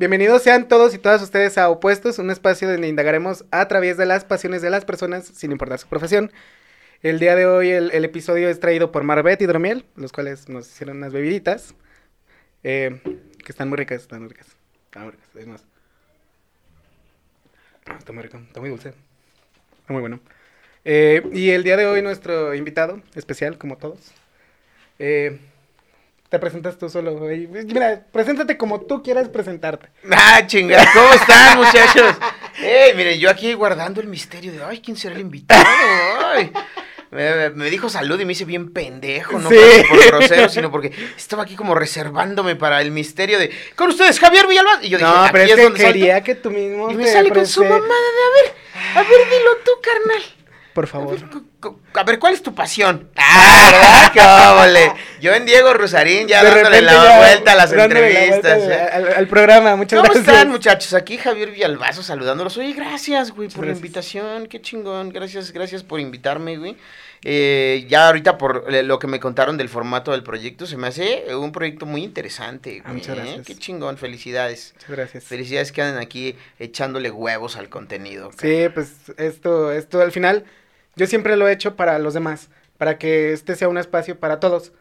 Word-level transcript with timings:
Bienvenidos 0.00 0.42
sean 0.42 0.66
todos 0.66 0.94
y 0.94 0.98
todas 0.98 1.20
ustedes 1.20 1.58
a 1.58 1.68
Opuestos, 1.68 2.18
un 2.18 2.30
espacio 2.30 2.66
donde 2.66 2.88
indagaremos 2.88 3.44
a 3.50 3.68
través 3.68 3.98
de 3.98 4.06
las 4.06 4.24
pasiones 4.24 4.62
de 4.62 4.70
las 4.70 4.86
personas 4.86 5.26
sin 5.26 5.52
importar 5.52 5.78
su 5.78 5.88
profesión. 5.88 6.32
El 7.02 7.18
día 7.18 7.36
de 7.36 7.44
hoy 7.44 7.68
el, 7.68 8.02
episodio 8.02 8.48
es 8.48 8.60
traído 8.60 8.92
por 8.92 9.02
Marbet 9.02 9.42
y 9.42 9.44
Hidromiel, 9.44 9.84
los 9.96 10.10
cuales 10.10 10.48
nos 10.48 10.70
hicieron 10.70 10.96
unas 10.96 11.12
bebiditas 11.12 11.74
eh, 12.62 12.98
que 13.04 13.52
están 13.52 13.68
muy 13.68 13.76
ricas, 13.76 14.00
están 14.00 14.20
muy 14.20 14.30
ricas. 14.30 14.56
Están 14.86 15.02
muy 15.02 15.12
ricas, 15.12 15.28
es 15.34 15.46
más. 15.46 15.64
Ah, 17.84 17.96
Está 17.98 18.14
muy 18.14 18.22
rico, 18.22 18.38
está 18.38 18.58
muy 18.58 18.70
dulce. 18.70 18.94
Está 19.80 19.92
muy 19.92 20.00
bueno. 20.00 20.18
Eh, 20.86 21.28
y 21.30 21.50
el 21.50 21.62
día 21.62 21.76
de 21.76 21.84
hoy 21.84 22.00
nuestro 22.00 22.54
invitado 22.54 23.02
especial, 23.14 23.58
como 23.58 23.76
todos. 23.76 24.14
Eh, 24.98 25.38
te 26.30 26.38
presentas 26.38 26.78
tú 26.78 26.88
solo, 26.88 27.18
güey. 27.18 27.48
Mira, 27.48 28.06
preséntate 28.12 28.56
como 28.56 28.80
tú 28.82 29.02
quieras 29.02 29.28
presentarte. 29.28 29.88
Ah, 30.10 30.46
chingada, 30.46 30.88
¿cómo 30.94 31.12
están, 31.12 31.58
muchachos? 31.58 32.16
Ey, 32.62 32.94
miren, 32.94 33.18
yo 33.18 33.28
aquí 33.28 33.52
guardando 33.52 34.00
el 34.00 34.06
misterio 34.06 34.52
de, 34.52 34.62
ay, 34.62 34.80
¿quién 34.80 34.96
será 34.96 35.16
el 35.16 35.22
invitado? 35.22 35.64
Ay. 36.24 36.52
Me, 37.10 37.68
dijo 37.68 37.88
salud 37.88 38.20
y 38.20 38.24
me 38.24 38.34
hice 38.34 38.44
bien 38.44 38.72
pendejo, 38.72 39.40
no 39.40 39.50
Sí. 39.50 39.56
por, 39.88 40.06
grosero, 40.06 40.48
sino 40.48 40.70
porque 40.70 40.92
estaba 41.16 41.42
aquí 41.42 41.56
como 41.56 41.74
reservándome 41.74 42.54
para 42.54 42.80
el 42.80 42.92
misterio 42.92 43.36
de, 43.40 43.50
con 43.74 43.90
ustedes, 43.90 44.20
Javier 44.20 44.46
Villalba. 44.46 44.78
Y 44.82 44.90
yo 44.90 44.98
dije, 44.98 45.10
no, 45.10 45.26
pero 45.32 45.44
es 45.44 45.50
es 45.50 45.56
que 45.56 45.62
donde 45.64 45.80
salto. 45.80 45.92
quería 45.92 46.22
que 46.22 46.34
tú 46.36 46.52
mismo 46.52 46.92
Y 46.92 46.94
me 46.94 47.08
sale 47.08 47.30
con 47.30 47.44
su 47.44 47.64
mamada 47.64 47.80
de, 47.80 47.88
a 47.88 48.42
ver, 48.42 48.54
a 48.94 49.02
ver, 49.02 49.30
dilo 49.30 49.50
tú, 49.64 49.72
carnal. 49.82 50.22
Por 50.74 50.86
favor. 50.86 51.18
ver, 51.18 51.28
a 51.94 52.02
ver, 52.04 52.18
¿cuál 52.18 52.34
es 52.34 52.42
tu 52.42 52.54
pasión? 52.54 53.10
Ah, 53.16 54.10
¿verdad? 54.64 54.94
Yo 55.20 55.34
en 55.34 55.44
Diego 55.46 55.72
Rosarín 55.74 56.26
ya 56.28 56.42
De 56.42 56.50
dándole 56.50 56.80
la 56.82 56.92
ya 56.92 57.18
vuelta 57.18 57.52
a 57.52 57.54
las 57.56 57.70
dándole 57.70 58.12
la 58.12 58.20
vuelta 58.30 58.54
entrevistas. 58.54 58.62
al, 58.62 58.72
¿eh? 58.72 58.88
al- 59.08 59.14
al 59.18 59.26
programa, 59.28 59.76
muchas 59.76 59.98
¿Cómo 60.00 60.12
gracias. 60.12 60.26
están, 60.34 60.48
muchachos? 60.50 60.94
Aquí 60.94 61.18
Javier 61.18 61.50
Villalbazo 61.50 62.02
saludándolos. 62.02 62.56
Oye, 62.56 62.72
gracias, 62.72 63.30
güey, 63.32 63.48
por 63.48 63.66
la 63.66 63.72
invitación. 63.72 64.46
Qué 64.46 64.60
chingón. 64.62 65.10
Gracias, 65.10 65.52
gracias 65.52 65.82
por 65.82 66.00
invitarme, 66.00 66.56
güey. 66.56 66.76
Eh, 67.22 67.84
ya 67.86 68.06
ahorita 68.06 68.38
por 68.38 68.64
eh, 68.74 68.82
lo 68.82 68.98
que 68.98 69.06
me 69.06 69.20
contaron 69.20 69.58
del 69.58 69.68
formato 69.68 70.12
del 70.12 70.22
proyecto, 70.22 70.64
se 70.66 70.78
me 70.78 70.86
hace 70.88 71.24
eh, 71.30 71.34
un 71.34 71.52
proyecto 71.52 71.84
muy 71.84 72.02
interesante, 72.02 72.78
Ah, 72.80 72.88
güey. 72.88 72.94
muchas 73.00 73.18
¿eh? 73.18 73.20
gracias. 73.20 73.46
Qué 73.46 73.56
chingón, 73.56 73.98
felicidades. 73.98 74.72
Muchas 74.76 74.90
gracias. 74.90 75.24
Felicidades 75.24 75.70
que 75.70 75.82
andan 75.82 76.00
aquí 76.02 76.34
echándole 76.58 77.10
huevos 77.10 77.56
al 77.56 77.68
contenido. 77.68 78.30
Sí, 78.40 78.68
pues 78.72 78.92
esto, 79.18 79.70
esto 79.70 80.00
al 80.00 80.12
final, 80.12 80.44
yo 81.00 81.06
siempre 81.06 81.34
lo 81.36 81.48
he 81.48 81.52
hecho 81.52 81.76
para 81.76 81.98
los 81.98 82.12
demás, 82.12 82.50
para 82.76 82.98
que 82.98 83.32
este 83.32 83.56
sea 83.56 83.70
un 83.70 83.78
espacio 83.78 84.20
para 84.20 84.38
todos, 84.38 84.72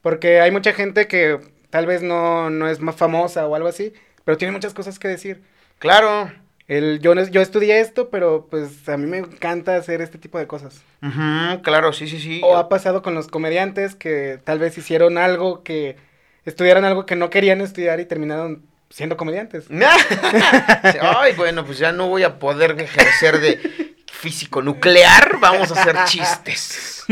porque 0.00 0.40
hay 0.40 0.50
mucha 0.50 0.72
gente 0.72 1.06
que 1.06 1.38
tal 1.68 1.84
vez 1.84 2.00
no, 2.00 2.48
no 2.48 2.66
es 2.66 2.80
más 2.80 2.96
famosa 2.96 3.46
o 3.46 3.54
algo 3.54 3.68
así, 3.68 3.92
pero 4.24 4.38
tiene 4.38 4.52
muchas 4.52 4.72
cosas 4.72 4.98
que 4.98 5.06
decir. 5.08 5.42
Claro. 5.78 6.32
El, 6.66 6.98
yo, 7.00 7.12
yo 7.12 7.42
estudié 7.42 7.80
esto, 7.80 8.08
pero 8.08 8.46
pues 8.50 8.88
a 8.88 8.96
mí 8.96 9.04
me 9.06 9.18
encanta 9.18 9.76
hacer 9.76 10.00
este 10.00 10.16
tipo 10.16 10.38
de 10.38 10.46
cosas. 10.46 10.80
Claro, 11.62 11.92
sí, 11.92 12.08
sí, 12.08 12.20
sí. 12.20 12.40
O 12.42 12.56
ha 12.56 12.70
pasado 12.70 13.02
con 13.02 13.12
los 13.12 13.28
comediantes 13.28 13.94
que 13.94 14.40
tal 14.44 14.58
vez 14.58 14.78
hicieron 14.78 15.18
algo 15.18 15.62
que 15.62 15.96
estudiaron 16.46 16.86
algo 16.86 17.04
que 17.04 17.16
no 17.16 17.28
querían 17.28 17.60
estudiar 17.60 18.00
y 18.00 18.06
terminaron 18.06 18.64
siendo 18.88 19.18
comediantes. 19.18 19.66
Ay, 21.02 21.34
bueno, 21.36 21.66
pues 21.66 21.76
ya 21.76 21.92
no 21.92 22.08
voy 22.08 22.22
a 22.22 22.38
poder 22.38 22.80
ejercer 22.80 23.40
de 23.40 23.85
físico 24.16 24.62
nuclear. 24.62 25.38
Vamos 25.40 25.70
a 25.70 25.80
hacer 25.80 25.96
chistes. 26.06 27.04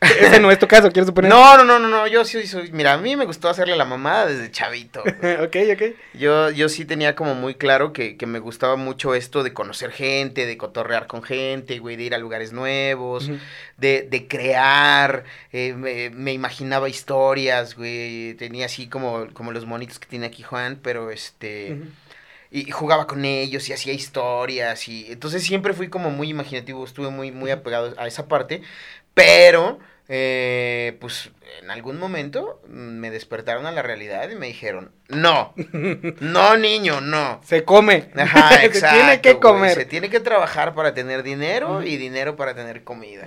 Ese 0.00 0.40
no 0.40 0.50
es 0.50 0.58
tu 0.58 0.66
caso, 0.66 0.90
quiero 0.90 1.06
suponer. 1.06 1.30
No, 1.30 1.56
no, 1.56 1.64
no, 1.64 1.78
no, 1.78 1.88
no, 1.88 2.06
yo 2.06 2.24
sí 2.24 2.46
soy, 2.46 2.72
mira, 2.72 2.94
a 2.94 2.98
mí 2.98 3.16
me 3.16 3.26
gustó 3.26 3.48
hacerle 3.48 3.76
la 3.76 3.84
mamada 3.84 4.26
desde 4.26 4.50
chavito. 4.50 5.00
ok, 5.42 5.56
ok. 5.74 5.82
Yo, 6.14 6.50
yo 6.50 6.68
sí 6.68 6.84
tenía 6.84 7.14
como 7.14 7.34
muy 7.34 7.54
claro 7.54 7.92
que, 7.92 8.16
que 8.16 8.26
me 8.26 8.38
gustaba 8.38 8.76
mucho 8.76 9.14
esto 9.14 9.42
de 9.42 9.52
conocer 9.52 9.92
gente, 9.92 10.46
de 10.46 10.56
cotorrear 10.56 11.06
con 11.06 11.22
gente, 11.22 11.78
güey, 11.78 11.96
de 11.96 12.04
ir 12.04 12.14
a 12.14 12.18
lugares 12.18 12.52
nuevos, 12.52 13.30
de, 13.76 14.06
de 14.08 14.28
crear, 14.28 15.24
eh, 15.52 15.74
me, 15.74 16.10
me 16.10 16.32
imaginaba 16.32 16.88
historias, 16.88 17.76
güey, 17.76 18.34
tenía 18.34 18.66
así 18.66 18.88
como, 18.88 19.26
como 19.34 19.52
los 19.52 19.66
monitos 19.66 19.98
que 19.98 20.08
tiene 20.08 20.26
aquí 20.26 20.42
Juan, 20.42 20.78
pero 20.82 21.10
este... 21.10 21.78
y 22.50 22.70
jugaba 22.70 23.06
con 23.06 23.24
ellos 23.24 23.68
y 23.68 23.72
hacía 23.72 23.92
historias 23.92 24.88
y 24.88 25.06
entonces 25.10 25.42
siempre 25.44 25.72
fui 25.72 25.88
como 25.88 26.10
muy 26.10 26.28
imaginativo, 26.28 26.84
estuve 26.84 27.10
muy 27.10 27.30
muy 27.30 27.50
apegado 27.50 27.94
a 27.96 28.06
esa 28.06 28.26
parte, 28.26 28.62
pero 29.14 29.78
eh, 30.12 30.96
pues 31.00 31.30
en 31.62 31.70
algún 31.70 31.96
momento 31.96 32.60
me 32.66 33.12
despertaron 33.12 33.66
a 33.66 33.70
la 33.70 33.80
realidad 33.80 34.28
y 34.28 34.34
me 34.34 34.48
dijeron, 34.48 34.90
"No, 35.08 35.54
no 36.20 36.56
niño, 36.56 37.00
no." 37.00 37.40
Se 37.44 37.62
come. 37.62 38.08
Ajá, 38.16 38.48
Se 38.58 38.66
exacto. 38.66 38.96
tiene 38.96 39.20
que 39.20 39.38
comer. 39.38 39.76
Se 39.76 39.84
tiene 39.84 40.10
que 40.10 40.18
trabajar 40.18 40.74
para 40.74 40.94
tener 40.94 41.22
dinero 41.22 41.84
y 41.84 41.96
dinero 41.96 42.34
para 42.34 42.56
tener 42.56 42.82
comida. 42.82 43.24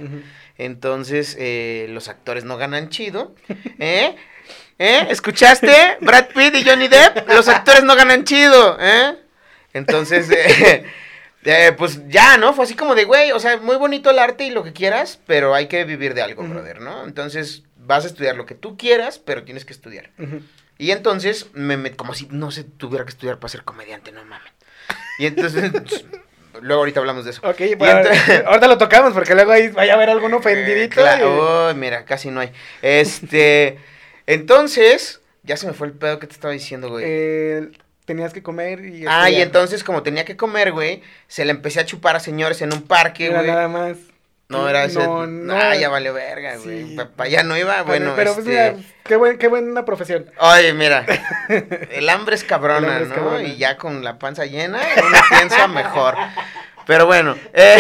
Entonces, 0.57 1.37
eh, 1.39 1.87
los 1.89 2.09
actores 2.09 2.43
no 2.43 2.57
ganan 2.57 2.89
chido. 2.89 3.33
¿Eh? 3.79 4.17
¿Eh? 4.79 5.07
¿Escuchaste? 5.09 5.97
Brad 6.01 6.27
Pitt 6.27 6.55
y 6.55 6.63
Johnny 6.67 6.87
Depp, 6.87 7.29
los 7.29 7.47
actores 7.47 7.83
no 7.83 7.95
ganan 7.95 8.23
chido. 8.23 8.77
¿Eh? 8.79 9.15
Entonces, 9.73 10.29
eh, 10.31 10.85
eh, 11.45 11.73
pues 11.77 12.07
ya, 12.07 12.37
¿no? 12.37 12.53
Fue 12.53 12.65
así 12.65 12.75
como 12.75 12.95
de, 12.95 13.05
güey, 13.05 13.31
o 13.31 13.39
sea, 13.39 13.57
muy 13.57 13.75
bonito 13.75 14.09
el 14.09 14.19
arte 14.19 14.45
y 14.45 14.51
lo 14.51 14.63
que 14.63 14.73
quieras, 14.73 15.19
pero 15.27 15.53
hay 15.53 15.67
que 15.67 15.83
vivir 15.85 16.13
de 16.13 16.21
algo, 16.21 16.43
brother, 16.43 16.81
¿no? 16.81 17.03
Entonces, 17.05 17.63
vas 17.77 18.03
a 18.03 18.07
estudiar 18.07 18.35
lo 18.35 18.45
que 18.45 18.55
tú 18.55 18.77
quieras, 18.77 19.19
pero 19.19 19.43
tienes 19.43 19.65
que 19.65 19.73
estudiar. 19.73 20.09
Ujú. 20.17 20.41
Y 20.77 20.91
entonces, 20.91 21.47
me, 21.53 21.95
como 21.95 22.13
si 22.13 22.27
no 22.31 22.51
se 22.51 22.63
tuviera 22.63 23.05
que 23.05 23.11
estudiar 23.11 23.39
para 23.39 23.49
ser 23.49 23.63
comediante, 23.63 24.11
no 24.11 24.23
mames. 24.25 24.51
Y 25.19 25.27
entonces, 25.27 25.71
luego 26.61 26.81
ahorita 26.81 26.99
hablamos 26.99 27.25
de 27.25 27.31
eso. 27.31 27.41
Ok, 27.47 27.61
bueno, 27.77 28.09
ahorita 28.45 28.67
lo 28.67 28.77
tocamos 28.77 29.13
porque 29.13 29.35
luego 29.35 29.51
ahí 29.51 29.69
vaya 29.69 29.93
a 29.93 29.95
haber 29.95 30.09
algún 30.09 30.33
ofendidito. 30.33 30.99
Eh, 30.99 31.03
claro, 31.03 31.25
y- 31.25 31.39
oh, 31.39 31.73
mira, 31.75 32.05
casi 32.05 32.31
no 32.31 32.39
hay. 32.41 32.51
Este, 32.81 33.77
entonces, 34.27 35.21
ya 35.43 35.57
se 35.57 35.67
me 35.67 35.73
fue 35.73 35.87
el 35.87 35.93
pedo 35.93 36.19
que 36.19 36.27
te 36.27 36.33
estaba 36.33 36.53
diciendo, 36.53 36.89
güey. 36.89 37.03
eh, 37.07 37.71
tenías 38.05 38.33
que 38.33 38.43
comer 38.43 38.83
y... 38.85 39.05
ah, 39.07 39.29
y 39.29 39.41
entonces, 39.41 39.83
como 39.83 40.03
tenía 40.03 40.25
que 40.25 40.35
comer, 40.37 40.71
güey, 40.71 41.01
se 41.27 41.45
le 41.45 41.51
empecé 41.51 41.79
a 41.79 41.85
chupar 41.85 42.15
a 42.15 42.19
señores 42.19 42.61
en 42.61 42.73
un 42.73 42.81
parque, 42.83 43.27
Era 43.27 43.39
güey. 43.39 43.47
nada 43.51 43.67
más. 43.67 43.97
No, 44.49 44.69
era 44.69 44.83
ese. 44.83 44.99
No, 44.99 45.25
no. 45.25 45.53
Ah, 45.55 45.75
ya 45.75 45.89
vale 45.89 46.11
verga, 46.11 46.57
güey. 46.57 46.89
Sí. 46.89 46.97
Para 47.15 47.27
allá 47.27 47.43
no 47.43 47.57
iba, 47.57 47.81
bueno, 47.83 48.13
pero 48.15 48.35
pues 48.35 48.45
este... 48.45 48.73
mira, 48.73 48.89
qué, 49.03 49.15
buen, 49.15 49.37
qué 49.39 49.47
buena 49.47 49.83
profesión. 49.83 50.25
Oye, 50.37 50.73
mira, 50.73 51.05
el 51.91 52.07
hambre 52.09 52.35
es 52.35 52.43
cabrona, 52.43 52.79
El 52.79 52.85
hambre 52.85 53.03
es 53.03 53.09
¿no? 53.09 53.15
cabrona. 53.15 53.43
Y 53.43 53.57
ya 53.57 53.77
con 53.77 54.03
la 54.03 54.19
panza 54.19 54.45
llena, 54.45 54.79
uno 54.97 55.17
piensa 55.29 55.67
mejor. 55.67 56.15
Pero 56.85 57.05
bueno, 57.07 57.35
eh, 57.53 57.77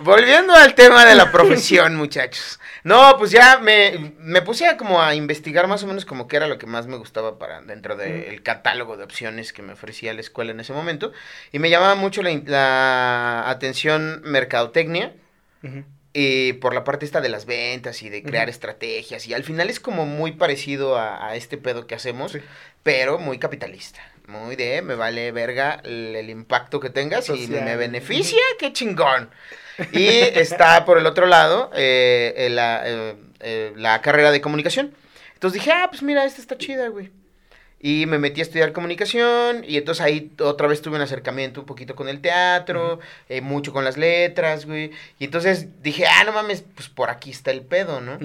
volviendo 0.00 0.54
al 0.54 0.74
tema 0.74 1.04
de 1.04 1.14
la 1.14 1.30
profesión, 1.32 1.96
muchachos. 1.96 2.58
No, 2.84 3.16
pues 3.18 3.30
ya 3.32 3.58
me, 3.58 4.14
me 4.18 4.42
puse 4.42 4.66
a 4.66 4.76
como 4.76 5.02
a 5.02 5.14
investigar 5.14 5.66
más 5.66 5.82
o 5.82 5.86
menos 5.88 6.04
como 6.04 6.28
que 6.28 6.36
era 6.36 6.46
lo 6.46 6.58
que 6.58 6.66
más 6.66 6.86
me 6.86 6.96
gustaba 6.96 7.38
para 7.38 7.60
dentro 7.62 7.96
del 7.96 8.42
catálogo 8.42 8.96
de 8.96 9.02
opciones 9.04 9.52
que 9.52 9.62
me 9.62 9.72
ofrecía 9.72 10.14
la 10.14 10.20
escuela 10.20 10.52
en 10.52 10.60
ese 10.60 10.72
momento. 10.72 11.12
Y 11.50 11.58
me 11.58 11.68
llamaba 11.70 11.96
mucho 11.96 12.22
la, 12.22 13.44
atención 13.48 14.22
mercadotecnia. 14.24 15.14
Y 16.12 16.54
por 16.54 16.72
la 16.74 16.84
parte 16.84 17.04
esta 17.04 17.20
de 17.20 17.28
las 17.28 17.44
ventas 17.44 18.02
y 18.02 18.08
de 18.08 18.22
crear 18.22 18.48
estrategias. 18.48 19.26
Y 19.26 19.34
al 19.34 19.42
final 19.44 19.68
es 19.68 19.80
como 19.80 20.06
muy 20.06 20.32
parecido 20.32 20.96
a, 20.96 21.26
a 21.28 21.34
este 21.36 21.58
pedo 21.58 21.86
que 21.86 21.94
hacemos, 21.94 22.32
Sí. 22.32 22.38
pero 22.82 23.18
muy 23.18 23.38
capitalista. 23.38 24.00
Muy 24.26 24.56
de, 24.56 24.80
me 24.82 24.94
vale 24.94 25.30
verga 25.32 25.80
el, 25.84 26.14
el 26.16 26.30
impacto 26.30 26.80
que 26.80 26.88
tengas 26.90 27.28
y 27.28 27.48
me 27.48 27.76
beneficia, 27.76 28.40
qué 28.58 28.72
chingón. 28.72 29.28
Y 29.92 30.06
está 30.06 30.84
por 30.84 30.98
el 30.98 31.06
otro 31.06 31.26
lado 31.26 31.70
eh, 31.74 32.48
la, 32.50 32.82
eh, 32.86 33.14
eh, 33.40 33.72
la 33.76 34.00
carrera 34.00 34.30
de 34.30 34.40
comunicación. 34.40 34.94
Entonces 35.34 35.60
dije, 35.60 35.72
ah, 35.72 35.88
pues 35.90 36.02
mira, 36.02 36.24
esta 36.24 36.40
está 36.40 36.56
chida, 36.56 36.88
güey. 36.88 37.10
Y 37.78 38.06
me 38.06 38.18
metí 38.18 38.40
a 38.40 38.44
estudiar 38.44 38.72
comunicación 38.72 39.62
y 39.62 39.76
entonces 39.76 40.04
ahí 40.04 40.32
otra 40.40 40.66
vez 40.66 40.80
tuve 40.80 40.96
un 40.96 41.02
acercamiento 41.02 41.60
un 41.60 41.66
poquito 41.66 41.94
con 41.94 42.08
el 42.08 42.20
teatro, 42.20 43.00
mucho 43.42 43.72
con 43.72 43.84
las 43.84 43.98
letras, 43.98 44.64
güey. 44.64 44.92
Y 45.18 45.26
entonces 45.26 45.82
dije, 45.82 46.06
ah, 46.06 46.24
no 46.24 46.32
mames, 46.32 46.64
pues 46.74 46.88
por 46.88 47.10
aquí 47.10 47.30
está 47.30 47.50
el 47.50 47.60
pedo, 47.60 48.00
¿no? 48.00 48.18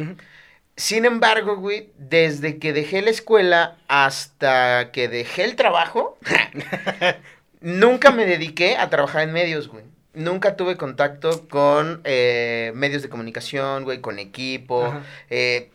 Sin 0.77 1.05
embargo, 1.05 1.57
güey, 1.57 1.89
desde 1.97 2.57
que 2.57 2.71
dejé 2.71 3.01
la 3.01 3.09
escuela 3.09 3.77
hasta 3.89 4.91
que 4.91 5.09
dejé 5.09 5.43
el 5.43 5.55
trabajo, 5.57 6.17
nunca 7.61 8.11
me 8.11 8.25
dediqué 8.25 8.77
a 8.77 8.89
trabajar 8.89 9.23
en 9.23 9.33
medios, 9.33 9.67
güey. 9.67 9.90
Nunca 10.13 10.55
tuve 10.57 10.75
contacto 10.75 11.47
con 11.47 12.01
eh, 12.03 12.71
medios 12.75 13.01
de 13.01 13.09
comunicación, 13.09 13.83
güey, 13.85 13.99
con 14.01 14.19
equipo. 14.19 14.93
Eh, 15.29 15.69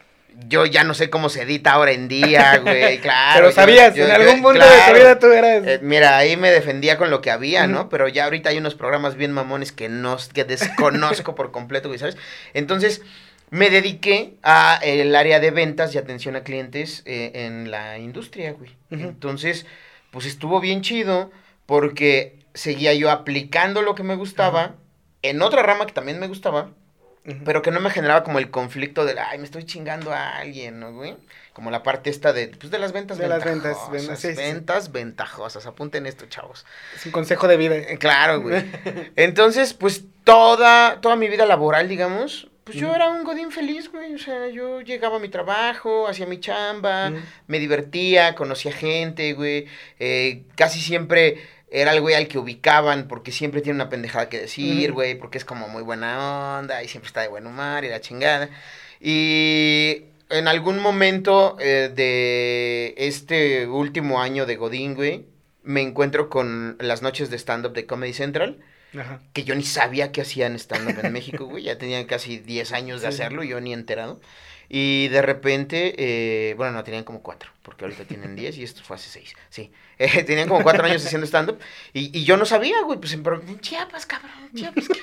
yo 0.48 0.66
ya 0.66 0.84
no 0.84 0.92
sé 0.92 1.08
cómo 1.08 1.30
se 1.30 1.42
edita 1.42 1.72
ahora 1.72 1.92
en 1.92 2.08
día, 2.08 2.58
güey, 2.62 2.98
claro. 3.00 3.40
Pero 3.40 3.52
sabías, 3.52 3.94
yo- 3.94 4.04
en 4.04 4.10
algún 4.10 4.42
punto 4.42 4.60
de 4.60 4.76
tu 4.92 4.94
vida 4.94 5.18
tú 5.18 5.26
eras... 5.28 5.66
Eh, 5.66 5.78
mira, 5.82 6.18
ahí 6.18 6.36
me 6.36 6.50
defendía 6.50 6.98
con 6.98 7.08
lo 7.08 7.22
que 7.22 7.30
había, 7.30 7.66
¿no? 7.66 7.88
Pero 7.88 8.08
ya 8.08 8.24
ahorita 8.24 8.50
hay 8.50 8.58
unos 8.58 8.74
programas 8.74 9.16
bien 9.16 9.32
mamones 9.32 9.72
que 9.72 9.88
no, 9.88 10.18
que 10.34 10.44
desconozco 10.44 11.34
por 11.34 11.50
completo, 11.52 11.88
güey, 11.88 11.98
¿sabes? 11.98 12.18
Entonces, 12.52 13.00
me 13.48 13.70
dediqué 13.70 14.34
a 14.42 14.78
el 14.82 15.16
área 15.16 15.40
de 15.40 15.50
ventas 15.52 15.94
y 15.94 15.98
atención 15.98 16.36
a 16.36 16.42
clientes 16.42 17.02
eh, 17.06 17.30
en 17.46 17.70
la 17.70 17.96
industria, 17.98 18.52
güey. 18.52 18.76
Entonces, 18.90 19.64
pues 20.10 20.26
estuvo 20.26 20.60
bien 20.60 20.82
chido 20.82 21.30
porque 21.64 22.34
seguía 22.56 22.94
yo 22.94 23.10
aplicando 23.10 23.82
lo 23.82 23.94
que 23.94 24.02
me 24.02 24.16
gustaba 24.16 24.74
en 25.22 25.42
otra 25.42 25.62
rama 25.62 25.86
que 25.86 25.92
también 25.92 26.18
me 26.18 26.26
gustaba, 26.26 26.70
pero 27.44 27.60
que 27.60 27.72
no 27.72 27.80
me 27.80 27.90
generaba 27.90 28.22
como 28.22 28.38
el 28.38 28.50
conflicto 28.50 29.04
de, 29.04 29.18
ay, 29.18 29.38
me 29.38 29.44
estoy 29.44 29.64
chingando 29.64 30.12
a 30.12 30.36
alguien, 30.38 30.78
¿no, 30.78 30.92
güey? 30.92 31.16
Como 31.52 31.70
la 31.70 31.82
parte 31.82 32.08
esta 32.10 32.32
de, 32.32 32.48
pues, 32.48 32.70
de 32.70 32.78
las 32.78 32.92
ventas 32.92 33.18
De 33.18 33.26
las 33.26 33.44
ventas, 33.44 33.76
sí, 33.92 34.16
sí. 34.16 34.34
ventas 34.36 34.92
ventajosas, 34.92 35.66
apunten 35.66 36.06
esto, 36.06 36.26
chavos. 36.26 36.64
Es 36.94 37.04
un 37.04 37.12
consejo 37.12 37.48
de 37.48 37.56
vida. 37.56 37.76
Eh, 37.76 37.98
Claro, 37.98 38.40
güey. 38.42 38.64
Entonces, 39.16 39.74
pues 39.74 40.04
toda, 40.22 41.00
toda 41.00 41.16
mi 41.16 41.28
vida 41.28 41.46
laboral, 41.46 41.88
digamos, 41.88 42.48
pues 42.66 42.78
yo 42.78 42.92
era 42.92 43.10
un 43.10 43.22
godín 43.22 43.52
feliz, 43.52 43.90
güey. 43.92 44.14
O 44.14 44.18
sea, 44.18 44.48
yo 44.48 44.80
llegaba 44.80 45.16
a 45.16 45.20
mi 45.20 45.28
trabajo, 45.28 46.08
hacía 46.08 46.26
mi 46.26 46.40
chamba, 46.40 47.12
me 47.46 47.60
divertía, 47.60 48.34
conocía 48.34 48.72
gente, 48.72 49.34
güey. 49.34 49.66
Eh, 50.00 50.42
casi 50.56 50.80
siempre 50.80 51.38
era 51.78 51.92
el 51.92 52.00
güey 52.00 52.14
al 52.14 52.26
que 52.28 52.38
ubicaban 52.38 53.06
porque 53.06 53.32
siempre 53.32 53.60
tiene 53.60 53.76
una 53.76 53.90
pendejada 53.90 54.28
que 54.30 54.40
decir, 54.40 54.92
güey, 54.92 55.14
porque 55.14 55.36
es 55.38 55.44
como 55.44 55.68
muy 55.68 55.82
buena 55.82 56.58
onda 56.60 56.82
y 56.82 56.88
siempre 56.88 57.08
está 57.08 57.20
de 57.20 57.28
buen 57.28 57.46
humor 57.46 57.84
y 57.84 57.88
la 57.88 58.00
chingada. 58.00 58.48
Y 59.00 60.04
en 60.30 60.48
algún 60.48 60.78
momento 60.80 61.56
eh, 61.60 61.90
de 61.94 62.94
este 62.96 63.66
último 63.66 64.20
año 64.22 64.46
de 64.46 64.56
Godín, 64.56 64.94
güey, 64.94 65.26
me 65.62 65.82
encuentro 65.82 66.28
con 66.30 66.76
las 66.80 67.02
noches 67.02 67.28
de 67.30 67.36
stand-up 67.38 67.72
de 67.74 67.86
Comedy 67.86 68.12
Central, 68.14 68.58
Ajá. 68.98 69.20
que 69.32 69.44
yo 69.44 69.54
ni 69.54 69.62
sabía 69.64 70.12
que 70.12 70.22
hacían 70.22 70.54
stand-up 70.58 71.04
en 71.04 71.12
México, 71.12 71.44
güey. 71.46 71.64
Ya 71.64 71.76
tenían 71.78 72.04
casi 72.06 72.38
10 72.38 72.72
años 72.72 73.02
de 73.02 73.08
Sí. 73.08 73.14
hacerlo 73.14 73.42
y 73.44 73.48
yo 73.48 73.60
ni 73.60 73.72
enterado. 73.72 74.20
Y 74.68 75.08
de 75.08 75.22
repente, 75.22 75.94
eh, 75.98 76.54
bueno, 76.54 76.72
no, 76.72 76.84
tenían 76.84 77.04
como 77.04 77.22
4, 77.22 77.50
porque 77.62 77.84
ahorita 77.84 78.04
tienen 78.04 78.34
10 78.34 78.58
y 78.58 78.64
esto 78.64 78.82
fue 78.82 78.96
hace 78.96 79.10
6, 79.10 79.34
sí. 79.48 79.72
Eh, 79.98 80.24
tenían 80.24 80.48
como 80.48 80.62
4 80.62 80.84
años 80.84 81.04
haciendo 81.06 81.26
stand-up 81.26 81.58
y, 81.92 82.16
y 82.18 82.24
yo 82.24 82.36
no 82.36 82.44
sabía, 82.44 82.82
güey, 82.82 82.98
pues 82.98 83.12
en 83.12 83.60
Chiapas, 83.60 84.04
cabrón, 84.06 84.30
Chiapas, 84.54 84.88
¿qué? 84.88 85.00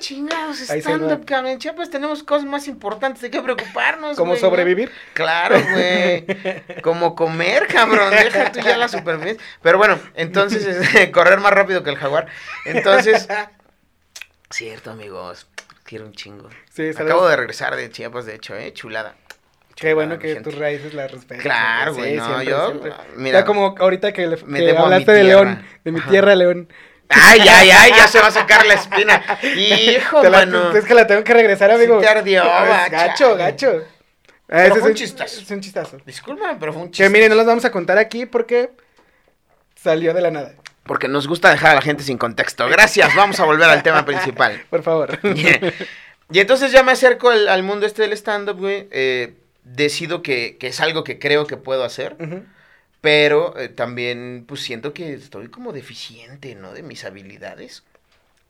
chingados, 0.00 0.60
stand-up, 0.60 1.24
cabrón, 1.24 1.52
en 1.52 1.58
Chiapas 1.58 1.90
tenemos 1.90 2.22
cosas 2.22 2.46
más 2.46 2.68
importantes 2.68 3.22
de 3.22 3.30
qué 3.30 3.40
preocuparnos, 3.40 4.16
¿Cómo 4.16 4.32
güey, 4.32 4.42
¿no? 4.42 4.48
sobrevivir? 4.48 4.92
Claro, 5.14 5.60
güey. 5.72 6.26
Como 6.82 7.14
comer, 7.14 7.66
cabrón. 7.66 8.10
Deja 8.10 8.52
tú 8.52 8.60
ya 8.60 8.76
la 8.76 8.88
supervivencia. 8.88 9.44
Pero 9.62 9.78
bueno, 9.78 9.98
entonces, 10.14 11.10
correr 11.12 11.40
más 11.40 11.52
rápido 11.52 11.82
que 11.82 11.90
el 11.90 11.96
jaguar. 11.96 12.28
Entonces, 12.64 13.28
cierto, 14.50 14.90
amigos. 14.90 15.46
Quiero 15.88 16.04
un 16.04 16.12
chingo. 16.12 16.50
Sí, 16.70 16.92
¿sabes? 16.92 17.00
Acabo 17.00 17.26
de 17.26 17.34
regresar 17.36 17.74
de 17.74 17.90
Chiapas, 17.90 18.26
de 18.26 18.34
hecho, 18.34 18.54
¿eh? 18.54 18.74
Chulada. 18.74 19.14
Qué 19.74 19.94
bueno 19.94 20.18
que 20.18 20.34
tus 20.42 20.54
raíces 20.58 20.92
las 20.92 21.10
respetas. 21.10 21.42
Claro, 21.42 21.94
Sí, 21.94 22.00
güey, 22.00 22.16
no, 22.16 22.24
siempre, 22.26 22.44
yo, 22.46 22.66
siempre. 22.66 22.92
mira, 23.16 23.44
como 23.46 23.74
ahorita 23.78 24.12
que, 24.12 24.26
le, 24.26 24.36
me 24.44 24.58
que 24.58 24.76
hablaste 24.76 25.12
de. 25.12 25.24
León, 25.24 25.64
de 25.84 25.92
mi 25.92 26.00
Ajá. 26.00 26.10
tierra, 26.10 26.34
León. 26.34 26.68
Ay, 27.08 27.40
ay, 27.48 27.70
ay, 27.70 27.92
ya 27.96 28.06
se 28.06 28.20
va 28.20 28.26
a 28.26 28.30
sacar 28.30 28.66
la 28.66 28.74
espina. 28.74 29.24
Hijo, 29.56 30.20
Te 30.20 30.28
la- 30.28 30.40
mano. 30.40 30.76
es 30.76 30.84
que 30.84 30.92
la 30.92 31.06
tengo 31.06 31.24
que 31.24 31.32
regresar, 31.32 31.70
amigo. 31.70 31.96
Sí 32.00 32.02
te 32.04 32.08
ardió, 32.10 32.44
va, 32.44 32.86
gacho, 32.90 33.34
gacho. 33.34 33.82
Ah, 33.86 34.44
Pero 34.48 34.74
ese 34.74 34.80
fue 34.80 34.90
es 34.90 34.92
un 34.92 34.94
chistazo. 34.94 35.40
Es 35.40 35.50
un 35.50 35.60
chistazo. 35.62 35.96
Discúlpame, 36.04 36.56
pero 36.60 36.72
fue 36.74 36.82
un 36.82 36.90
chiste. 36.90 37.04
Que 37.04 37.08
miren, 37.10 37.30
no 37.30 37.34
los 37.36 37.46
vamos 37.46 37.64
a 37.64 37.70
contar 37.70 37.96
aquí 37.96 38.26
porque 38.26 38.70
salió 39.74 40.12
de 40.12 40.20
la 40.20 40.30
nada. 40.30 40.52
Porque 40.88 41.06
nos 41.06 41.28
gusta 41.28 41.50
dejar 41.50 41.70
a 41.70 41.74
la 41.76 41.82
gente 41.82 42.02
sin 42.02 42.18
contexto. 42.18 42.66
Gracias, 42.68 43.14
vamos 43.14 43.38
a 43.38 43.44
volver 43.44 43.68
al 43.70 43.84
tema 43.84 44.04
principal. 44.04 44.60
Por 44.70 44.82
favor. 44.82 45.20
Y 46.30 46.40
entonces 46.40 46.72
ya 46.72 46.82
me 46.82 46.92
acerco 46.92 47.30
al, 47.30 47.48
al 47.48 47.62
mundo 47.62 47.86
este 47.86 48.02
del 48.02 48.12
stand-up, 48.12 48.58
güey. 48.58 48.86
eh, 48.90 49.32
decido 49.64 50.20
que, 50.20 50.58
que 50.58 50.66
es 50.66 50.80
algo 50.80 51.02
que 51.02 51.18
creo 51.18 51.46
que 51.46 51.56
puedo 51.56 51.84
hacer. 51.84 52.16
Pero 53.00 53.56
eh, 53.58 53.68
también, 53.70 54.44
pues 54.46 54.60
siento 54.60 54.92
que 54.92 55.14
estoy 55.14 55.48
como 55.48 55.72
deficiente, 55.72 56.54
¿no? 56.54 56.74
De 56.74 56.82
mis 56.82 57.04
habilidades. 57.04 57.82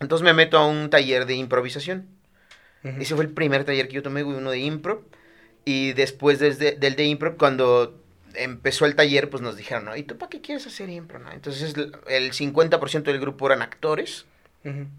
Entonces 0.00 0.24
me 0.24 0.32
meto 0.32 0.58
a 0.58 0.66
un 0.66 0.90
taller 0.90 1.24
de 1.26 1.34
improvisación. 1.34 2.08
Ujú. 2.82 3.00
Ese 3.00 3.14
fue 3.14 3.24
el 3.24 3.30
primer 3.30 3.62
taller 3.64 3.86
que 3.86 3.94
yo 3.94 4.02
tomé, 4.02 4.22
güey, 4.22 4.36
uno 4.36 4.50
de 4.50 4.58
impro. 4.58 5.04
Y 5.64 5.92
después 5.92 6.40
desde, 6.40 6.72
del 6.72 6.96
de 6.96 7.04
impro, 7.04 7.36
cuando 7.36 7.94
empezó 8.42 8.86
el 8.86 8.94
taller, 8.96 9.28
pues 9.30 9.42
nos 9.42 9.56
dijeron, 9.56 9.84
¿no? 9.86 9.96
¿Y 9.96 10.02
tú 10.02 10.16
para 10.18 10.30
qué 10.30 10.40
quieres 10.40 10.66
hacer 10.66 10.88
impro, 10.90 11.18
no? 11.18 11.30
Entonces 11.32 11.74
el 11.76 11.92
el 12.08 12.32
50% 12.32 13.02
del 13.02 13.20
grupo 13.20 13.46
eran 13.46 13.62
actores. 13.62 14.26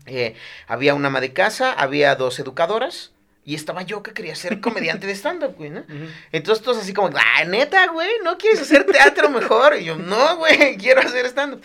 Eh, 0.08 0.36
había 0.68 0.96
una 0.96 1.10
ama 1.10 1.22
de 1.22 1.32
casa, 1.34 1.72
había 1.74 2.16
dos 2.16 2.40
educadoras. 2.40 3.12
Y 3.46 3.56
estaba 3.56 3.82
yo 3.84 4.04
que 4.04 4.14
quería 4.14 4.36
ser 4.36 4.62
comediante 4.62 5.08
de 5.08 5.14
stand-up, 5.16 5.56
güey, 5.58 5.70
¿no? 5.72 5.84
Entonces 6.32 6.64
todos 6.64 6.78
así 6.78 6.94
como, 6.94 7.10
ah, 7.16 7.44
neta, 7.46 7.88
güey, 7.88 8.10
¿no 8.24 8.38
quieres 8.38 8.62
hacer 8.62 8.84
teatro 8.86 9.30
mejor? 9.30 9.76
Y 9.80 9.86
yo, 9.86 9.96
no, 9.96 10.38
güey, 10.38 10.78
quiero 10.78 11.02
hacer 11.02 11.26
stand-up. 11.28 11.62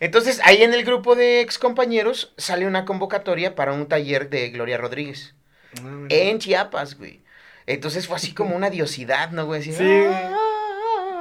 Entonces, 0.00 0.40
ahí 0.44 0.62
en 0.62 0.72
el 0.74 0.84
grupo 0.84 1.14
de 1.14 1.40
ex 1.40 1.58
compañeros 1.58 2.32
sale 2.36 2.66
una 2.66 2.84
convocatoria 2.84 3.54
para 3.54 3.72
un 3.72 3.86
taller 3.86 4.28
de 4.30 4.50
Gloria 4.50 4.76
Rodríguez. 4.78 5.34
Ah, 5.82 6.06
En 6.10 6.38
Chiapas, 6.38 6.96
güey. 6.98 7.20
Entonces 7.66 8.06
fue 8.06 8.16
así 8.16 8.32
como 8.32 8.54
una 8.54 8.70
diosidad, 8.70 9.30
¿no, 9.30 9.44
güey? 9.46 9.60
Así, 9.60 9.72
Sí. 9.72 9.84
"Ah, 9.84 10.32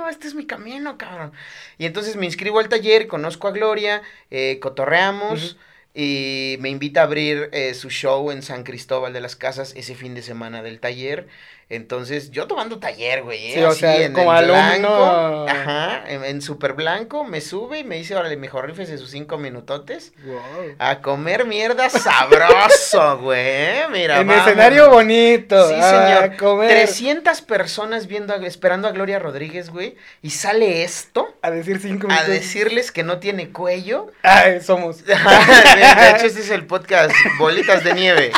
este 0.09 0.27
es 0.27 0.35
mi 0.35 0.45
camino, 0.45 0.97
cabrón. 0.97 1.31
Y 1.77 1.85
entonces 1.85 2.15
me 2.15 2.25
inscribo 2.25 2.59
al 2.59 2.69
taller, 2.69 3.07
conozco 3.07 3.47
a 3.47 3.51
Gloria, 3.51 4.01
eh, 4.31 4.59
cotorreamos. 4.59 5.57
Y 5.97 6.57
me 6.59 6.69
invita 6.69 6.99
a 6.99 7.03
abrir 7.05 7.49
eh, 7.53 7.73
su 7.73 7.89
show 7.89 8.29
en 8.29 8.41
San 8.41 8.63
Cristóbal 8.63 9.13
de 9.13 9.21
las 9.21 9.37
Casas 9.37 9.73
ese 9.77 9.95
fin 9.95 10.13
de 10.13 10.21
semana 10.21 10.61
del 10.61 10.81
taller. 10.81 11.29
Entonces, 11.67 12.29
yo 12.29 12.45
tomando 12.45 12.77
taller, 12.77 13.23
güey. 13.23 13.47
¿eh? 13.47 13.53
Sí, 13.55 13.63
o 13.63 13.69
Así, 13.69 13.79
sea, 13.79 13.95
en 14.03 14.13
como 14.13 14.31
alumno. 14.31 14.55
blanco. 14.55 15.45
Ajá, 15.49 16.03
en, 16.07 16.23
en 16.23 16.41
súper 16.43 16.73
blanco, 16.73 17.23
me 17.23 17.41
sube 17.41 17.79
y 17.79 17.83
me 17.83 17.95
dice, 17.95 18.15
órale, 18.15 18.37
mejor 18.37 18.67
rifes 18.67 18.89
sus 18.99 19.09
cinco 19.09 19.39
minutotes. 19.39 20.13
Wow. 20.23 20.75
A 20.77 21.01
comer 21.01 21.45
mierda 21.45 21.89
sabroso, 21.89 23.17
güey. 23.21 23.87
Mira, 23.91 24.19
En 24.21 24.29
escenario 24.29 24.91
bonito. 24.91 25.67
Sí, 25.69 25.73
a 25.73 25.89
señor. 26.21 26.37
comer. 26.37 26.69
300 26.69 27.41
personas 27.41 28.05
viendo, 28.05 28.33
a- 28.35 28.45
esperando 28.45 28.87
a 28.87 28.91
Gloria 28.91 29.17
Rodríguez, 29.17 29.71
güey. 29.71 29.95
Y 30.21 30.29
sale 30.29 30.83
esto 30.83 31.35
A 31.41 31.49
decir 31.49 31.79
cinco 31.81 32.05
a 32.05 32.09
minutos. 32.11 32.27
decirles 32.29 32.91
que 32.91 33.01
no 33.03 33.17
tiene 33.17 33.49
cuello. 33.49 34.11
Ay, 34.21 34.61
somos. 34.61 35.03
de 35.05 35.13
hecho, 36.15 36.27
este 36.27 36.41
es 36.41 36.51
el 36.51 36.67
podcast 36.67 37.11
Bolitas 37.39 37.83
de 37.83 37.93
Nieve. 37.95 38.31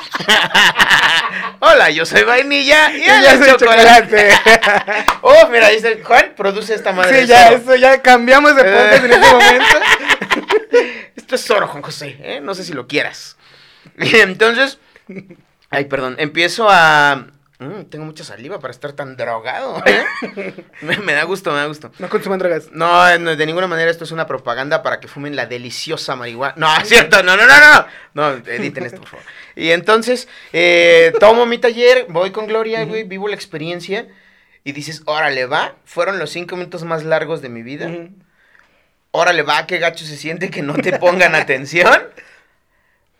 Hola, 1.59 1.89
yo 1.89 2.05
soy 2.05 2.23
vainilla 2.23 2.91
y 2.91 3.01
Y 3.01 3.03
él 3.09 3.16
ya 3.23 3.33
es 3.33 3.57
chocolate. 3.57 4.07
chocolate. 4.07 5.05
Oh, 5.21 5.47
mira, 5.49 5.69
dice 5.69 6.01
Juan, 6.03 6.33
produce 6.35 6.73
esta 6.73 6.91
madre. 6.91 7.21
sí, 7.21 7.27
ya, 7.27 7.49
eso 7.49 7.75
ya 7.75 8.01
cambiamos 8.01 8.55
de 8.55 8.63
podcast 8.63 9.03
en 9.05 9.11
este 9.11 9.31
momento. 9.31 9.77
Esto 11.15 11.35
es 11.35 11.45
Zoro, 11.45 11.67
Juan 11.67 11.83
José, 11.83 12.17
¿eh? 12.21 12.39
No 12.41 12.55
sé 12.55 12.63
si 12.63 12.73
lo 12.73 12.87
quieras. 12.87 13.35
Entonces, 13.97 14.79
ay, 15.69 15.85
perdón, 15.85 16.15
empiezo 16.19 16.67
a... 16.69 17.27
Mm, 17.59 17.85
tengo 17.89 18.05
mucha 18.05 18.23
saliva 18.23 18.59
para 18.59 18.71
estar 18.71 18.93
tan 18.93 19.17
drogado, 19.17 19.81
¿eh? 19.87 20.05
me, 20.81 20.97
me 20.99 21.13
da 21.13 21.23
gusto, 21.23 21.51
me 21.51 21.57
da 21.57 21.65
gusto. 21.65 21.91
No 21.97 22.07
consuman 22.07 22.37
drogas. 22.37 22.69
No, 22.71 23.17
no, 23.17 23.35
de 23.35 23.45
ninguna 23.47 23.65
manera 23.65 23.89
esto 23.89 24.03
es 24.03 24.11
una 24.11 24.27
propaganda 24.27 24.83
para 24.83 24.99
que 24.99 25.07
fumen 25.07 25.35
la 25.35 25.47
deliciosa 25.47 26.15
marihuana. 26.15 26.53
No, 26.57 26.77
es 26.77 26.87
cierto, 26.87 27.23
no, 27.23 27.35
no, 27.35 27.47
no, 27.47 27.59
no. 27.59 27.87
No, 28.13 28.29
editen 28.45 28.85
esto, 28.85 28.99
por 28.99 29.09
favor. 29.09 29.25
Y 29.55 29.71
entonces, 29.71 30.27
eh, 30.53 31.13
tomo 31.19 31.47
mi 31.47 31.57
taller, 31.57 32.05
voy 32.09 32.31
con 32.31 32.45
Gloria, 32.45 32.85
güey, 32.85 33.03
vivo 33.03 33.27
la 33.27 33.35
experiencia. 33.35 34.07
Y 34.63 34.73
dices, 34.73 35.01
órale, 35.05 35.45
va. 35.45 35.75
Fueron 35.85 36.19
los 36.19 36.29
cinco 36.29 36.57
minutos 36.57 36.83
más 36.83 37.03
largos 37.05 37.41
de 37.41 37.49
mi 37.49 37.63
vida. 37.63 37.87
Ujú. 37.87 38.09
Órale, 39.11 39.41
va, 39.41 39.65
qué 39.65 39.79
gacho 39.79 40.05
se 40.05 40.17
siente 40.17 40.49
que 40.51 40.61
no 40.61 40.73
te 40.75 40.99
pongan 40.99 41.33
atención. 41.35 42.03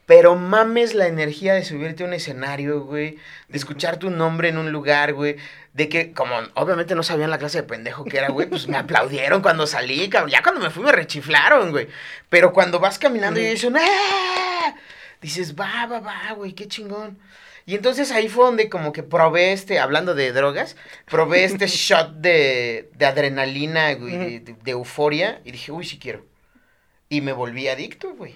Pero 0.08 0.36
mames 0.36 0.96
la 0.96 1.08
energía 1.08 1.54
de 1.54 1.64
subirte 1.66 2.04
a 2.04 2.08
un 2.08 2.14
escenario, 2.14 2.82
güey. 2.86 3.18
De 3.50 3.58
escuchar 3.58 3.98
tu 3.98 4.10
nombre 4.10 4.48
en 4.50 4.58
un 4.58 4.72
lugar, 4.72 5.14
güey. 5.14 5.36
De 5.74 5.90
que, 5.90 6.14
como 6.14 6.34
obviamente 6.56 6.96
no 6.96 7.04
sabían 7.04 7.30
la 7.30 7.38
clase 7.38 7.58
de 7.62 7.68
pendejo 7.68 8.06
que 8.06 8.18
era, 8.18 8.30
güey, 8.30 8.48
pues 8.48 8.68
me 8.70 8.78
aplaudieron 8.78 9.42
cuando 9.42 9.68
salí, 9.68 10.10
cabrón. 10.10 10.32
Ya 10.32 10.42
cuando 10.42 10.62
me 10.62 10.70
fui 10.72 10.82
me 10.84 10.94
rechiflaron, 10.94 11.72
güey. 11.72 11.88
Pero 12.30 12.54
cuando 12.54 12.80
vas 12.80 12.98
caminando 12.98 13.40
y 13.40 13.46
dicen, 13.46 13.76
¡ah! 13.78 14.76
Dices, 15.22 15.56
va, 15.60 15.86
va, 15.88 16.00
va, 16.00 16.32
güey, 16.36 16.54
qué 16.54 16.68
chingón. 16.68 17.20
Y 17.66 17.76
entonces 17.76 18.12
ahí 18.14 18.30
fue 18.30 18.46
donde 18.46 18.70
como 18.70 18.94
que 18.94 19.04
probé 19.04 19.52
este, 19.52 19.78
hablando 19.78 20.16
de 20.16 20.32
drogas, 20.32 20.78
probé 21.06 21.44
este 21.44 21.68
shot 21.68 22.14
de, 22.14 22.90
de 22.96 23.06
adrenalina, 23.06 23.94
güey, 23.96 24.18
de, 24.18 24.40
de- 24.40 24.54
de 24.64 24.72
euforia. 24.72 25.42
Y 25.44 25.52
dije, 25.52 25.74
uy, 25.74 25.84
sí 25.86 26.00
quiero. 26.00 26.26
Y 27.10 27.20
me 27.20 27.34
volví 27.34 27.68
adicto, 27.68 28.14
güey. 28.14 28.36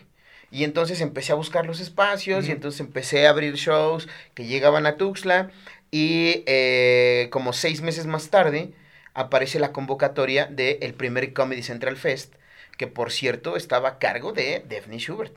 Y 0.52 0.66
entonces 0.66 1.00
empecé 1.00 1.32
a 1.32 1.36
buscar 1.36 1.66
los 1.66 1.80
espacios 1.80 2.48
y 2.48 2.52
entonces 2.52 2.82
empecé 2.82 3.26
a 3.26 3.30
abrir 3.30 3.56
shows 3.56 4.10
que 4.34 4.46
llegaban 4.46 4.86
a 4.86 4.98
Tuxtla. 4.98 5.50
Y 5.92 6.44
eh, 6.46 7.30
como 7.32 7.54
seis 7.54 7.82
meses 7.82 8.06
más 8.06 8.30
tarde 8.30 8.74
aparece 9.14 9.60
la 9.60 9.72
convocatoria 9.72 10.46
del 10.46 10.94
primer 10.94 11.34
Comedy 11.34 11.64
Central 11.64 11.96
Fest, 11.96 12.36
que 12.78 12.88
por 12.88 13.12
cierto 13.12 13.56
estaba 13.56 13.90
a 13.90 14.00
cargo 14.00 14.34
de 14.34 14.64
Daphne 14.70 15.00
Schubert. 15.00 15.34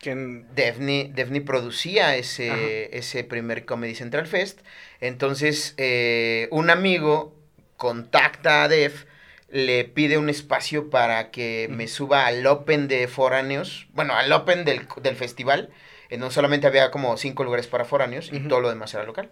¿Quién? 0.00 0.46
Daphne, 0.54 1.12
Daphne 1.14 1.40
producía 1.40 2.08
Ajá. 2.08 2.16
ese, 2.16 2.96
ese 2.96 3.24
primer 3.24 3.64
Comedy 3.64 3.94
Central 3.94 4.26
Fest. 4.26 4.60
Entonces, 5.00 5.74
eh, 5.78 6.48
un 6.50 6.70
amigo 6.70 7.34
contacta 7.76 8.64
a 8.64 8.68
Def, 8.68 9.04
le 9.48 9.84
pide 9.84 10.18
un 10.18 10.28
espacio 10.28 10.90
para 10.90 11.30
que 11.30 11.68
me 11.70 11.86
suba 11.88 12.26
al 12.26 12.46
Open 12.46 12.88
de 12.88 13.08
foráneos, 13.08 13.86
bueno, 13.92 14.14
al 14.14 14.32
Open 14.32 14.64
del, 14.64 14.88
del 15.02 15.16
festival, 15.16 15.70
en 16.10 16.20
donde 16.20 16.34
solamente 16.34 16.66
había 16.66 16.90
como 16.90 17.16
cinco 17.16 17.44
lugares 17.44 17.66
para 17.66 17.84
foráneos 17.84 18.30
y 18.32 18.40
todo 18.40 18.60
lo 18.60 18.68
demás 18.68 18.92
era 18.94 19.04
local. 19.04 19.30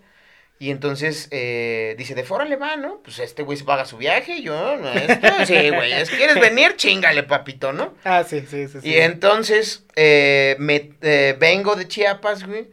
Y 0.61 0.71
entonces 0.71 1.29
eh, 1.33 1.97
dice, 1.99 2.15
de 2.15 2.23
fora 2.23 2.45
le 2.45 2.55
va, 2.57 2.77
¿no? 2.77 3.01
Pues 3.03 3.19
este 3.19 3.43
güey 3.43 3.59
se 3.59 3.65
paga 3.65 3.85
su 3.85 3.97
viaje 3.97 4.37
y 4.37 4.43
yo, 4.45 4.77
no, 4.77 4.93
esto, 4.93 5.27
sí, 5.47 5.71
güey, 5.71 5.93
es- 5.93 6.11
¿quieres 6.11 6.39
venir? 6.41 6.77
Chingale, 6.77 7.25
papito, 7.25 7.73
¿no? 7.73 7.95
Ah, 8.05 8.23
sí, 8.23 8.41
sí, 8.47 8.69
sí. 8.69 8.81
sí. 8.81 8.89
Y 8.89 8.97
entonces 8.99 9.85
eh, 9.97 10.55
me 10.61 10.93
eh, 11.03 11.37
vengo 11.39 11.75
de 11.75 11.89
Chiapas, 11.89 12.47
güey. 12.47 12.69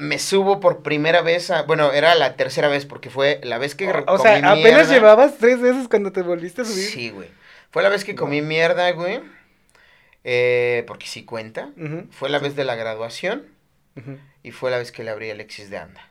Me 0.00 0.18
subo 0.18 0.60
por 0.60 0.82
primera 0.82 1.22
vez 1.22 1.50
a. 1.50 1.62
Bueno, 1.62 1.92
era 1.92 2.14
la 2.14 2.36
tercera 2.36 2.68
vez 2.68 2.86
porque 2.86 3.10
fue 3.10 3.40
la 3.42 3.58
vez 3.58 3.74
que. 3.74 3.88
O, 3.88 3.98
o 3.98 4.04
comí 4.04 4.22
sea, 4.22 4.36
apenas 4.38 4.56
mierda. 4.56 4.84
llevabas 4.92 5.38
tres 5.38 5.60
veces 5.60 5.88
cuando 5.88 6.12
te 6.12 6.22
volviste 6.22 6.62
a 6.62 6.64
subir. 6.64 6.84
Sí, 6.88 7.10
güey. 7.10 7.28
Fue 7.70 7.82
la 7.82 7.88
vez 7.88 8.04
que 8.04 8.14
comí 8.14 8.42
mierda, 8.42 8.90
güey. 8.92 9.20
Eh, 10.24 10.84
porque 10.86 11.06
sí 11.06 11.24
cuenta. 11.24 11.70
Fue 12.10 12.28
la 12.30 12.38
vez 12.38 12.54
de 12.54 12.64
la 12.64 12.74
graduación. 12.76 13.46
Y 14.42 14.50
fue 14.52 14.70
la 14.70 14.78
vez 14.78 14.92
que 14.92 15.04
le 15.04 15.10
abrí 15.10 15.30
a 15.30 15.32
Alexis 15.34 15.70
de 15.70 15.78
Anda. 15.78 16.08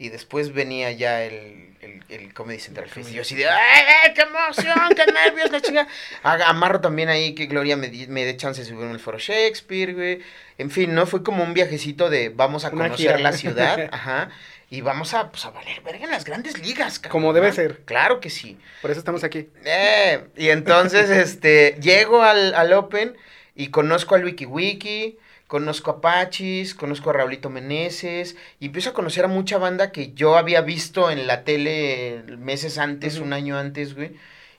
Y 0.00 0.10
después 0.10 0.52
venía 0.54 0.92
ya 0.92 1.24
el, 1.24 1.74
el, 1.80 2.04
el 2.08 2.32
Comedy 2.32 2.60
Central 2.60 2.88
Fest. 2.88 3.10
Y 3.10 3.14
yo 3.14 3.22
así 3.22 3.34
de, 3.34 3.48
¡ay, 3.48 3.82
ay, 4.04 4.14
qué 4.14 4.22
emoción, 4.22 4.88
qué 4.94 5.06
nervios, 5.12 5.50
la 5.50 5.60
chingada! 5.60 5.88
A- 6.22 6.48
Amarro 6.50 6.80
también 6.80 7.08
ahí 7.08 7.34
que 7.34 7.46
Gloria 7.46 7.76
me, 7.76 7.88
di- 7.88 8.06
me 8.06 8.24
dé 8.24 8.36
chance 8.36 8.60
de 8.62 8.66
subirme 8.68 8.92
al 8.92 9.00
Foro 9.00 9.18
Shakespeare, 9.18 9.94
güey. 9.94 10.20
En 10.56 10.70
fin, 10.70 10.94
¿no? 10.94 11.04
Fue 11.06 11.24
como 11.24 11.42
un 11.42 11.52
viajecito 11.52 12.10
de 12.10 12.28
vamos 12.28 12.64
a 12.64 12.68
Una 12.68 12.84
conocer 12.84 13.06
gira. 13.16 13.18
la 13.18 13.32
ciudad, 13.32 13.88
ajá. 13.92 14.30
Y 14.70 14.82
vamos 14.82 15.14
a, 15.14 15.30
pues, 15.32 15.44
a 15.46 15.50
valer 15.50 15.80
verga 15.80 16.04
en 16.04 16.10
las 16.12 16.24
grandes 16.24 16.58
ligas, 16.58 16.98
cabrón, 17.00 17.10
Como 17.22 17.32
debe 17.32 17.50
ser. 17.52 17.80
Claro 17.84 18.20
que 18.20 18.30
sí. 18.30 18.56
Por 18.82 18.90
eso 18.92 19.00
estamos 19.00 19.24
aquí. 19.24 19.48
Eh, 19.64 20.26
y 20.36 20.50
entonces, 20.50 21.10
este, 21.10 21.76
llego 21.80 22.22
al, 22.22 22.54
al 22.54 22.72
Open 22.72 23.16
y 23.56 23.68
conozco 23.70 24.14
al 24.14 24.24
Wiki 24.24 24.44
Wiki, 24.46 25.18
conozco 25.48 25.90
a 25.90 26.00
Pachis, 26.00 26.74
conozco 26.76 27.10
a 27.10 27.14
Raulito 27.14 27.50
Meneses, 27.50 28.36
y 28.60 28.66
empiezo 28.66 28.90
a 28.90 28.94
conocer 28.94 29.24
a 29.24 29.28
mucha 29.28 29.58
banda 29.58 29.92
que 29.92 30.12
yo 30.14 30.36
había 30.38 30.60
visto 30.62 31.10
en 31.10 31.26
la 31.26 31.44
tele 31.44 32.22
meses 32.38 32.78
antes, 32.78 33.18
un 33.18 33.32
año 33.32 33.58
antes, 33.58 33.94
güey. 33.96 34.10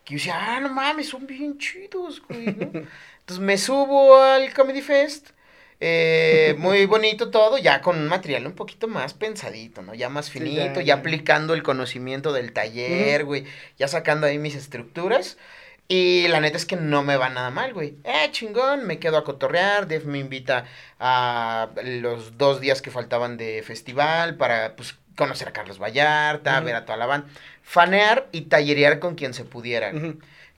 Que 0.03 0.15
yo 0.15 0.17
decía, 0.17 0.35
ah, 0.57 0.59
no 0.59 0.69
mames, 0.69 1.09
son 1.09 1.27
bien 1.27 1.57
chidos, 1.59 2.21
güey, 2.27 2.55
¿no? 2.55 2.73
Entonces 3.21 3.39
me 3.39 3.57
subo 3.57 4.21
al 4.21 4.53
Comedy 4.53 4.81
Fest. 4.81 5.29
eh, 5.81 6.55
muy 6.57 6.85
bonito 6.87 7.29
todo, 7.31 7.57
ya 7.57 7.81
con 7.81 7.97
un 7.97 8.07
material 8.07 8.45
un 8.47 8.53
poquito 8.53 8.87
más 8.87 9.13
pensadito, 9.13 9.81
¿no? 9.81 9.93
Ya 9.93 10.09
más 10.09 10.29
Sí, 10.33 10.39
finito, 10.39 10.81
ya, 10.81 10.85
ya, 10.85 10.95
ya. 10.95 10.95
aplicando 10.95 11.53
el 11.53 11.63
conocimiento 11.63 12.33
del 12.33 12.51
taller, 12.53 13.23
güey, 13.25 13.45
ya 13.77 13.87
sacando 13.87 14.27
ahí 14.27 14.37
mis 14.39 14.55
estructuras. 14.55 15.37
Y 15.91 16.27
la 16.27 16.39
neta 16.39 16.55
es 16.55 16.67
que 16.67 16.75
no 16.75 17.01
me 17.01 17.17
va 17.17 17.29
nada 17.29 17.49
mal, 17.49 17.73
güey. 17.73 17.97
Eh, 18.03 18.29
chingón, 18.29 18.85
me 18.85 18.99
quedo 18.99 19.17
a 19.17 19.23
cotorrear. 19.23 19.87
Def 19.87 20.05
me 20.05 20.19
invita 20.19 20.65
a 20.99 21.69
los 21.83 22.37
dos 22.37 22.61
días 22.61 22.83
que 22.83 22.91
faltaban 22.91 23.37
de 23.37 23.63
festival 23.63 24.37
para, 24.37 24.75
pues, 24.75 24.95
conocer 25.15 25.47
a 25.47 25.51
Carlos 25.51 25.81
Vallarta, 25.81 26.59
ver 26.59 26.75
a 26.75 26.85
toda 26.85 26.95
la 26.95 27.07
banda. 27.07 27.27
Fanear 27.63 28.27
y 28.31 28.41
tallerear 28.41 28.99
con 28.99 29.15
quien 29.15 29.33
se 29.33 29.45
pudiera. 29.45 29.91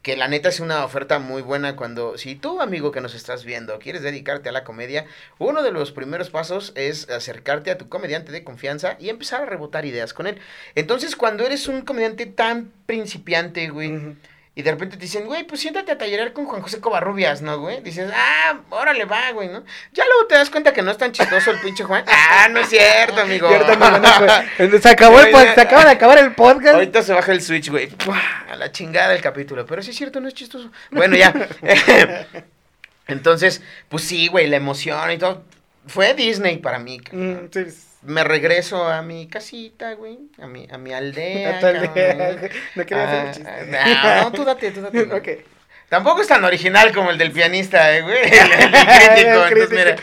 Que 0.01 0.17
la 0.17 0.27
neta 0.27 0.49
es 0.49 0.59
una 0.59 0.83
oferta 0.83 1.19
muy 1.19 1.41
buena 1.41 1.77
cuando, 1.77 2.17
si 2.17 2.35
tú, 2.35 2.59
amigo 2.59 2.91
que 2.91 2.99
nos 2.99 3.15
estás 3.15 3.45
viendo, 3.45 3.79
quieres 3.79 4.01
dedicarte 4.01 4.49
a 4.49 4.51
la 4.51 4.65
comedia, 4.65 5.05
uno 5.37 5.63
de 5.63 5.71
los 5.71 5.93
primeros 5.93 6.29
pasos 6.29 6.73
es 6.75 7.09
acercarte 7.09 7.71
a 7.71 7.77
tu 7.77 7.87
comediante 7.87 8.33
de 8.33 8.43
confianza 8.43 8.97
y 8.99 9.07
empezar 9.07 9.43
a 9.43 9.45
rebotar 9.45 9.85
ideas 9.85 10.13
con 10.13 10.27
él. 10.27 10.39
Entonces, 10.75 11.15
cuando 11.15 11.45
eres 11.45 11.69
un 11.69 11.83
comediante 11.83 12.25
tan 12.25 12.73
principiante, 12.85 13.69
güey. 13.69 14.17
Y 14.53 14.63
de 14.63 14.71
repente 14.71 14.97
te 14.97 15.03
dicen, 15.03 15.25
güey, 15.25 15.43
pues 15.45 15.61
siéntate 15.61 15.93
a 15.93 15.97
tallerear 15.97 16.33
con 16.33 16.45
Juan 16.45 16.61
José 16.61 16.81
Covarrubias, 16.81 17.41
¿no, 17.41 17.57
güey? 17.59 17.81
Dices, 17.81 18.11
ah, 18.13 18.59
órale, 18.69 19.05
va, 19.05 19.31
güey, 19.31 19.47
¿no? 19.47 19.63
Ya 19.93 20.03
luego 20.05 20.27
te 20.27 20.35
das 20.35 20.49
cuenta 20.49 20.73
que 20.73 20.81
no 20.81 20.91
es 20.91 20.97
tan 20.97 21.13
chistoso 21.13 21.51
el 21.51 21.59
pinche 21.61 21.85
Juan. 21.85 22.03
Ah, 22.07 22.49
no 22.51 22.59
es 22.59 22.67
cierto, 22.69 23.21
amigo. 23.21 23.49
Y 23.49 23.53
ahorita 23.53 23.75
nos 23.77 23.91
van 24.01 24.05
a- 24.05 24.79
Se 24.81 24.89
acabó 24.89 25.21
el 25.21 25.31
pod- 25.33 25.53
se 25.55 25.61
acaba 25.61 25.85
de 25.85 25.91
acabar 25.91 26.17
el 26.17 26.35
podcast. 26.35 26.75
Ahorita 26.75 27.01
se 27.01 27.13
baja 27.13 27.31
el 27.31 27.41
switch, 27.41 27.69
güey. 27.69 27.89
A 28.49 28.55
la 28.57 28.71
chingada 28.73 29.15
el 29.15 29.21
capítulo. 29.21 29.65
Pero 29.65 29.81
sí 29.81 29.91
es 29.91 29.95
cierto, 29.97 30.19
no 30.19 30.27
es 30.27 30.33
chistoso. 30.33 30.69
Bueno, 30.91 31.15
ya. 31.15 31.33
Entonces, 33.07 33.61
pues 33.89 34.03
sí, 34.03 34.27
güey, 34.27 34.47
la 34.47 34.57
emoción 34.57 35.11
y 35.11 35.17
todo. 35.17 35.43
Fue 35.87 36.13
Disney 36.13 36.57
para 36.57 36.77
mí. 36.79 36.99
Mm, 37.11 37.35
sí. 37.51 37.65
Me 38.03 38.23
regreso 38.23 38.87
a 38.87 39.01
mi 39.01 39.27
casita, 39.27 39.93
güey. 39.93 40.17
A 40.41 40.47
mi, 40.47 40.67
a 40.71 40.77
mi 40.77 40.91
aldea. 40.93 41.57
A 41.57 41.59
tu 41.59 41.65
aldea. 41.67 42.49
No 42.75 42.85
quería 42.85 43.03
hacer 43.03 43.19
un 43.21 43.27
Ah, 43.27 43.31
chiste. 43.59 43.65
No, 44.03 44.21
no, 44.23 44.31
tú 44.31 44.43
date, 44.45 44.71
tú 44.71 44.81
date. 44.81 45.03
Ok. 45.13 45.27
Tampoco 45.89 46.21
es 46.21 46.27
tan 46.29 46.43
original 46.45 46.93
como 46.93 47.11
el 47.11 47.17
del 47.17 47.31
pianista, 47.31 47.95
eh, 47.95 48.01
güey. 48.01 48.17
El, 48.23 48.31
el 48.33 48.63
El 48.63 48.71
crítico. 48.71 49.45
Entonces, 49.45 49.69
mira. 49.71 49.95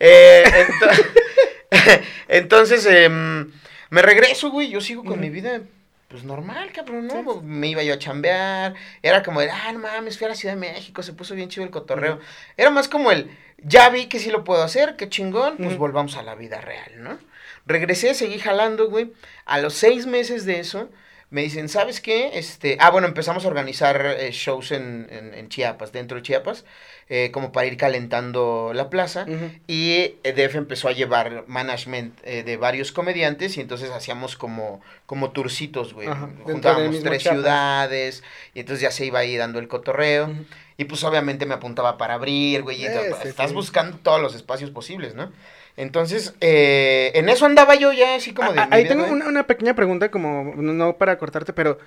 eh, 0.00 0.66
ento- 0.66 2.02
entonces, 2.28 2.86
em, 2.86 3.50
me 3.90 4.02
regreso, 4.02 4.50
güey. 4.50 4.68
Yo 4.70 4.80
sigo 4.80 5.04
con 5.04 5.20
mi 5.20 5.28
vida, 5.30 5.60
pues 6.08 6.24
normal, 6.24 6.72
cabrón, 6.72 7.06
¿no? 7.08 7.14
Sí. 7.34 7.40
Me 7.44 7.68
iba 7.68 7.82
yo 7.82 7.94
a 7.94 7.98
chambear. 7.98 8.74
Era 9.02 9.22
como 9.22 9.40
de, 9.40 9.50
ah, 9.50 9.72
no 9.72 9.80
mames, 9.80 10.16
fui 10.18 10.24
a 10.24 10.28
la 10.30 10.34
Ciudad 10.34 10.54
de 10.54 10.60
México, 10.60 11.02
se 11.02 11.12
puso 11.12 11.34
bien 11.34 11.48
chido 11.50 11.64
el 11.64 11.70
cotorreo. 11.70 12.18
Era 12.56 12.70
más 12.70 12.88
como 12.88 13.10
el, 13.10 13.30
ya 13.58 13.90
vi 13.90 14.06
que 14.06 14.18
sí 14.18 14.30
lo 14.30 14.42
puedo 14.44 14.62
hacer, 14.62 14.96
qué 14.96 15.08
chingón, 15.08 15.56
pues 15.58 15.76
volvamos 15.76 16.16
a 16.16 16.22
la 16.22 16.34
vida 16.34 16.60
real, 16.62 16.92
¿no? 17.02 17.18
Regresé, 17.66 18.14
seguí 18.14 18.38
jalando, 18.38 18.88
güey. 18.88 19.12
A 19.44 19.58
los 19.60 19.74
seis 19.74 20.06
meses 20.06 20.44
de 20.46 20.60
eso, 20.60 20.88
me 21.30 21.42
dicen, 21.42 21.68
¿sabes 21.68 22.00
qué? 22.00 22.38
Este, 22.38 22.76
ah, 22.80 22.90
bueno, 22.90 23.08
empezamos 23.08 23.44
a 23.44 23.48
organizar 23.48 24.06
eh, 24.18 24.30
shows 24.30 24.70
en, 24.70 25.08
en, 25.10 25.34
en 25.34 25.48
Chiapas, 25.48 25.90
dentro 25.90 26.16
de 26.16 26.22
Chiapas, 26.22 26.64
eh, 27.08 27.30
como 27.32 27.50
para 27.50 27.66
ir 27.66 27.76
calentando 27.76 28.70
la 28.72 28.88
plaza. 28.90 29.26
Y 29.66 30.14
EDF 30.22 30.54
empezó 30.54 30.86
a 30.88 30.92
llevar 30.92 31.42
management 31.48 32.16
eh, 32.22 32.44
de 32.44 32.56
varios 32.56 32.92
comediantes 32.92 33.56
y 33.56 33.60
entonces 33.60 33.90
hacíamos 33.90 34.36
como, 34.36 34.80
como 35.06 35.32
tourcitos, 35.32 35.92
güey. 35.94 36.08
Juntábamos 36.44 37.02
tres 37.02 37.22
Chiapas. 37.24 37.38
ciudades 37.40 38.22
y 38.54 38.60
entonces 38.60 38.82
ya 38.82 38.92
se 38.92 39.04
iba 39.06 39.18
ahí 39.18 39.36
dando 39.36 39.58
el 39.58 39.66
cotorreo. 39.66 40.32
Y 40.78 40.84
pues 40.84 41.02
obviamente 41.04 41.46
me 41.46 41.54
apuntaba 41.54 41.96
para 41.98 42.14
abrir, 42.14 42.62
güey. 42.62 42.82
y 42.82 42.86
Eh, 42.86 43.10
estás 43.24 43.48
sí. 43.48 43.54
buscando 43.54 43.96
todos 43.98 44.20
los 44.20 44.34
espacios 44.36 44.70
posibles, 44.70 45.14
¿no? 45.14 45.32
Entonces, 45.76 46.34
eh, 46.40 47.12
en 47.14 47.28
eso 47.28 47.44
andaba 47.46 47.74
yo 47.74 47.92
ya 47.92 48.14
así 48.14 48.32
como 48.32 48.52
de... 48.52 48.60
Ah, 48.60 48.66
mi 48.66 48.72
Ahí 48.72 48.82
vida, 48.84 48.94
tengo 48.94 49.12
una, 49.12 49.26
una 49.28 49.46
pequeña 49.46 49.74
pregunta, 49.74 50.10
como 50.10 50.54
no 50.56 50.96
para 50.96 51.18
cortarte, 51.18 51.52
pero 51.52 51.78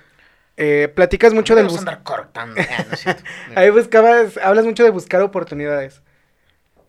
eh, 0.56 0.92
platicas 0.94 1.34
mucho 1.34 1.54
del 1.54 1.66
bus- 1.68 1.80
andar 1.80 2.02
cortando. 2.02 2.60
Ah, 2.70 2.84
no 2.86 2.94
es 2.94 3.00
cierto. 3.00 3.22
Ahí 3.56 3.70
buscabas, 3.70 4.36
hablas 4.38 4.64
mucho 4.66 4.84
de 4.84 4.90
buscar 4.90 5.22
oportunidades. 5.22 6.02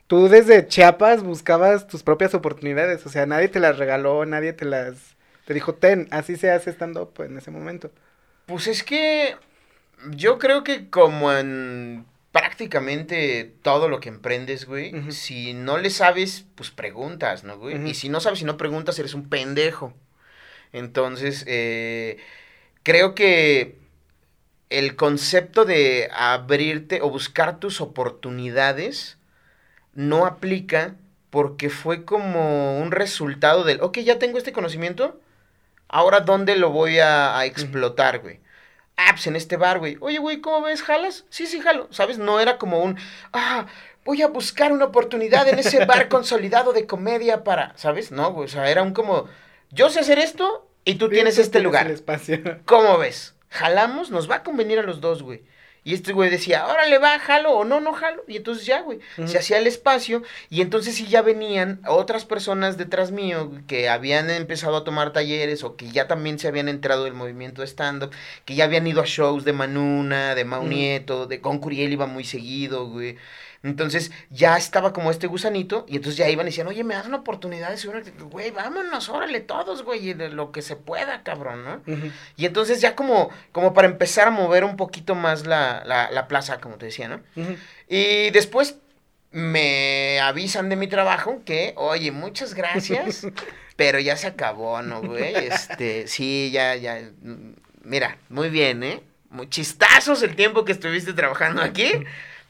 Tú 0.08 0.28
desde 0.28 0.68
Chiapas 0.68 1.24
buscabas 1.24 1.88
tus 1.88 2.04
propias 2.04 2.34
oportunidades, 2.34 3.06
o 3.06 3.10
sea, 3.10 3.26
nadie 3.26 3.48
te 3.48 3.60
las 3.60 3.78
regaló, 3.78 4.26
nadie 4.26 4.54
te 4.54 4.66
las 4.66 5.16
te 5.46 5.54
dijo, 5.54 5.76
"Ten, 5.76 6.08
así 6.12 6.36
se 6.36 6.52
hace 6.52 6.70
estando 6.70 7.02
up 7.04 7.24
en 7.24 7.38
ese 7.38 7.52
momento." 7.52 7.92
Pues 8.46 8.68
es 8.68 8.84
que 8.84 9.36
yo 10.12 10.40
creo 10.40 10.64
que 10.64 10.90
como 10.90 11.34
en 11.34 12.06
prácticamente 12.32 13.54
todo 13.62 13.90
lo 13.90 14.00
que 14.00 14.10
emprendes, 14.10 14.66
güey, 14.66 15.12
si 15.12 15.54
no 15.54 15.78
le 15.78 15.90
sabes, 15.90 16.46
pues 16.56 16.72
preguntas, 16.72 17.44
¿no, 17.44 17.58
güey? 17.58 17.90
Y 17.90 17.94
si 17.94 18.10
no 18.10 18.20
sabes 18.20 18.42
y 18.42 18.46
no 18.46 18.58
preguntas, 18.58 18.98
eres 19.00 19.14
un 19.14 19.30
pendejo. 19.30 19.94
Entonces, 20.72 21.44
eh, 21.48 22.18
creo 22.84 23.16
que 23.16 23.80
el 24.70 24.96
concepto 24.96 25.66
de 25.66 26.10
abrirte 26.14 27.02
o 27.02 27.10
buscar 27.10 27.60
tus 27.60 27.82
oportunidades 27.82 29.18
no 29.94 30.26
aplica 30.26 30.96
porque 31.30 31.70
fue 31.70 32.06
como 32.06 32.80
un 32.80 32.92
resultado 32.92 33.64
del, 33.64 33.82
ok, 33.82 34.00
ya 34.00 34.20
tengo 34.20 34.38
este 34.38 34.54
conocimiento, 34.54 35.20
ahora 35.90 36.22
¿dónde 36.22 36.56
lo 36.58 36.72
voy 36.72 37.00
a, 37.00 37.38
a 37.38 37.46
explotar, 37.46 38.20
güey? 38.20 38.41
Ah, 39.08 39.12
pues 39.14 39.26
en 39.28 39.36
este 39.36 39.58
bar, 39.58 39.80
güey. 39.80 39.98
Oye, 40.00 40.18
güey, 40.20 40.42
¿cómo 40.42 40.62
ves? 40.66 40.82
¿Jalas? 40.84 41.26
Sí, 41.30 41.48
sí, 41.48 41.60
jalo. 41.60 41.88
¿Sabes? 41.92 42.18
No 42.20 42.40
era 42.40 42.58
como 42.58 42.80
un, 42.84 42.98
ah, 43.34 43.66
voy 44.06 44.22
a 44.22 44.28
buscar 44.28 44.72
una 44.72 44.86
oportunidad 44.86 45.48
en 45.48 45.60
ese 45.60 45.86
bar 45.86 46.08
consolidado 46.10 46.72
de 46.74 46.86
comedia 46.86 47.44
para, 47.44 47.74
¿sabes? 47.78 48.12
No, 48.12 48.32
güey, 48.34 48.46
o 48.46 48.50
sea, 48.50 48.70
era 48.70 48.84
un 48.84 48.94
como, 48.94 49.28
yo 49.72 49.90
sé 49.90 50.00
hacer 50.02 50.20
esto 50.20 50.68
y 50.86 50.96
tú 50.96 51.06
Sí, 51.08 51.14
tienes 51.16 51.36
tú 51.36 51.42
este 51.42 51.52
tienes 51.60 51.66
lugar. 51.66 51.86
el 51.88 51.94
espacio. 51.94 52.40
¿Cómo 52.66 52.98
ves? 52.98 53.36
Jalamos, 53.50 54.12
nos 54.12 54.30
va 54.30 54.36
a 54.36 54.44
convenir 54.44 54.80
a 54.80 54.84
los 54.84 55.02
dos, 55.02 55.24
güey. 55.24 55.44
Y 55.84 55.96
este 55.96 56.14
güey 56.14 56.30
decía, 56.30 56.68
órale, 56.68 57.00
va, 57.00 57.18
jalo 57.18 57.54
o 57.54 57.66
no, 57.66 57.80
no 57.80 57.94
jalo. 57.94 58.24
Y 58.28 58.38
entonces 58.38 58.66
ya, 58.68 58.82
güey, 58.82 59.00
se 59.26 59.40
hacía 59.40 59.58
el 59.58 59.66
espacio. 59.66 60.22
Y 60.50 60.62
entonces 60.62 60.96
sí 60.96 61.08
ya 61.08 61.24
venían 61.24 61.82
otras 61.88 62.24
personas 62.26 62.78
detrás 62.78 63.12
mío 63.12 63.52
que 63.66 63.90
habían 63.90 64.30
empezado 64.30 64.78
a 64.78 64.84
tomar 64.84 65.12
talleres 65.12 65.64
o 65.64 65.76
que 65.76 65.90
ya 65.90 66.08
también 66.08 66.38
se 66.38 66.48
habían 66.48 66.70
enterado 66.70 67.06
del 67.06 67.16
movimiento 67.16 67.62
de 67.62 67.68
stand-up, 67.68 68.12
que 68.46 68.54
ya 68.54 68.66
habían 68.66 68.86
ido 68.86 69.02
a 69.02 69.06
shows 69.06 69.44
de 69.44 69.54
Manuna, 69.54 70.36
de 70.36 70.46
Mau. 70.46 70.64
Nieto, 70.64 71.26
de 71.26 71.42
Con 71.42 71.58
Curiel 71.58 71.94
iba 71.94 72.06
muy 72.06 72.24
seguido, 72.24 72.88
güey. 72.88 73.18
Entonces 73.64 74.12
ya 74.32 74.58
estaba 74.58 74.92
como 74.92 75.12
este 75.12 75.28
gusanito 75.28 75.86
y 75.88 75.98
entonces 75.98 76.18
ya 76.18 76.28
iban 76.30 76.48
y 76.48 76.50
decían, 76.50 76.68
oye, 76.68 76.84
me 76.84 76.96
das 76.96 77.06
una 77.06 77.18
oportunidad 77.18 77.70
de 77.70 77.78
subir, 77.78 78.12
güey, 78.20 78.50
vámonos, 78.50 79.08
órale 79.10 79.40
todos, 79.40 79.84
güey, 79.84 80.14
lo 80.16 80.52
que 80.52 80.64
se 80.64 80.76
pueda, 80.76 81.22
cabrón, 81.22 81.64
¿no? 81.64 81.82
Y 82.38 82.48
entonces 82.48 82.82
ya 82.82 82.96
como, 82.96 83.30
como 83.52 83.74
para 83.74 83.88
empezar 83.88 84.28
a 84.28 84.32
mover 84.32 84.64
un 84.64 84.78
poquito 84.78 85.14
más 85.14 85.46
la, 85.46 85.84
la, 85.86 86.10
la 86.10 86.28
plaza, 86.28 86.60
como 86.60 86.78
te 86.78 86.88
decía, 86.88 87.08
¿no? 87.08 87.22
Y 87.88 88.32
después 88.32 88.78
me 89.32 90.20
avisan 90.20 90.70
de 90.70 90.76
mi 90.76 90.88
trabajo 90.88 91.42
que, 91.46 91.74
oye, 91.78 92.12
muchas 92.12 92.54
gracias, 92.54 93.28
pero 93.76 94.00
ya 94.00 94.18
se 94.18 94.28
acabó, 94.28 94.82
¿no, 94.82 95.02
güey? 95.02 95.36
Este, 95.36 96.08
sí, 96.08 96.50
ya, 96.52 96.76
ya, 96.76 97.00
mm, 97.22 97.54
mira, 97.84 98.18
muy 98.30 98.50
bien, 98.50 98.84
¿eh? 98.84 99.02
Muy 99.30 99.50
chistazos 99.50 100.22
el 100.24 100.36
tiempo 100.36 100.66
que 100.66 100.74
estuviste 100.74 101.14
trabajando 101.14 101.62
aquí, 101.62 101.92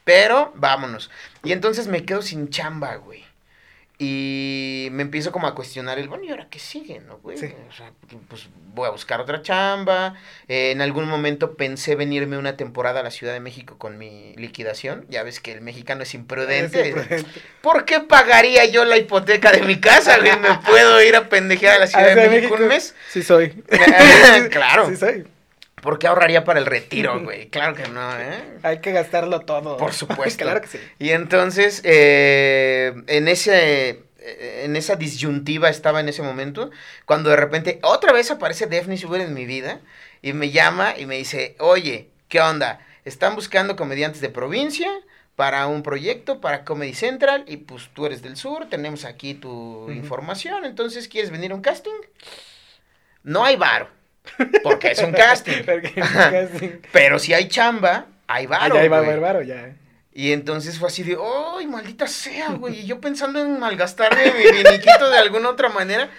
pero 0.03 0.51
vámonos. 0.55 1.09
Y 1.43 1.51
entonces 1.51 1.87
me 1.87 2.05
quedo 2.05 2.21
sin 2.21 2.49
chamba, 2.49 2.95
güey. 2.95 3.23
Y 4.03 4.87
me 4.93 5.03
empiezo 5.03 5.31
como 5.31 5.45
a 5.45 5.53
cuestionar 5.53 5.99
el, 5.99 6.07
bueno, 6.07 6.23
¿y 6.23 6.31
ahora 6.31 6.47
qué 6.49 6.57
sigue, 6.57 7.01
no, 7.01 7.19
güey? 7.19 7.37
Sí. 7.37 7.53
O 7.69 7.71
sea, 7.71 7.91
pues 8.29 8.49
voy 8.73 8.87
a 8.87 8.89
buscar 8.89 9.21
otra 9.21 9.43
chamba. 9.43 10.15
Eh, 10.47 10.71
en 10.71 10.81
algún 10.81 11.07
momento 11.07 11.53
pensé 11.53 11.93
venirme 11.95 12.39
una 12.39 12.57
temporada 12.57 13.01
a 13.01 13.03
la 13.03 13.11
Ciudad 13.11 13.33
de 13.33 13.39
México 13.39 13.77
con 13.77 13.99
mi 13.99 14.33
liquidación. 14.37 15.05
Ya 15.09 15.21
ves 15.21 15.39
que 15.39 15.51
el 15.51 15.61
mexicano 15.61 16.01
es 16.01 16.15
imprudente. 16.15 16.81
Es 16.81 16.87
imprudente. 16.87 17.41
¿Por 17.61 17.85
qué 17.85 17.99
pagaría 17.99 18.65
yo 18.65 18.85
la 18.85 18.97
hipoteca 18.97 19.51
de 19.51 19.61
mi 19.61 19.79
casa, 19.79 20.17
güey? 20.17 20.31
¿Me 20.39 20.57
puedo 20.65 20.99
ir 21.03 21.15
a 21.15 21.29
pendejear 21.29 21.75
a 21.75 21.79
la 21.81 21.87
Ciudad 21.87 22.15
de 22.15 22.27
México 22.27 22.55
un 22.55 22.69
mes? 22.69 22.95
Sí 23.07 23.21
soy. 23.21 23.51
claro. 24.49 24.89
Sí 24.89 24.95
soy. 24.95 25.27
¿Por 25.81 25.99
qué 25.99 26.07
ahorraría 26.07 26.43
para 26.43 26.59
el 26.59 26.65
retiro, 26.65 27.19
güey? 27.23 27.49
Claro 27.49 27.75
que 27.75 27.87
no, 27.87 28.19
¿eh? 28.19 28.59
Hay 28.63 28.79
que 28.79 28.91
gastarlo 28.91 29.41
todo. 29.41 29.77
Por 29.77 29.93
supuesto. 29.93 30.43
claro 30.43 30.61
que 30.61 30.67
sí. 30.67 30.79
Y 30.99 31.09
entonces, 31.09 31.81
eh, 31.83 32.93
en 33.07 33.27
ese, 33.27 34.03
eh, 34.19 34.61
en 34.65 34.75
esa 34.75 34.95
disyuntiva 34.95 35.69
estaba 35.69 35.99
en 35.99 36.09
ese 36.09 36.21
momento, 36.21 36.71
cuando 37.05 37.29
de 37.29 37.35
repente 37.35 37.79
otra 37.83 38.13
vez 38.13 38.31
aparece 38.31 38.67
Daphne 38.67 38.97
Suber 38.97 39.21
en 39.21 39.33
mi 39.33 39.45
vida 39.45 39.81
y 40.21 40.33
me 40.33 40.51
llama 40.51 40.93
y 40.97 41.05
me 41.05 41.17
dice, 41.17 41.55
oye, 41.59 42.09
¿qué 42.27 42.39
onda? 42.41 42.85
Están 43.03 43.35
buscando 43.35 43.75
comediantes 43.75 44.21
de 44.21 44.29
provincia 44.29 44.89
para 45.35 45.65
un 45.65 45.81
proyecto 45.81 46.39
para 46.39 46.63
Comedy 46.63 46.93
Central 46.93 47.45
y 47.47 47.57
pues 47.57 47.89
tú 47.93 48.05
eres 48.05 48.21
del 48.21 48.37
sur, 48.37 48.69
tenemos 48.69 49.05
aquí 49.05 49.33
tu 49.33 49.89
información, 49.89 50.65
entonces 50.65 51.07
¿quieres 51.07 51.31
venir 51.31 51.51
a 51.51 51.55
un 51.55 51.61
casting? 51.61 51.91
No 53.23 53.43
hay 53.43 53.55
varo, 53.55 53.89
porque 54.63 54.91
es 54.91 54.99
un 54.99 55.11
casting. 55.13 55.63
Porque 55.65 56.01
Ajá. 56.01 56.31
casting. 56.31 56.69
Pero 56.91 57.19
si 57.19 57.33
hay 57.33 57.47
chamba, 57.47 58.05
hay 58.27 58.45
varo. 58.47 58.75
ya 58.75 58.85
iba 58.85 58.97
a 58.97 58.99
haber 59.01 59.19
varo, 59.19 59.41
ya. 59.41 59.73
Y 60.13 60.33
entonces 60.33 60.77
fue 60.77 60.89
así 60.89 61.03
de, 61.03 61.17
¡ay, 61.57 61.67
maldita 61.67 62.05
sea, 62.07 62.49
güey! 62.49 62.81
Y 62.81 62.85
yo 62.85 62.99
pensando 62.99 63.41
en 63.41 63.59
malgastarme 63.59 64.33
mi 64.33 64.51
viniquito 64.63 65.09
de 65.09 65.17
alguna 65.17 65.49
otra 65.49 65.69
manera, 65.69 66.09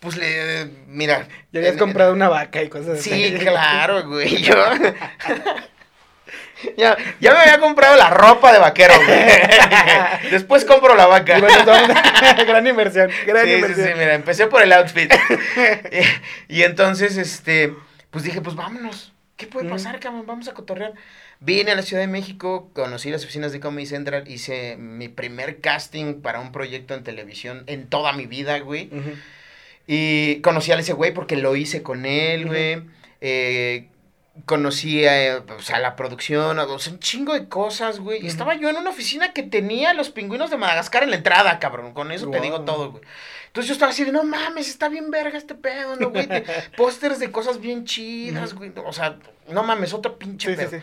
pues 0.00 0.16
le, 0.16 0.66
mira. 0.86 1.28
Ya 1.52 1.60
habías 1.60 1.74
en- 1.74 1.78
comprado 1.78 2.12
una 2.14 2.28
vaca 2.30 2.62
y 2.62 2.68
cosas 2.68 2.98
así. 2.98 3.10
Sí, 3.10 3.34
claro, 3.38 4.08
güey. 4.08 4.42
Yo. 4.42 4.54
ya, 6.76 6.96
ya 7.20 7.32
me 7.32 7.38
había 7.38 7.58
comprado 7.58 7.96
la 7.96 8.10
ropa 8.10 8.52
de 8.52 8.58
vaquero, 8.58 8.94
güey. 8.96 9.20
Después 10.30 10.64
compro 10.64 10.94
la 10.94 11.06
vaca. 11.06 11.38
Gran 12.46 12.66
inversión, 12.66 13.10
gran 13.26 13.44
sí, 13.44 13.50
sí, 13.50 13.54
inversión. 13.56 13.86
sí, 13.88 13.92
mira, 13.96 14.14
empecé 14.14 14.46
por 14.46 14.62
el 14.62 14.72
outfit. 14.72 15.12
y, 16.48 16.58
y 16.58 16.62
entonces, 16.62 17.16
este, 17.16 17.74
pues 18.10 18.24
dije, 18.24 18.40
pues 18.40 18.56
vámonos. 18.56 19.12
¿Qué 19.36 19.46
puede 19.46 19.68
pasar, 19.68 20.00
cabrón? 20.00 20.24
Vamos 20.26 20.48
a 20.48 20.54
cotorrear. 20.54 20.94
Vine 21.40 21.72
a 21.72 21.74
la 21.74 21.82
Ciudad 21.82 22.00
de 22.00 22.08
México, 22.08 22.70
conocí 22.72 23.10
las 23.10 23.22
oficinas 23.22 23.52
de 23.52 23.60
Comedy 23.60 23.84
Central, 23.86 24.26
hice 24.28 24.76
mi 24.78 25.08
primer 25.08 25.60
casting 25.60 26.22
para 26.22 26.40
un 26.40 26.52
proyecto 26.52 26.94
en 26.94 27.04
televisión 27.04 27.64
en 27.66 27.86
toda 27.86 28.14
mi 28.14 28.24
vida, 28.24 28.58
güey. 28.60 28.90
Y 29.86 30.40
conocí 30.40 30.72
a 30.72 30.78
ese 30.78 30.94
güey 30.94 31.12
porque 31.12 31.36
lo 31.36 31.54
hice 31.54 31.82
con 31.82 32.06
él, 32.06 32.46
güey. 32.46 32.82
Eh, 33.20 33.88
conocí 34.44 35.06
a, 35.06 35.42
o 35.56 35.62
sea, 35.62 35.78
la 35.78 35.96
producción, 35.96 36.58
o 36.58 36.78
sea, 36.78 36.92
un 36.92 36.98
chingo 36.98 37.32
de 37.32 37.48
cosas, 37.48 37.98
güey. 38.00 38.18
Y 38.18 38.20
Ujú. 38.22 38.28
estaba 38.28 38.54
yo 38.54 38.68
en 38.68 38.76
una 38.76 38.90
oficina 38.90 39.32
que 39.32 39.42
tenía 39.42 39.94
los 39.94 40.10
pingüinos 40.10 40.50
de 40.50 40.56
Madagascar 40.56 41.02
en 41.02 41.10
la 41.10 41.16
entrada, 41.16 41.58
cabrón. 41.58 41.92
Con 41.94 42.12
eso 42.12 42.30
te 42.30 42.40
digo 42.40 42.60
todo, 42.62 42.92
güey. 42.92 43.02
Entonces 43.46 43.68
yo 43.68 43.72
estaba 43.72 43.92
así 43.92 44.04
de, 44.04 44.12
no 44.12 44.22
mames, 44.24 44.68
está 44.68 44.88
bien 44.90 45.10
verga 45.10 45.38
este 45.38 45.54
pedo, 45.54 45.96
¿no, 45.96 46.10
güey? 46.10 46.28
Pósters 46.76 47.18
de 47.18 47.30
cosas 47.32 47.60
bien 47.60 47.84
chidas, 47.86 48.52
güey. 48.54 48.70
O 48.84 48.92
sea, 48.92 49.16
no 49.48 49.62
mames, 49.62 49.94
otro 49.94 50.18
pinche 50.18 50.50
Sí, 50.50 50.56
pedo. 50.56 50.70
sí. 50.70 50.76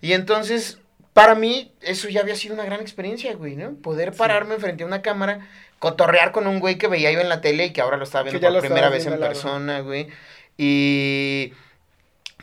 Y 0.00 0.12
entonces, 0.14 0.78
para 1.12 1.34
mí, 1.34 1.72
eso 1.82 2.08
ya 2.08 2.20
había 2.22 2.34
sido 2.36 2.54
una 2.54 2.64
gran 2.64 2.80
experiencia, 2.80 3.34
güey, 3.34 3.56
¿no? 3.56 3.74
Poder 3.74 4.12
pararme 4.14 4.56
frente 4.56 4.84
a 4.84 4.86
una 4.86 5.02
cámara, 5.02 5.46
cotorrear 5.78 6.32
con 6.32 6.46
un 6.46 6.60
güey 6.60 6.78
que 6.78 6.86
veía 6.88 7.12
yo 7.12 7.20
en 7.20 7.28
la 7.28 7.42
tele 7.42 7.66
y 7.66 7.72
que 7.74 7.82
ahora 7.82 7.98
lo 7.98 8.04
estaba 8.04 8.24
viendo 8.24 8.40
Que 8.40 8.50
por 8.52 8.60
primera 8.60 8.88
vez 8.88 9.04
en 9.06 9.18
persona, 9.20 9.80
güey. 9.80 10.08
Y 10.56 11.52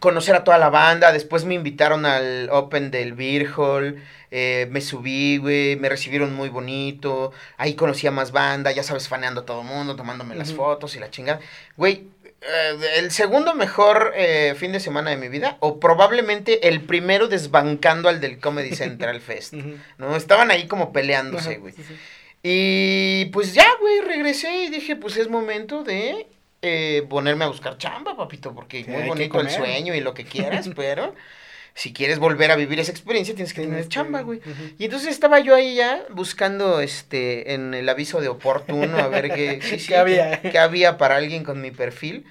conocer 0.01 0.35
a 0.35 0.43
toda 0.43 0.57
la 0.57 0.69
banda. 0.69 1.13
Después 1.13 1.45
me 1.45 1.53
invitaron 1.53 2.05
al 2.05 2.49
Open 2.51 2.91
del 2.91 3.13
Beer 3.13 3.47
Hall. 3.55 4.03
eh, 4.33 4.67
me 4.71 4.81
subí, 4.81 5.37
güey. 5.37 5.75
Me 5.77 5.87
recibieron 5.89 6.33
muy 6.33 6.49
bonito. 6.49 7.31
Ahí 7.57 7.75
conocí 7.75 8.07
a 8.07 8.11
más 8.11 8.31
banda. 8.33 8.71
Ya 8.71 8.83
sabes, 8.83 9.07
faneando 9.07 9.41
a 9.41 9.45
todo 9.45 9.63
mundo, 9.63 9.95
tomándome 9.95 10.35
las 10.35 10.49
Ujú. 10.49 10.57
fotos 10.57 10.95
y 10.95 10.99
la 10.99 11.09
chingada. 11.09 11.39
Güey, 11.77 12.07
eh, 12.41 12.77
el 12.97 13.11
segundo 13.11 13.53
mejor 13.55 14.13
eh, 14.15 14.55
fin 14.57 14.71
de 14.71 14.79
semana 14.79 15.09
de 15.11 15.17
mi 15.17 15.27
vida. 15.29 15.57
O 15.59 15.79
probablemente 15.81 16.67
el 16.69 16.81
primero 16.81 17.27
desbancando 17.27 18.07
al 18.09 18.19
del 18.21 18.39
Comedy 18.39 18.73
Central 18.75 19.19
Fest. 19.27 19.53
¿No? 19.97 20.15
Estaban 20.15 20.49
ahí 20.49 20.65
como 20.67 20.91
peleándose, 20.93 21.57
güey. 21.57 21.73
sí, 21.73 21.83
sí. 21.87 21.95
Y 22.43 23.25
pues 23.25 23.53
ya, 23.53 23.67
güey, 23.79 24.01
regresé 24.01 24.63
y 24.63 24.69
dije, 24.69 24.95
pues 24.95 25.15
es 25.17 25.27
momento 25.27 25.83
de 25.83 26.25
eh, 26.61 27.05
ponerme 27.09 27.45
a 27.45 27.47
buscar 27.47 27.77
chamba, 27.77 28.15
papito, 28.15 28.53
porque 28.53 28.83
Sí, 28.83 28.89
muy 28.89 29.03
bonito 29.07 29.39
el 29.41 29.49
sueño 29.49 29.95
y 29.95 29.99
lo 30.01 30.13
que 30.13 30.25
quieras, 30.25 30.69
pero 30.75 31.15
si 31.73 31.93
quieres 31.93 32.19
volver 32.19 32.51
a 32.51 32.55
vivir 32.55 32.79
esa 32.79 32.91
experiencia 32.91 33.33
tienes 33.33 33.53
que 33.53 33.61
tener 33.61 33.87
chamba, 33.87 34.21
güey. 34.21 34.41
Y 34.77 34.85
entonces 34.85 35.09
estaba 35.09 35.39
yo 35.39 35.55
ahí 35.55 35.75
ya 35.75 36.03
buscando 36.09 36.81
este 36.81 37.53
en 37.53 37.73
el 37.73 37.87
aviso 37.89 38.19
de 38.21 38.27
oportuno 38.27 38.97
a 38.97 39.07
ver 39.07 39.31
qué, 39.33 39.59
sí, 39.61 39.79
sí, 39.79 39.87
¿Qué 39.87 39.95
había? 39.97 40.41
qué 40.41 40.59
había 40.59 40.97
para 40.97 41.15
alguien 41.15 41.43
con 41.43 41.61
mi 41.61 41.71
perfil. 41.71 42.25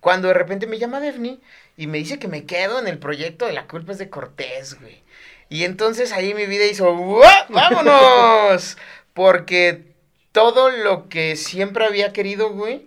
Cuando 0.00 0.28
de 0.28 0.34
repente 0.34 0.66
me 0.66 0.78
llama 0.78 1.00
Devni 1.00 1.40
y 1.76 1.86
me 1.86 1.98
dice 1.98 2.18
que 2.18 2.28
me 2.28 2.44
quedo 2.44 2.78
en 2.80 2.86
el 2.88 2.98
proyecto 2.98 3.46
de 3.46 3.52
La 3.52 3.66
culpa 3.66 3.92
es 3.92 3.98
de 3.98 4.10
Cortés, 4.10 4.78
güey. 4.80 5.00
Y 5.48 5.64
entonces 5.64 6.12
ahí 6.12 6.34
mi 6.34 6.46
vida 6.46 6.64
hizo, 6.66 6.90
"¡Uah! 6.92 7.46
¡vámonos! 7.48 8.76
Porque 9.14 9.82
todo 10.32 10.70
lo 10.70 11.08
que 11.08 11.36
siempre 11.36 11.84
había 11.84 12.12
querido, 12.12 12.50
güey, 12.50 12.86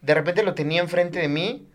de 0.00 0.14
repente 0.14 0.42
lo 0.42 0.54
tenía 0.54 0.80
enfrente 0.80 1.18
de 1.18 1.28
mí 1.28 1.66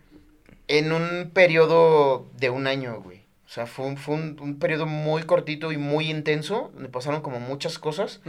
en 0.68 0.92
un 0.92 1.32
periodo 1.34 2.28
de 2.38 2.50
un 2.50 2.68
año, 2.68 3.02
güey. 3.02 3.24
O 3.46 3.50
sea, 3.50 3.68
fue, 3.68 3.86
un, 3.86 3.98
fue 3.98 4.16
un, 4.16 4.38
un 4.42 4.58
periodo 4.58 4.86
muy 4.86 5.24
cortito 5.24 5.72
y 5.72 5.78
muy 5.78 6.10
intenso, 6.10 6.72
donde 6.74 6.90
pasaron 6.90 7.22
como 7.22 7.40
muchas 7.40 7.78
cosas 7.78 8.22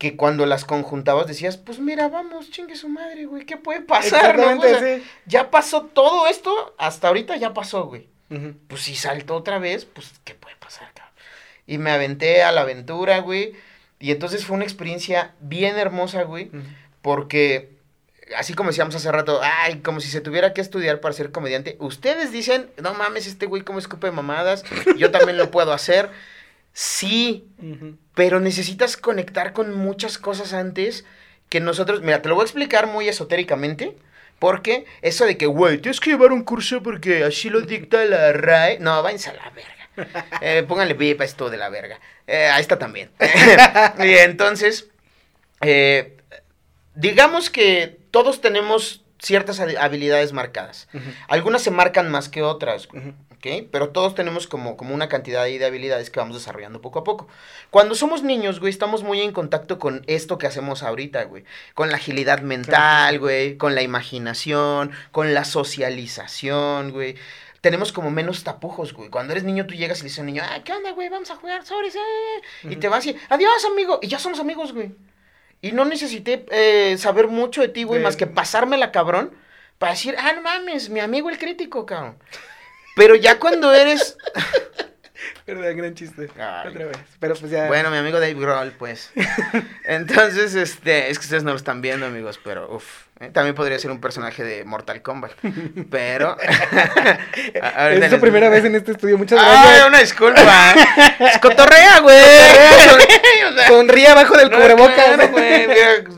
que 0.00 0.16
cuando 0.16 0.46
las 0.46 0.64
conjuntabas 0.64 1.26
decías, 1.26 1.58
pues 1.58 1.78
mira, 1.78 2.08
vamos, 2.08 2.50
chingue 2.50 2.74
su 2.74 2.88
madre, 2.88 3.26
güey, 3.26 3.44
¿qué 3.44 3.58
puede 3.58 3.82
pasar? 3.82 4.38
no? 4.38 4.58
O 4.58 4.62
sea, 4.62 4.78
sí. 4.78 5.02
ya 5.26 5.50
pasó 5.50 5.82
todo 5.82 6.26
esto, 6.26 6.74
hasta 6.78 7.08
ahorita 7.08 7.36
ya 7.36 7.52
pasó, 7.52 7.84
güey. 7.84 8.08
Pues 8.66 8.80
si 8.80 8.94
saltó 8.94 9.34
otra 9.34 9.58
vez, 9.58 9.84
pues, 9.84 10.12
¿qué 10.24 10.34
puede 10.34 10.56
pasar, 10.56 10.90
cabrón? 10.94 11.14
Y 11.66 11.76
me 11.76 11.90
aventé 11.90 12.42
a 12.42 12.50
la 12.50 12.62
aventura, 12.62 13.18
güey. 13.18 13.52
Y 13.98 14.10
entonces 14.10 14.46
fue 14.46 14.56
una 14.56 14.64
experiencia 14.64 15.34
bien 15.40 15.76
hermosa, 15.76 16.22
güey. 16.22 16.50
Porque, 17.02 17.76
así 18.36 18.54
como 18.54 18.70
decíamos 18.70 18.94
hace 18.94 19.10
rato, 19.10 19.40
ay, 19.42 19.80
como 19.80 20.00
si 20.00 20.08
se 20.08 20.20
tuviera 20.20 20.52
que 20.52 20.60
estudiar 20.60 21.00
para 21.00 21.14
ser 21.14 21.32
comediante. 21.32 21.76
Ustedes 21.78 22.32
dicen, 22.32 22.70
no 22.82 22.94
mames, 22.94 23.26
este 23.26 23.46
güey 23.46 23.62
como 23.62 23.78
escupe 23.78 24.10
mamadas. 24.10 24.64
Yo 24.96 25.10
también 25.10 25.36
lo 25.36 25.50
puedo 25.50 25.72
hacer. 25.72 26.10
Sí, 26.72 27.48
pero 28.14 28.38
necesitas 28.38 28.96
conectar 28.96 29.52
con 29.52 29.74
muchas 29.74 30.18
cosas 30.18 30.52
antes 30.52 31.04
que 31.48 31.60
nosotros, 31.60 32.00
mira, 32.00 32.22
te 32.22 32.28
lo 32.28 32.36
voy 32.36 32.42
a 32.42 32.46
explicar 32.46 32.86
muy 32.86 33.08
esotéricamente, 33.08 33.96
porque 34.38 34.86
eso 35.02 35.26
de 35.26 35.36
que, 35.36 35.46
güey, 35.46 35.78
tienes 35.78 35.98
que 35.98 36.10
llevar 36.10 36.32
un 36.32 36.44
curso 36.44 36.82
porque 36.82 37.24
así 37.24 37.50
lo 37.50 37.60
dicta 37.60 38.04
la 38.04 38.32
RAE, 38.32 38.78
no, 38.78 39.02
váyanse 39.02 39.30
a 39.30 39.34
la 39.34 39.50
verga. 39.50 39.74
Eh, 40.40 40.64
pónganle 40.66 40.94
VIP 40.94 41.20
a 41.20 41.24
esto 41.24 41.50
de 41.50 41.58
la 41.58 41.68
verga. 41.68 42.00
Eh, 42.26 42.46
ahí 42.46 42.62
está 42.62 42.78
también. 42.78 43.10
y 43.98 44.12
entonces, 44.12 44.88
eh, 45.60 46.16
digamos 46.94 47.50
que 47.50 47.99
todos 48.10 48.40
tenemos 48.40 49.02
ciertas 49.20 49.60
habilidades 49.60 50.32
marcadas. 50.32 50.88
Algunas 51.28 51.62
se 51.62 51.70
marcan 51.70 52.10
más 52.10 52.28
que 52.28 52.42
otras, 52.42 52.86
¿ok? 52.86 53.68
Pero 53.70 53.90
todos 53.90 54.14
tenemos 54.14 54.46
como, 54.46 54.76
como 54.76 54.94
una 54.94 55.08
cantidad 55.08 55.44
de 55.44 55.64
habilidades 55.64 56.10
que 56.10 56.20
vamos 56.20 56.36
desarrollando 56.36 56.80
poco 56.80 57.00
a 57.00 57.04
poco. 57.04 57.28
Cuando 57.70 57.94
somos 57.94 58.22
niños, 58.22 58.60
güey, 58.60 58.70
estamos 58.70 59.02
muy 59.02 59.20
en 59.20 59.32
contacto 59.32 59.78
con 59.78 60.02
esto 60.06 60.38
que 60.38 60.46
hacemos 60.46 60.82
ahorita, 60.82 61.24
güey. 61.24 61.44
Con 61.74 61.90
la 61.90 61.96
agilidad 61.96 62.40
mental, 62.40 63.18
güey, 63.18 63.56
con 63.56 63.74
la 63.74 63.82
imaginación, 63.82 64.92
con 65.12 65.34
la 65.34 65.44
socialización, 65.44 66.92
güey 66.92 67.16
tenemos 67.60 67.92
como 67.92 68.10
menos 68.10 68.42
tapujos, 68.42 68.94
güey. 68.94 69.10
Cuando 69.10 69.32
eres 69.32 69.44
niño, 69.44 69.66
tú 69.66 69.74
llegas 69.74 69.98
y 69.98 70.02
le 70.02 70.04
dices 70.04 70.20
a 70.20 70.22
un 70.22 70.28
niño, 70.28 70.42
ah, 70.42 70.60
¿qué 70.64 70.72
onda, 70.72 70.92
güey? 70.92 71.10
Vamos 71.10 71.30
a 71.30 71.36
jugar, 71.36 71.62
sobres, 71.64 71.94
eh. 71.94 72.70
Y 72.70 72.76
te 72.76 72.88
vas 72.88 73.04
y, 73.04 73.14
adiós, 73.28 73.64
amigo. 73.70 73.98
Y 74.00 74.08
ya 74.08 74.18
somos 74.18 74.40
amigos, 74.40 74.72
güey. 74.72 74.92
Y 75.62 75.72
no 75.72 75.84
necesité 75.84 76.46
eh, 76.50 76.96
saber 76.98 77.28
mucho 77.28 77.60
de 77.60 77.68
ti, 77.68 77.84
güey, 77.84 78.02
más 78.02 78.16
que 78.16 78.26
pasármela, 78.26 78.92
cabrón, 78.92 79.32
para 79.78 79.92
decir, 79.92 80.14
ah, 80.18 80.32
no 80.32 80.42
mames, 80.42 80.88
mi 80.88 81.00
amigo 81.00 81.28
el 81.28 81.38
crítico, 81.38 81.84
cabrón. 81.84 82.16
Pero 82.96 83.14
ya 83.14 83.38
cuando 83.38 83.72
eres... 83.72 84.16
Verdad, 85.46 85.74
gran 85.76 85.94
chiste. 85.94 86.24
Otra 86.26 86.86
vez. 86.86 86.98
Pero 87.18 87.34
pues 87.34 87.50
ya. 87.50 87.66
Bueno, 87.66 87.90
mi 87.90 87.96
amigo 87.96 88.20
Dave 88.20 88.34
Grohl, 88.34 88.72
pues. 88.72 89.12
Entonces, 89.84 90.54
este, 90.54 91.10
es 91.10 91.18
que 91.18 91.24
ustedes 91.24 91.42
no 91.42 91.50
lo 91.50 91.56
están 91.56 91.82
viendo, 91.82 92.06
amigos, 92.06 92.38
pero 92.42 92.74
uff. 92.74 93.09
Eh, 93.22 93.28
también 93.28 93.54
podría 93.54 93.78
ser 93.78 93.90
un 93.90 94.00
personaje 94.00 94.42
de 94.42 94.64
Mortal 94.64 95.02
Kombat. 95.02 95.32
Pero. 95.90 96.38
es 97.90 98.10
su 98.10 98.18
primera 98.18 98.48
vez 98.48 98.64
en 98.64 98.74
este 98.74 98.92
estudio. 98.92 99.18
Muchas 99.18 99.38
gracias. 99.38 99.82
Ah, 99.82 99.86
una 99.88 99.98
disculpa. 99.98 100.74
Cotorrea, 101.42 102.00
güey. 102.00 102.18
Sonríe 103.68 104.08
abajo 104.08 104.38
del 104.38 104.50
cubrebocas. 104.50 105.30
güey. 105.32 105.68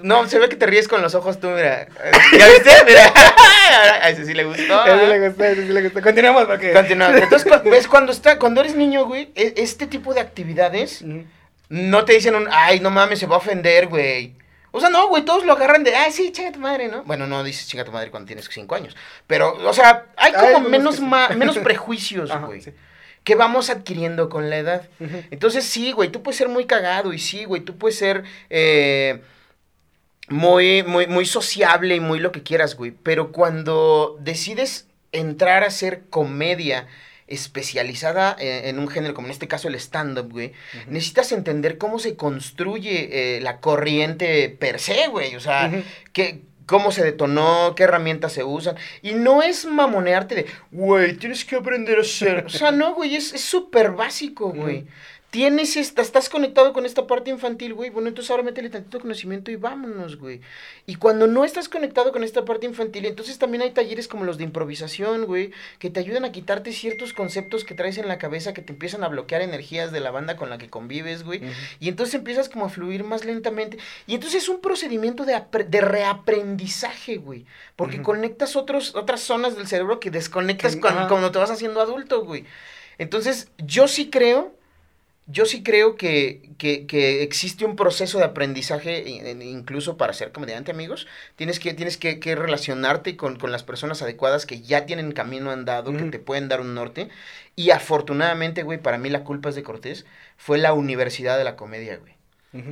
No, 0.02 0.28
se 0.28 0.38
ve 0.38 0.48
que 0.48 0.54
te 0.54 0.66
ríes 0.66 0.86
con 0.86 1.02
los 1.02 1.16
ojos 1.16 1.40
tú, 1.40 1.48
mira. 1.48 1.88
¿Ya 2.38 2.48
viste? 2.48 2.70
Mira. 2.86 3.12
A 4.00 4.08
ese 4.10 4.24
sí 4.24 4.32
le 4.32 4.44
gustó. 4.44 4.80
A 4.80 4.94
ese 4.94 5.06
le 5.08 5.28
gustó, 5.28 5.42
a 5.42 5.48
ese 5.48 5.66
sí 5.66 5.72
le 5.72 5.82
gustó. 5.82 6.02
Continuamos, 6.02 6.44
porque. 6.44 6.72
Continuamos. 6.72 7.20
Entonces, 7.20 7.50
ves, 7.64 7.88
cuando, 7.88 8.12
está, 8.12 8.38
cuando 8.38 8.60
eres 8.60 8.76
niño, 8.76 9.06
güey, 9.06 9.32
e, 9.34 9.54
este 9.56 9.88
tipo 9.88 10.14
de 10.14 10.20
actividades. 10.20 11.04
No 11.68 12.04
te 12.04 12.12
dicen 12.12 12.34
un, 12.34 12.48
ay, 12.52 12.80
no 12.80 12.90
mames, 12.90 13.18
se 13.18 13.26
va 13.26 13.36
a 13.36 13.38
ofender, 13.38 13.88
güey. 13.88 14.34
O 14.72 14.80
sea, 14.80 14.88
no, 14.88 15.08
güey, 15.08 15.24
todos 15.24 15.44
lo 15.44 15.52
agarran 15.52 15.84
de, 15.84 15.94
ay, 15.94 16.10
sí, 16.10 16.32
chinga 16.32 16.50
tu 16.50 16.58
madre, 16.58 16.88
¿no? 16.88 17.04
Bueno, 17.04 17.26
no 17.26 17.44
dices 17.44 17.68
chinga 17.68 17.84
tu 17.84 17.92
madre 17.92 18.10
cuando 18.10 18.26
tienes 18.26 18.48
cinco 18.50 18.74
años. 18.74 18.96
Pero, 19.26 19.54
o 19.68 19.72
sea, 19.74 20.06
hay 20.16 20.32
como 20.32 20.68
menos, 20.68 20.98
menos 21.00 21.58
prejuicios, 21.62 22.30
güey. 22.40 22.62
Que 23.22 23.34
vamos 23.34 23.70
adquiriendo 23.70 24.28
con 24.30 24.48
la 24.50 24.56
edad. 24.56 24.88
Entonces, 25.30 25.64
sí, 25.64 25.92
güey, 25.92 26.10
tú 26.10 26.22
puedes 26.22 26.38
ser 26.38 26.48
muy 26.48 26.64
cagado 26.64 27.12
y 27.12 27.18
sí, 27.18 27.44
güey, 27.44 27.60
tú 27.60 27.76
puedes 27.76 27.98
ser 27.98 28.24
eh, 28.48 29.22
muy, 30.28 30.82
muy, 30.82 31.06
muy 31.06 31.26
sociable 31.26 31.94
y 31.94 32.00
muy 32.00 32.18
lo 32.18 32.32
que 32.32 32.42
quieras, 32.42 32.74
güey. 32.74 32.90
Pero 32.90 33.30
cuando 33.30 34.16
decides 34.20 34.88
entrar 35.12 35.64
a 35.64 35.66
hacer 35.66 36.04
comedia 36.08 36.88
especializada 37.32 38.36
en, 38.38 38.78
un 38.78 38.88
género, 38.88 39.14
como 39.14 39.28
en 39.28 39.32
este 39.32 39.48
caso 39.48 39.68
el 39.68 39.74
stand-up, 39.76 40.30
güey, 40.30 40.52
necesitas 40.88 41.32
entender 41.32 41.78
cómo 41.78 41.98
se 41.98 42.16
construye 42.16 43.36
eh, 43.36 43.40
la 43.40 43.60
corriente 43.60 44.48
per 44.48 44.78
se, 44.78 45.08
güey. 45.08 45.36
O 45.36 45.40
sea, 45.40 45.70
cómo 46.66 46.92
se 46.92 47.04
detonó, 47.04 47.74
qué 47.74 47.84
herramientas 47.84 48.32
se 48.32 48.44
usan. 48.44 48.76
Y 49.02 49.14
no 49.14 49.42
es 49.42 49.64
mamonearte 49.64 50.34
de, 50.34 50.46
güey, 50.70 51.16
tienes 51.16 51.44
que 51.44 51.56
aprender 51.56 51.98
a 51.98 52.04
ser. 52.04 52.44
O 52.46 52.48
sea, 52.48 52.70
no, 52.70 52.94
güey, 52.94 53.16
es 53.16 53.28
súper 53.28 53.92
básico, 53.92 54.50
güey 54.50 54.86
tienes 55.32 55.78
esta, 55.78 56.02
estás 56.02 56.28
conectado 56.28 56.74
con 56.74 56.84
esta 56.84 57.06
parte 57.06 57.30
infantil, 57.30 57.72
güey, 57.72 57.88
bueno, 57.88 58.08
entonces 58.08 58.30
ahora 58.30 58.42
métele 58.42 58.68
tantito 58.68 59.00
conocimiento 59.00 59.50
y 59.50 59.56
vámonos, 59.56 60.18
güey. 60.18 60.42
Y 60.84 60.96
cuando 60.96 61.26
no 61.26 61.46
estás 61.46 61.70
conectado 61.70 62.12
con 62.12 62.22
esta 62.22 62.44
parte 62.44 62.66
infantil, 62.66 63.06
entonces 63.06 63.38
también 63.38 63.62
hay 63.62 63.70
talleres 63.70 64.08
como 64.08 64.24
los 64.26 64.36
de 64.36 64.44
improvisación, 64.44 65.24
güey, 65.24 65.50
que 65.78 65.88
te 65.88 66.00
ayudan 66.00 66.26
a 66.26 66.32
quitarte 66.32 66.70
ciertos 66.72 67.14
conceptos 67.14 67.64
que 67.64 67.74
traes 67.74 67.96
en 67.96 68.08
la 68.08 68.18
cabeza 68.18 68.52
que 68.52 68.60
te 68.60 68.74
empiezan 68.74 69.04
a 69.04 69.08
bloquear 69.08 69.40
energías 69.40 69.90
de 69.90 70.00
la 70.00 70.10
banda 70.10 70.36
con 70.36 70.50
la 70.50 70.58
que 70.58 70.68
convives, 70.68 71.24
güey. 71.24 71.40
Y 71.80 71.88
entonces 71.88 72.14
empiezas 72.14 72.50
como 72.50 72.66
a 72.66 72.68
fluir 72.68 73.02
más 73.02 73.24
lentamente. 73.24 73.78
Y 74.06 74.16
entonces 74.16 74.42
es 74.42 74.48
un 74.50 74.60
procedimiento 74.60 75.24
de, 75.24 75.42
de 75.66 75.80
reaprendizaje, 75.80 77.16
güey. 77.16 77.46
Porque 77.74 78.02
conectas 78.02 78.54
otros, 78.54 78.94
otras 78.94 79.22
zonas 79.22 79.56
del 79.56 79.66
cerebro 79.66 79.98
que 79.98 80.10
desconectas 80.10 80.76
cuando, 80.76 81.08
cuando 81.08 81.32
te 81.32 81.38
vas 81.38 81.50
haciendo 81.50 81.80
adulto, 81.80 82.22
güey. 82.22 82.44
Entonces, 82.98 83.48
yo 83.56 83.88
sí 83.88 84.10
creo 84.10 84.60
yo 85.26 85.46
sí 85.46 85.62
creo 85.62 85.96
que, 85.96 86.50
que, 86.58 87.22
existe 87.22 87.64
un 87.64 87.76
proceso 87.76 88.18
de 88.18 88.24
aprendizaje, 88.24 89.08
incluso 89.08 89.96
para 89.96 90.12
ser 90.12 90.32
comediante, 90.32 90.72
amigos. 90.72 91.06
Tienes 91.36 91.60
que, 91.60 91.74
tienes 91.74 91.96
que, 91.96 92.34
relacionarte 92.34 93.16
con, 93.16 93.38
con, 93.38 93.52
las 93.52 93.62
personas 93.62 94.02
adecuadas 94.02 94.46
que 94.46 94.60
ya 94.62 94.86
tienen 94.86 95.12
camino 95.12 95.50
andado, 95.50 95.92
que 95.92 96.04
te 96.04 96.18
pueden 96.18 96.48
dar 96.48 96.60
un 96.60 96.74
norte. 96.74 97.08
Y 97.56 97.70
afortunadamente, 97.70 98.62
güey, 98.62 98.78
para 98.82 98.98
mí 98.98 99.10
la 99.10 99.24
culpa 99.24 99.50
es 99.50 99.54
de 99.54 99.62
Cortés, 99.62 100.06
fue 100.36 100.58
la 100.58 100.72
universidad 100.72 101.38
de 101.38 101.44
la 101.44 101.56
comedia, 101.56 101.96
güey. 101.96 102.21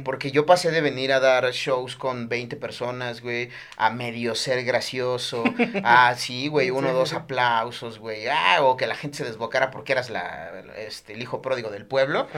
Porque 0.05 0.31
yo 0.31 0.45
pasé 0.45 0.71
de 0.71 0.83
venir 0.83 1.11
a 1.11 1.21
dar 1.21 1.51
shows 1.53 1.97
con 1.97 2.29
20 2.29 2.57
personas, 2.57 3.23
güey, 3.23 3.49
a 3.79 3.89
medio 3.89 4.35
ser 4.35 4.63
gracioso, 4.63 5.43
a 5.85 6.15
sí, 6.17 6.49
güey, 6.49 6.71
uno 6.71 6.91
o 6.91 6.93
dos 6.93 7.15
aplausos, 7.15 7.99
güey, 7.99 8.29
ah, 8.29 8.59
o 8.63 8.77
que 8.77 8.87
la 8.87 8.95
gente 8.95 9.17
se 9.17 9.25
desbocara 9.25 9.71
porque 9.71 9.93
eras 9.93 10.11
la, 10.11 10.53
este, 10.77 11.15
el 11.15 11.23
hijo 11.23 11.41
pródigo 11.41 11.71
del 11.71 11.87
pueblo. 11.87 12.29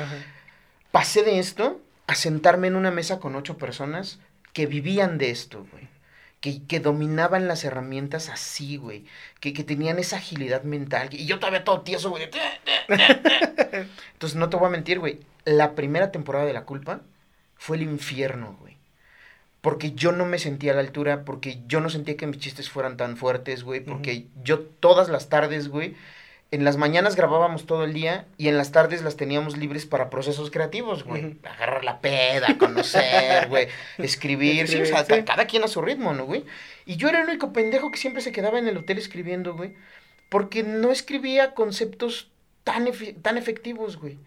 Pasé 0.92 1.24
de 1.24 1.40
esto 1.40 1.80
a 2.06 2.14
sentarme 2.14 2.68
en 2.68 2.76
una 2.76 2.92
mesa 2.92 3.18
con 3.18 3.34
ocho 3.34 3.58
personas 3.58 4.20
que 4.52 4.66
vivían 4.66 5.18
de 5.18 5.30
esto, 5.30 5.66
güey. 5.72 5.88
Que, 6.40 6.64
que, 6.64 6.80
dominaban 6.80 7.46
las 7.46 7.64
herramientas 7.64 8.28
así, 8.28 8.76
güey. 8.76 9.04
Que, 9.38 9.52
que, 9.52 9.62
tenían 9.62 10.00
esa 10.00 10.16
agilidad 10.16 10.64
mental. 10.64 11.08
Y 11.12 11.26
yo 11.26 11.38
todavía 11.38 11.62
todo 11.62 11.82
tieso, 11.82 12.10
güey. 12.10 12.28
Entonces, 14.12 14.36
no 14.36 14.50
te 14.50 14.56
voy 14.56 14.66
a 14.66 14.70
mentir, 14.70 14.98
güey. 14.98 15.20
La 15.44 15.76
primera 15.76 16.10
temporada 16.10 16.44
de 16.44 16.52
La 16.52 16.64
Culpa 16.64 17.02
fue 17.62 17.76
el 17.76 17.84
infierno, 17.84 18.56
güey. 18.60 18.76
Porque 19.60 19.92
yo 19.92 20.10
no 20.10 20.26
me 20.26 20.40
sentía 20.40 20.72
a 20.72 20.74
la 20.74 20.80
altura, 20.80 21.24
porque 21.24 21.60
yo 21.68 21.80
no 21.80 21.90
sentía 21.90 22.16
que 22.16 22.26
mis 22.26 22.38
chistes 22.38 22.68
fueran 22.68 22.96
tan 22.96 23.16
fuertes, 23.16 23.62
güey, 23.62 23.78
porque 23.78 24.26
yo 24.42 24.58
todas 24.58 25.08
las 25.08 25.28
tardes, 25.28 25.68
güey, 25.68 25.94
en 26.50 26.64
las 26.64 26.76
mañanas 26.76 27.14
grabábamos 27.14 27.64
todo 27.64 27.84
el 27.84 27.92
día 27.92 28.26
y 28.36 28.48
en 28.48 28.56
las 28.56 28.72
tardes 28.72 29.02
las 29.02 29.16
teníamos 29.16 29.56
libres 29.56 29.86
para 29.86 30.10
procesos 30.10 30.50
creativos, 30.50 31.04
güey. 31.04 31.36
Agarrar 31.44 31.84
la 31.84 32.00
peda, 32.00 32.58
conocer, 32.58 33.48
güey, 33.48 33.68
escribir, 33.98 34.66
sí, 34.66 34.82
o 34.82 34.84
sea, 34.84 35.06
cada 35.24 35.46
quien 35.46 35.62
a 35.62 35.68
su 35.68 35.82
ritmo, 35.82 36.14
¿no, 36.14 36.24
güey? 36.24 36.44
Y 36.84 36.96
yo 36.96 37.08
era 37.08 37.20
el 37.20 37.28
único 37.28 37.52
pendejo 37.52 37.92
que 37.92 37.98
siempre 37.98 38.22
se 38.22 38.32
quedaba 38.32 38.58
en 38.58 38.66
el 38.66 38.76
hotel 38.76 38.98
escribiendo, 38.98 39.54
güey, 39.54 39.76
porque 40.28 40.64
no 40.64 40.90
escribía 40.90 41.54
conceptos 41.54 42.31
tan, 42.64 42.88
tan 43.22 43.38
efectivos, 43.38 43.96
güey. 43.96 44.18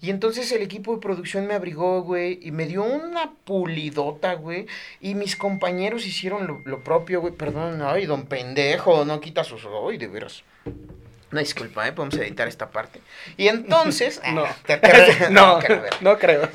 Y 0.00 0.10
entonces 0.10 0.50
el 0.52 0.62
equipo 0.62 0.94
de 0.94 1.00
producción 1.00 1.46
me 1.46 1.54
abrigó, 1.54 2.02
güey, 2.02 2.38
y 2.42 2.50
me 2.50 2.66
dio 2.66 2.84
una 2.84 3.32
pulidota, 3.44 4.34
güey. 4.34 4.66
Y 5.00 5.14
mis 5.14 5.36
compañeros 5.36 6.06
hicieron 6.06 6.62
lo, 6.64 6.84
propio, 6.84 7.20
güey. 7.20 7.34
Perdón, 7.34 7.82
ay, 7.82 8.06
don 8.06 8.26
pendejo, 8.26 9.04
no 9.04 9.20
quita 9.20 9.44
sus... 9.44 9.66
Ay, 9.88 9.98
de 9.98 10.08
veras. 10.08 10.44
Una 11.32 11.40
disculpa, 11.40 11.86
¿eh? 11.86 11.92
Podemos 11.92 12.16
editar 12.16 12.48
esta 12.48 12.70
parte. 12.70 13.00
Y 13.36 13.48
entonces... 13.48 14.20
no, 14.32 14.44
no, 15.30 15.60
no, 16.00 16.18
creo. 16.18 16.48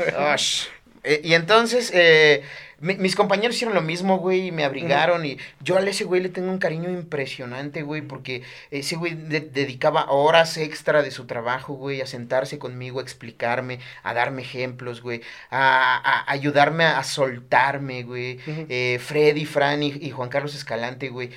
Eh, 1.06 1.22
y 1.24 1.34
entonces... 1.34 1.92
Eh, 1.94 2.44
mis 2.82 3.16
compañeros 3.16 3.56
hicieron 3.56 3.74
lo 3.74 3.82
mismo, 3.82 4.18
güey, 4.18 4.48
y 4.48 4.52
me 4.52 4.66
abrigaron. 4.66 5.26
Y 5.26 5.38
yo 5.62 5.78
a 5.78 5.82
ese 5.82 6.04
güey 6.04 6.22
le 6.22 6.30
tengo 6.30 6.52
un 6.52 6.58
cariño 6.58 6.90
impresionante, 6.90 7.84
güey, 7.84 8.02
porque 8.02 8.44
ese 8.70 8.98
güey 8.98 9.14
dedicaba 9.16 10.12
horas 10.12 10.58
extra 10.58 11.02
de 11.02 11.10
su 11.10 11.26
trabajo, 11.26 11.74
güey, 11.74 12.02
a 12.02 12.06
sentarse 12.06 12.60
conmigo, 12.60 13.00
a 13.00 13.04
explicarme, 13.04 13.80
a 14.04 14.14
darme 14.14 14.42
ejemplos, 14.42 15.02
güey, 15.02 15.22
a, 15.50 16.30
ayudarme 16.30 16.84
a, 16.84 17.02
soltarme, 17.04 18.04
güey. 18.04 18.40
Eh, 18.46 19.00
Freddy, 19.02 19.46
Fran 19.46 19.82
y, 19.82 20.12
Juan 20.12 20.30
Carlos 20.30 20.54
Escalante, 20.54 21.10
güey, 21.10 21.32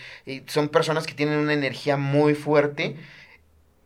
son 0.46 0.68
personas 0.68 1.06
que 1.06 1.14
tienen 1.14 1.38
una 1.38 1.54
energía 1.54 1.96
muy 1.96 2.34
fuerte. 2.34 2.96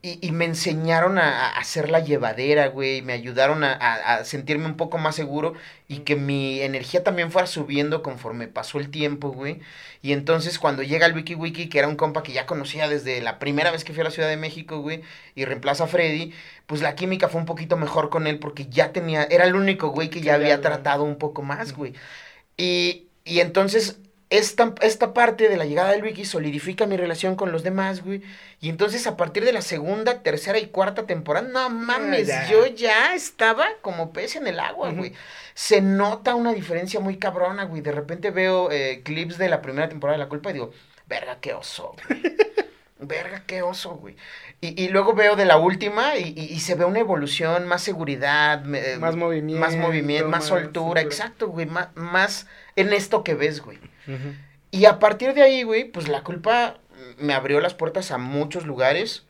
Y, 0.05 0.19
y, 0.21 0.33
me 0.33 0.47
enseñaron 0.47 1.17
a, 1.19 1.51
hacer 1.57 1.89
la 1.89 2.01
llevadera, 2.01 2.67
güey. 2.69 3.03
Me 3.03 3.13
ayudaron 3.13 3.63
a, 3.63 3.73
a, 3.73 4.25
sentirme 4.25 4.67
un 4.67 4.77
poco 4.77 4.99
más 4.99 5.15
seguro 5.15 5.55
y 5.87 6.01
que 6.01 6.17
mi 6.17 6.61
energía 6.61 7.05
también 7.05 7.31
fuera 7.31 7.47
subiendo 7.47 8.03
conforme 8.03 8.49
pasó 8.49 8.81
el 8.81 8.91
tiempo, 8.91 9.31
güey. 9.31 9.61
Y 10.03 10.13
entonces 10.13 10.59
cuando 10.59 10.83
llega 10.83 11.07
el 11.07 11.15
Wiki 11.15 11.37
Wiki, 11.37 11.69
que 11.69 11.79
era 11.79 11.87
un 11.87 11.95
compa 11.95 12.25
que 12.25 12.33
ya 12.33 12.47
conocía 12.47 12.89
desde 12.89 13.21
la 13.23 13.39
primera 13.39 13.71
vez 13.71 13.85
que 13.85 13.93
fui 13.93 14.01
a 14.01 14.05
la 14.05 14.11
Ciudad 14.11 14.29
de 14.29 14.37
México, 14.37 14.81
güey, 14.81 15.03
y 15.37 15.45
reemplaza 15.45 15.85
a 15.85 15.87
Freddy, 15.87 16.33
pues 16.67 16.83
la 16.83 16.97
química 16.97 17.29
fue 17.29 17.41
un 17.41 17.47
poquito 17.47 17.77
mejor 17.77 18.11
con 18.11 18.27
él 18.27 18.41
porque 18.41 18.67
ya 18.67 18.93
tenía, 18.93 19.25
era 19.25 19.45
el 19.45 19.55
único 19.55 19.91
güey 19.91 20.11
que 20.11 20.21
ya 20.21 20.35
había 20.35 20.61
tratado 20.61 21.05
un 21.05 21.17
poco 21.17 21.43
más, 21.43 21.75
güey. 21.75 21.95
Y, 22.57 23.09
y 23.25 23.41
entonces 23.41 23.99
esta, 24.33 24.75
esta 24.81 25.13
parte 25.13 25.51
de 25.51 25.59
la 25.59 25.67
llegada 25.67 25.93
del 25.93 26.03
wiki 26.03 26.25
solidifica 26.25 26.87
mi 26.87 26.97
relación 26.97 27.37
con 27.37 27.53
los 27.53 27.63
demás, 27.63 28.03
güey. 28.03 28.23
Y 28.61 28.71
entonces 28.71 29.07
a 29.07 29.15
partir 29.15 29.45
de 29.45 29.53
la 29.53 29.61
segunda, 29.61 30.23
tercera 30.23 30.59
y 30.59 30.69
cuarta 30.69 31.05
temporada, 31.05 31.47
no 31.47 31.69
mames, 31.69 32.31
yo 32.49 32.67
ya 32.67 33.15
estaba 33.15 33.67
como 33.83 34.15
pez 34.15 34.37
en 34.37 34.47
el 34.47 34.59
agua, 34.59 34.91
güey. 34.91 35.13
Se 35.53 35.83
nota 35.83 36.35
una 36.35 36.55
diferencia 36.55 36.99
muy 36.99 37.19
cabrona, 37.19 37.65
güey. 37.65 37.83
De 37.83 37.93
repente 37.93 38.31
veo 38.31 38.71
eh, 38.71 39.03
clips 39.05 39.37
de 39.37 39.51
la 39.51 39.61
primera 39.61 39.91
temporada 39.91 40.17
de 40.17 40.25
La 40.25 40.31
Culpa 40.31 40.49
y 40.49 40.55
digo, 40.55 40.73
verga, 41.07 41.37
qué 41.43 41.53
oso, 41.53 41.95
güey. 42.09 42.23
verga, 43.01 43.43
qué 43.47 43.61
oso, 43.61 43.97
güey. 43.97 44.17
Y, 44.63 44.83
y, 44.83 44.89
luego 44.89 45.13
veo 45.13 45.37
de 45.37 45.45
la 45.45 45.59
última 45.59 46.17
y, 46.17 46.33
y, 46.39 46.61
se 46.61 46.75
ve 46.75 46.87
una 46.87 47.01
evolución, 47.01 47.67
más 47.67 47.83
seguridad, 47.83 48.65
más 48.65 49.17
movimiento, 49.17 49.61
más 49.61 49.77
movimiento, 49.77 50.29
más, 50.29 50.45
soltura, 50.45 51.03
exacto, 51.03 51.49
güey, 51.49 51.67
más, 51.67 51.89
más, 51.97 52.47
en 52.77 52.93
esto 52.95 53.25
que 53.25 53.35
ves, 53.35 53.61
güey. 53.61 53.79
Y 54.71 54.87
a 54.87 54.99
partir 54.99 55.35
de 55.35 55.43
ahí, 55.43 55.63
güey, 55.63 55.85
pues 55.85 56.09
la 56.09 56.23
culpa 56.23 56.79
me 57.19 57.35
abrió 57.35 57.61
las 57.61 57.75
puertas 57.75 58.11
a 58.11 58.19
muchos 58.19 58.67
lugares. 58.67 59.25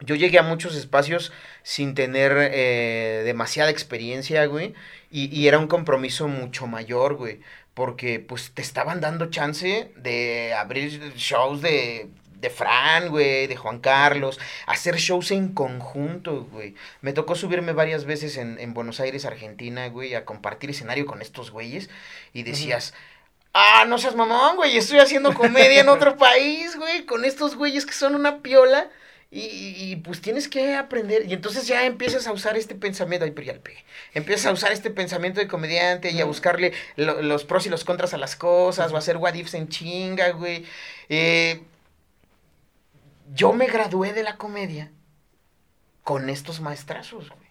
Yo 0.00 0.14
llegué 0.14 0.38
a 0.38 0.42
muchos 0.42 0.76
espacios 0.76 1.32
sin 1.62 1.94
tener 1.94 2.32
eh, 2.36 3.22
demasiada 3.24 3.70
experiencia, 3.70 4.44
güey. 4.46 4.74
Y, 5.10 5.34
y, 5.34 5.48
era 5.48 5.58
un 5.58 5.66
compromiso 5.66 6.28
mucho 6.28 6.66
mayor, 6.66 7.14
güey. 7.16 7.40
Porque 7.74 8.20
pues 8.20 8.52
te 8.52 8.62
estaban 8.62 9.00
dando 9.00 9.26
chance 9.26 9.92
de 9.96 10.54
abrir 10.54 11.14
shows 11.16 11.62
de 11.62 12.10
de 12.40 12.50
Fran, 12.50 13.08
güey, 13.08 13.46
de 13.46 13.56
Juan 13.56 13.80
Carlos, 13.80 14.38
hacer 14.66 14.96
shows 14.96 15.30
en 15.30 15.48
conjunto, 15.48 16.48
güey. 16.52 16.74
Me 17.00 17.12
tocó 17.12 17.34
subirme 17.34 17.72
varias 17.72 18.04
veces 18.04 18.36
en, 18.36 18.58
en 18.60 18.74
Buenos 18.74 19.00
Aires, 19.00 19.24
Argentina, 19.24 19.88
güey, 19.88 20.14
a 20.14 20.24
compartir 20.24 20.70
escenario 20.70 21.06
con 21.06 21.20
estos 21.20 21.50
güeyes 21.50 21.90
y 22.32 22.44
decías, 22.44 22.94
ah, 23.52 23.84
no 23.86 23.98
seas 23.98 24.14
mamón, 24.14 24.56
güey, 24.56 24.76
estoy 24.76 24.98
haciendo 24.98 25.34
comedia 25.34 25.80
en 25.80 25.88
otro 25.88 26.16
país, 26.16 26.76
güey, 26.76 27.04
con 27.06 27.24
estos 27.24 27.56
güeyes 27.56 27.86
que 27.86 27.92
son 27.92 28.14
una 28.14 28.42
piola. 28.42 28.90
Y, 29.30 29.40
y, 29.76 29.96
pues 29.96 30.22
tienes 30.22 30.48
que 30.48 30.74
aprender. 30.74 31.26
Y 31.26 31.34
entonces 31.34 31.66
ya 31.66 31.84
empiezas 31.84 32.26
a 32.26 32.32
usar 32.32 32.56
este 32.56 32.74
pensamiento. 32.74 33.26
Ay, 33.26 33.32
pero 33.32 33.48
ya 33.48 33.52
le 33.52 33.60
pegué. 33.60 33.84
Empiezas 34.14 34.46
a 34.46 34.52
usar 34.52 34.72
este 34.72 34.90
pensamiento 34.90 35.38
de 35.38 35.48
comediante 35.48 36.10
y 36.10 36.20
a 36.22 36.24
buscarle 36.24 36.72
los 36.96 37.44
pros 37.44 37.66
y 37.66 37.68
los 37.68 37.84
contras 37.84 38.14
a 38.14 38.18
las 38.18 38.36
cosas. 38.36 38.90
O 38.90 38.96
a 38.96 39.00
hacer 39.00 39.18
what 39.18 39.34
ifs 39.34 39.52
en 39.52 39.68
chinga, 39.68 40.30
güey. 40.30 40.64
Eh, 41.10 41.62
yo 43.34 43.52
me 43.52 43.66
gradué 43.66 44.14
de 44.14 44.22
la 44.22 44.38
comedia 44.38 44.92
con 46.04 46.30
estos 46.30 46.60
maestrazos, 46.60 47.28
güey. 47.28 47.47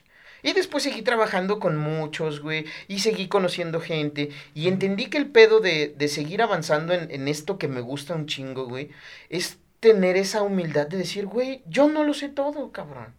Y 0.48 0.54
después 0.54 0.82
seguí 0.82 1.02
trabajando 1.02 1.60
con 1.60 1.76
muchos, 1.76 2.40
güey, 2.40 2.64
y 2.88 3.00
seguí 3.00 3.28
conociendo 3.28 3.82
gente, 3.82 4.30
y 4.54 4.70
entendí 4.70 5.08
que 5.08 5.18
el 5.18 5.28
pedo 5.28 5.60
de, 5.60 5.94
de 5.98 6.08
seguir 6.08 6.42
avanzando 6.42 6.94
en, 6.94 7.12
en, 7.12 7.28
esto 7.28 7.58
que 7.58 7.68
me 7.68 7.82
gusta 7.82 8.16
un 8.16 8.28
chingo, 8.28 8.66
güey, 8.66 8.90
es 9.28 9.58
tener 9.82 10.16
esa 10.16 10.44
humildad 10.44 10.88
de 10.88 10.96
decir, 10.96 11.26
güey, 11.26 11.64
yo 11.68 11.90
no 11.90 12.06
lo 12.06 12.14
sé 12.14 12.30
todo, 12.30 12.72
cabrón. 12.72 13.14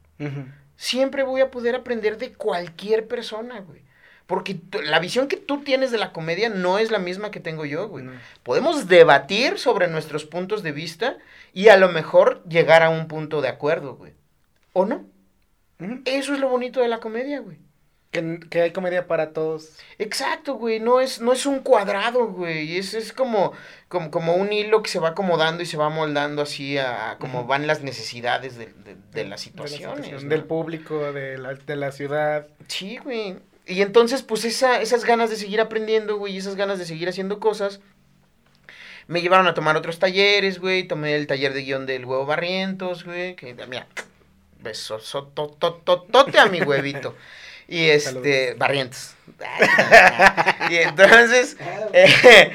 Siempre 0.78 1.22
voy 1.22 1.42
a 1.42 1.50
poder 1.50 1.74
aprender 1.74 2.16
de 2.16 2.32
cualquier 2.32 3.06
persona, 3.06 3.60
güey. 3.60 3.82
Porque 4.26 4.58
la 4.84 4.98
visión 4.98 5.28
que 5.28 5.36
tú 5.36 5.62
tienes 5.62 5.90
de 5.90 5.98
la 5.98 6.14
comedia 6.14 6.48
no 6.48 6.78
es 6.78 6.90
la 6.90 6.98
misma 6.98 7.30
que 7.30 7.40
tengo 7.40 7.66
yo, 7.66 7.88
güey. 7.88 8.06
Podemos 8.42 8.88
debatir 8.88 9.58
sobre 9.58 9.88
nuestros 9.88 10.24
puntos 10.24 10.62
de 10.62 10.72
vista 10.72 11.18
y 11.52 11.68
a 11.68 11.76
lo 11.76 11.90
mejor 11.90 12.42
llegar 12.48 12.82
a 12.82 12.88
un 12.88 13.06
punto 13.06 13.42
de 13.42 13.48
acuerdo, 13.48 13.96
güey. 13.96 14.14
¿O 14.72 14.86
no? 14.86 15.04
Eso 16.04 16.34
es 16.34 16.40
lo 16.40 16.48
bonito 16.48 16.80
de 16.80 16.88
la 16.88 17.00
comedia, 17.00 17.40
güey. 17.40 17.58
Que, 18.10 18.40
que, 18.50 18.62
hay 18.62 18.72
comedia 18.72 19.06
para 19.06 19.32
todos. 19.32 19.76
Exacto, 19.98 20.54
güey. 20.54 20.80
No 20.80 21.00
es, 21.00 21.20
no 21.20 21.32
es 21.32 21.44
un 21.44 21.60
cuadrado, 21.60 22.28
güey. 22.28 22.78
Es, 22.78 22.94
es 22.94 23.12
como, 23.12 23.52
como, 23.88 24.10
como 24.10 24.34
un 24.34 24.52
hilo 24.52 24.82
que 24.82 24.88
se 24.88 24.98
va 24.98 25.10
acomodando 25.10 25.62
y 25.62 25.66
se 25.66 25.76
va 25.76 25.90
moldando 25.90 26.42
así 26.42 26.78
a, 26.78 27.16
como 27.20 27.44
van 27.44 27.66
las 27.66 27.82
necesidades 27.82 28.56
de, 28.56 28.66
de, 28.66 28.96
de 29.12 29.24
la 29.24 29.36
situación. 29.36 30.28
Del 30.28 30.44
público, 30.44 31.12
de 31.12 31.36
la, 31.36 31.54
de 31.54 31.76
la 31.76 31.92
ciudad. 31.92 32.48
Sí, 32.66 32.96
güey. 32.96 33.36
Y 33.66 33.82
entonces, 33.82 34.22
pues 34.22 34.46
esa, 34.46 34.80
esas 34.80 35.04
ganas 35.04 35.28
de 35.28 35.36
seguir 35.36 35.60
aprendiendo, 35.60 36.16
güey, 36.16 36.34
y 36.34 36.38
esas 36.38 36.56
ganas 36.56 36.78
de 36.78 36.86
seguir 36.86 37.10
haciendo 37.10 37.38
cosas, 37.38 37.80
me 39.06 39.20
llevaron 39.20 39.46
a 39.46 39.52
tomar 39.52 39.76
otros 39.76 39.98
talleres, 39.98 40.58
güey. 40.58 40.88
Tomé 40.88 41.14
el 41.14 41.26
taller 41.26 41.52
de 41.52 41.62
guion 41.62 41.84
del 41.84 42.06
huevo 42.06 42.24
barrientos, 42.24 43.04
güey. 43.04 43.36
Que, 43.36 43.54
mira, 43.68 43.86
beso, 44.60 44.98
tote 45.00 46.38
a 46.38 46.46
mi 46.46 46.60
huevito. 46.62 47.14
Y 47.70 47.90
este, 47.90 48.54
barrientos. 48.54 49.14
y 50.70 50.76
entonces, 50.76 51.58
eh, 51.92 52.50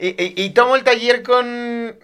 y, 0.00 0.08
y, 0.08 0.44
y, 0.44 0.50
tomo 0.50 0.74
el 0.74 0.82
taller 0.82 1.22
con, 1.22 1.96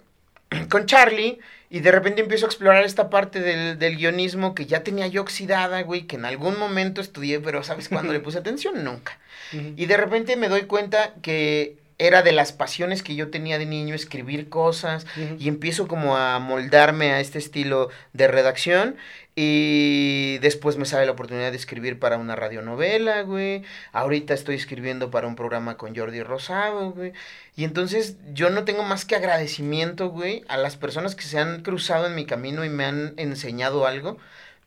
con 0.69 0.85
Charlie. 0.85 1.39
Y 1.69 1.79
de 1.79 1.91
repente 1.91 2.21
empiezo 2.21 2.45
a 2.45 2.49
explorar 2.49 2.85
esta 2.85 3.09
parte 3.09 3.41
del, 3.41 3.79
del, 3.79 3.97
guionismo 3.97 4.55
que 4.55 4.65
ya 4.65 4.83
tenía 4.83 5.07
yo 5.07 5.23
oxidada, 5.23 5.81
güey, 5.81 6.03
que 6.03 6.15
en 6.17 6.23
algún 6.23 6.57
momento 6.57 7.01
estudié, 7.01 7.39
pero 7.39 7.63
¿sabes 7.63 7.89
cuándo 7.89 8.13
le 8.13 8.19
puse 8.19 8.37
atención? 8.37 8.83
Nunca. 8.83 9.17
Uh 9.51 9.57
-huh. 9.57 9.73
Y 9.75 9.87
de 9.87 9.97
repente 9.97 10.35
me 10.35 10.49
doy 10.49 10.61
cuenta 10.61 11.15
que 11.21 11.77
era 11.97 12.21
de 12.21 12.31
las 12.31 12.51
pasiones 12.51 13.01
que 13.01 13.15
yo 13.15 13.29
tenía 13.29 13.57
de 13.57 13.65
niño, 13.65 13.95
escribir 13.95 14.49
cosas, 14.49 15.05
uh 15.17 15.19
-huh. 15.19 15.35
y 15.39 15.47
empiezo 15.47 15.87
como 15.87 16.15
a 16.15 16.37
moldarme 16.39 17.11
a 17.11 17.19
este 17.19 17.39
estilo 17.39 17.89
de 18.13 18.27
redacción. 18.27 18.95
Y 19.35 20.37
después 20.39 20.77
me 20.77 20.85
sale 20.85 21.07
la 21.07 21.13
oportunidad 21.13 21.49
de 21.49 21.57
escribir 21.57 21.97
para 21.97 22.17
una 22.17 22.35
radionovela, 22.35 23.23
güey. 23.23 23.63
Ahorita 23.91 24.35
estoy 24.35 24.55
escribiendo 24.55 25.09
para 25.09 25.27
un 25.27 25.35
programa 25.35 25.75
con 25.75 25.95
Jordi 25.95 26.21
Rosado, 26.21 26.91
güey. 26.91 27.13
Y 27.55 27.63
entonces 27.63 28.17
yo 28.33 28.51
no 28.51 28.63
tengo 28.63 28.83
más 28.83 29.05
que 29.05 29.15
agradecimiento, 29.15 30.09
güey, 30.09 30.43
a 30.47 30.57
las 30.57 30.77
personas 30.77 31.15
que 31.15 31.23
se 31.23 31.39
han 31.39 31.63
cruzado 31.63 32.05
en 32.05 32.15
mi 32.15 32.25
camino 32.25 32.63
y 32.63 32.69
me 32.69 32.85
han 32.85 33.13
enseñado 33.17 33.87
algo. 33.87 34.17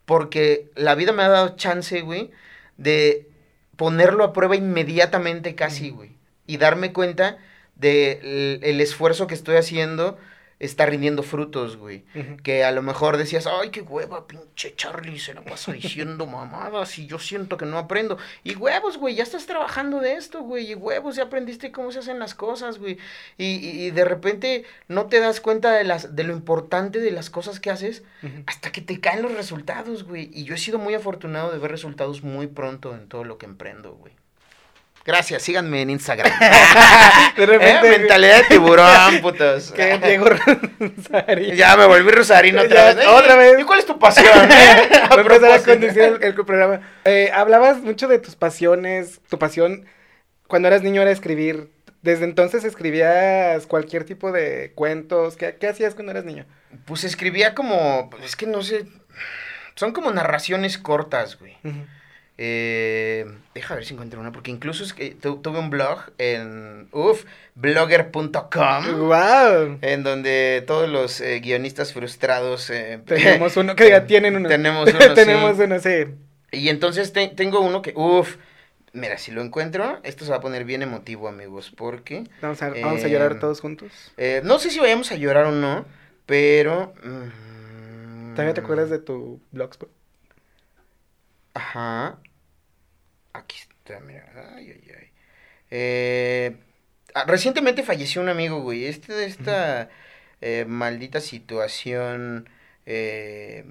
Porque 0.05 0.71
la 0.75 0.97
vida 0.97 1.13
me 1.13 1.23
ha 1.23 1.29
dado 1.29 1.57
chance, 1.57 2.01
güey, 2.01 2.33
de 2.77 3.29
ponerlo 3.77 4.25
a 4.25 4.33
prueba 4.33 4.57
inmediatamente 4.57 5.55
casi, 5.55 5.91
güey. 5.91 6.17
Y 6.47 6.57
darme 6.57 6.93
cuenta 6.93 7.39
del 7.77 8.61
de 8.61 8.71
el 8.71 8.81
esfuerzo 8.81 9.27
que 9.29 9.35
estoy 9.35 9.57
haciendo 9.57 10.19
está 10.59 10.87
rindiendo 10.87 11.23
frutos, 11.23 11.77
güey. 11.77 12.05
Uh 12.15 12.19
-huh. 12.19 12.43
Que 12.43 12.65
a 12.65 12.71
lo 12.73 12.83
mejor 12.83 13.17
decías, 13.19 13.47
ay, 13.47 13.71
qué 13.71 13.83
hueva, 13.83 14.27
pinche 14.27 14.75
Charlie, 14.75 15.19
se 15.19 15.35
la 15.35 15.43
pasa 15.43 15.73
diciendo 15.73 16.27
mamadas 16.27 16.99
y 16.99 17.07
yo 17.07 17.19
siento 17.19 17.57
que 17.57 17.67
no 17.67 17.79
aprendo. 17.79 18.17
Y 18.43 18.55
huevos, 18.57 18.97
güey, 18.97 19.15
ya 19.15 19.23
estás 19.23 19.47
trabajando 19.47 20.01
de 20.01 20.15
esto, 20.15 20.43
güey. 20.43 20.71
Y 20.71 20.75
huevos, 20.75 21.17
ya 21.17 21.25
aprendiste 21.25 21.73
cómo 21.73 21.93
se 21.93 21.99
hacen 21.99 22.19
las 22.19 22.35
cosas, 22.35 22.79
güey. 22.79 22.99
Y, 23.37 23.57
y, 23.57 23.87
y, 23.87 23.91
de 23.91 24.05
repente 24.05 24.65
no 24.89 25.07
te 25.07 25.21
das 25.21 25.41
cuenta 25.41 25.73
de, 25.73 25.85
las, 25.85 26.17
de 26.17 26.25
lo 26.25 26.33
importante 26.33 27.01
de 27.01 27.11
las 27.11 27.29
cosas 27.31 27.61
que 27.61 27.71
haces 27.71 28.03
uh 28.23 28.27
-huh. 28.27 28.45
hasta 28.47 28.73
que 28.73 28.81
te 28.81 29.01
caen 29.01 29.23
los 29.23 29.35
resultados, 29.35 30.05
güey. 30.05 30.31
Y 30.33 30.45
yo 30.45 30.55
he 30.55 30.59
sido 30.59 30.79
muy 30.79 30.95
afortunado 30.95 31.53
de 31.53 31.59
ver 31.59 31.71
resultados 31.71 32.23
muy 32.23 32.47
pronto 32.47 32.95
en 32.95 33.09
todo 33.09 33.25
lo 33.25 33.37
que 33.39 33.47
emprendo, 33.47 33.95
güey. 33.95 34.15
Gracias, 35.07 35.43
síganme 35.43 35.83
en 35.83 35.91
Instagram. 35.91 36.33
de 37.37 37.47
repente. 37.47 37.95
¿Eh? 37.95 37.99
Mentalidad 37.99 38.39
de 38.39 38.45
tiburón, 38.49 39.19
putos. 39.23 39.71
Que 39.71 39.99
Diego 39.99 40.29
Rosario. 40.81 41.55
Ya 41.55 41.77
me 41.77 41.87
volví 41.87 42.11
Rosarino 42.11 42.63
otra 42.63 42.93
vez. 42.93 43.07
Otra 43.07 43.37
vez. 43.37 43.61
¿Y 43.61 43.63
cuál 43.63 43.79
es 43.79 43.87
tu 43.87 44.01
pasión? 44.01 44.51
Eh? 44.51 44.91
a 45.09 45.15
empezar 45.15 45.53
a 45.53 45.63
conducir 45.63 46.03
el, 46.03 46.23
el 46.25 46.35
programa. 46.35 46.81
Eh, 47.05 47.31
hablabas 47.33 47.79
mucho 47.83 48.09
de 48.09 48.19
tus 48.19 48.35
pasiones. 48.35 49.21
Tu 49.31 49.39
pasión 49.39 49.87
cuando 50.49 50.67
eras 50.67 50.83
niño 50.83 51.03
era 51.03 51.13
escribir. 51.13 51.71
Desde 52.03 52.25
entonces 52.25 52.65
escribías 52.65 53.65
cualquier 53.67 54.05
tipo 54.05 54.33
de 54.33 54.73
cuentos. 54.75 55.37
¿Qué, 55.37 55.57
qué 55.61 55.69
hacías 55.69 55.95
cuando 55.95 56.11
eras 56.11 56.25
niño? 56.25 56.47
Pues 56.85 57.05
escribía 57.05 57.55
como. 57.55 58.11
Es 58.25 58.35
que 58.35 58.47
no 58.47 58.63
sé. 58.65 58.87
Son 59.77 59.93
como 59.93 60.11
narraciones 60.11 60.79
cortas, 60.79 61.39
güey. 61.39 61.57
Uh 61.63 61.69
-huh. 61.69 61.87
Eh, 62.39 63.27
deja 63.55 63.75
ver 63.75 63.87
si 63.87 63.95
encuentro 63.95 64.21
una, 64.21 64.31
porque 64.31 64.51
incluso 64.51 64.85
es 64.85 64.93
que 64.93 65.13
tu, 65.13 65.39
tuve 65.39 65.59
un 65.59 65.71
blog 65.71 66.01
en, 66.19 66.89
uff, 66.93 67.25
blogger.com. 67.55 68.99
Wow. 68.99 69.79
En 69.81 70.03
donde 70.03 70.63
todos 70.67 70.89
los 70.89 71.21
eh, 71.21 71.41
guionistas 71.41 71.93
frustrados... 71.95 72.69
Eh, 72.71 73.01
tenemos 73.07 73.57
uno, 73.57 73.75
que 73.75 73.85
diga, 73.85 74.07
tienen 74.07 74.37
uno. 74.37 74.49
Tenemos 74.49 74.93
uno, 74.95 75.15
Tenemos 75.15 75.57
sí. 75.57 75.63
uno, 75.63 75.79
sí. 75.81 76.05
Y 76.53 76.69
entonces 76.69 77.13
te, 77.13 77.29
tengo 77.29 77.61
uno 77.61 77.81
que, 77.81 77.95
uff, 77.97 78.37
mira, 78.93 79.17
si 79.17 79.33
lo 79.33 79.41
encuentro, 79.41 79.99
esto 80.03 80.25
se 80.25 80.31
va 80.31 80.37
a 80.37 80.41
poner 80.41 80.65
bien 80.65 80.83
emotivo, 80.83 81.29
amigos, 81.29 81.73
porque... 81.75 82.25
Vamos 82.43 82.63
a, 82.63 82.69
vamos 82.69 83.03
a 83.03 83.09
llorar 83.09 83.41
todos 83.41 83.61
juntos. 83.61 84.13
Eh, 84.19 84.43
no 84.45 84.59
sé 84.59 84.71
si 84.71 84.79
vayamos 84.79 85.11
a 85.11 85.17
llorar 85.17 85.47
o 85.47 85.53
no, 85.53 85.87
pero... 86.27 86.93
Mmm, 87.03 88.35
¿Todavía 88.35 88.53
te 88.53 88.61
acuerdas 88.61 88.91
de 88.91 88.99
tu 88.99 89.41
blogspot? 89.51 89.89
Ajá. 91.55 92.19
Aquí 93.37 93.57
está, 93.59 94.01
mira. 94.01 94.25
Ay, 94.57 94.71
ay, 94.73 94.93
ay. 94.99 95.11
Eh, 95.71 96.57
recientemente 97.27 97.83
falleció 97.83 98.23
un 98.23 98.29
amigo, 98.29 98.61
güey. 98.61 98.85
Este, 98.87 99.25
esta 99.25 99.89
uh 99.89 99.93
-huh. 99.93 100.41
eh, 100.41 100.65
maldita 100.67 101.21
situación. 101.21 102.49
Eh, 102.87 103.65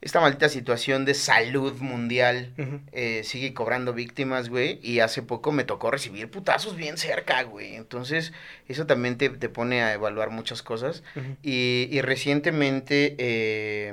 esta 0.00 0.20
maldita 0.20 0.48
situación 0.48 1.04
de 1.04 1.14
salud 1.14 1.74
mundial 1.80 2.54
uh 2.56 2.62
-huh. 2.62 2.80
eh, 2.92 3.24
sigue 3.24 3.52
cobrando 3.52 3.92
víctimas, 3.92 4.48
güey. 4.48 4.78
Y 4.82 5.00
hace 5.00 5.22
poco 5.22 5.50
me 5.52 5.64
tocó 5.64 5.90
recibir 5.90 6.30
putazos 6.30 6.76
bien 6.76 6.96
cerca, 6.98 7.42
güey. 7.42 7.74
Entonces, 7.74 8.32
eso 8.68 8.86
también 8.86 9.18
te, 9.18 9.28
te 9.30 9.48
pone 9.48 9.82
a 9.82 9.92
evaluar 9.92 10.30
muchas 10.30 10.62
cosas. 10.62 11.02
Uh 11.16 11.20
-huh. 11.20 11.36
y, 11.42 11.88
y, 11.90 12.00
recientemente. 12.00 13.16
Eh, 13.18 13.92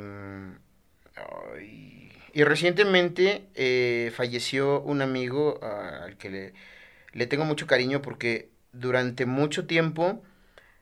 ay, 1.15 1.94
y 2.36 2.43
recientemente 2.43 3.48
eh, 3.56 4.12
falleció 4.13 4.82
un 4.82 5.02
amigo 5.02 5.58
uh, 5.62 6.04
al 6.04 6.17
que 6.17 6.30
le, 6.30 6.54
le, 7.13 7.28
tengo 7.28 7.45
mucho 7.45 7.65
cariño 7.65 8.02
porque 8.02 8.50
durante 8.74 9.26
mucho 9.26 9.65
tiempo 9.65 10.21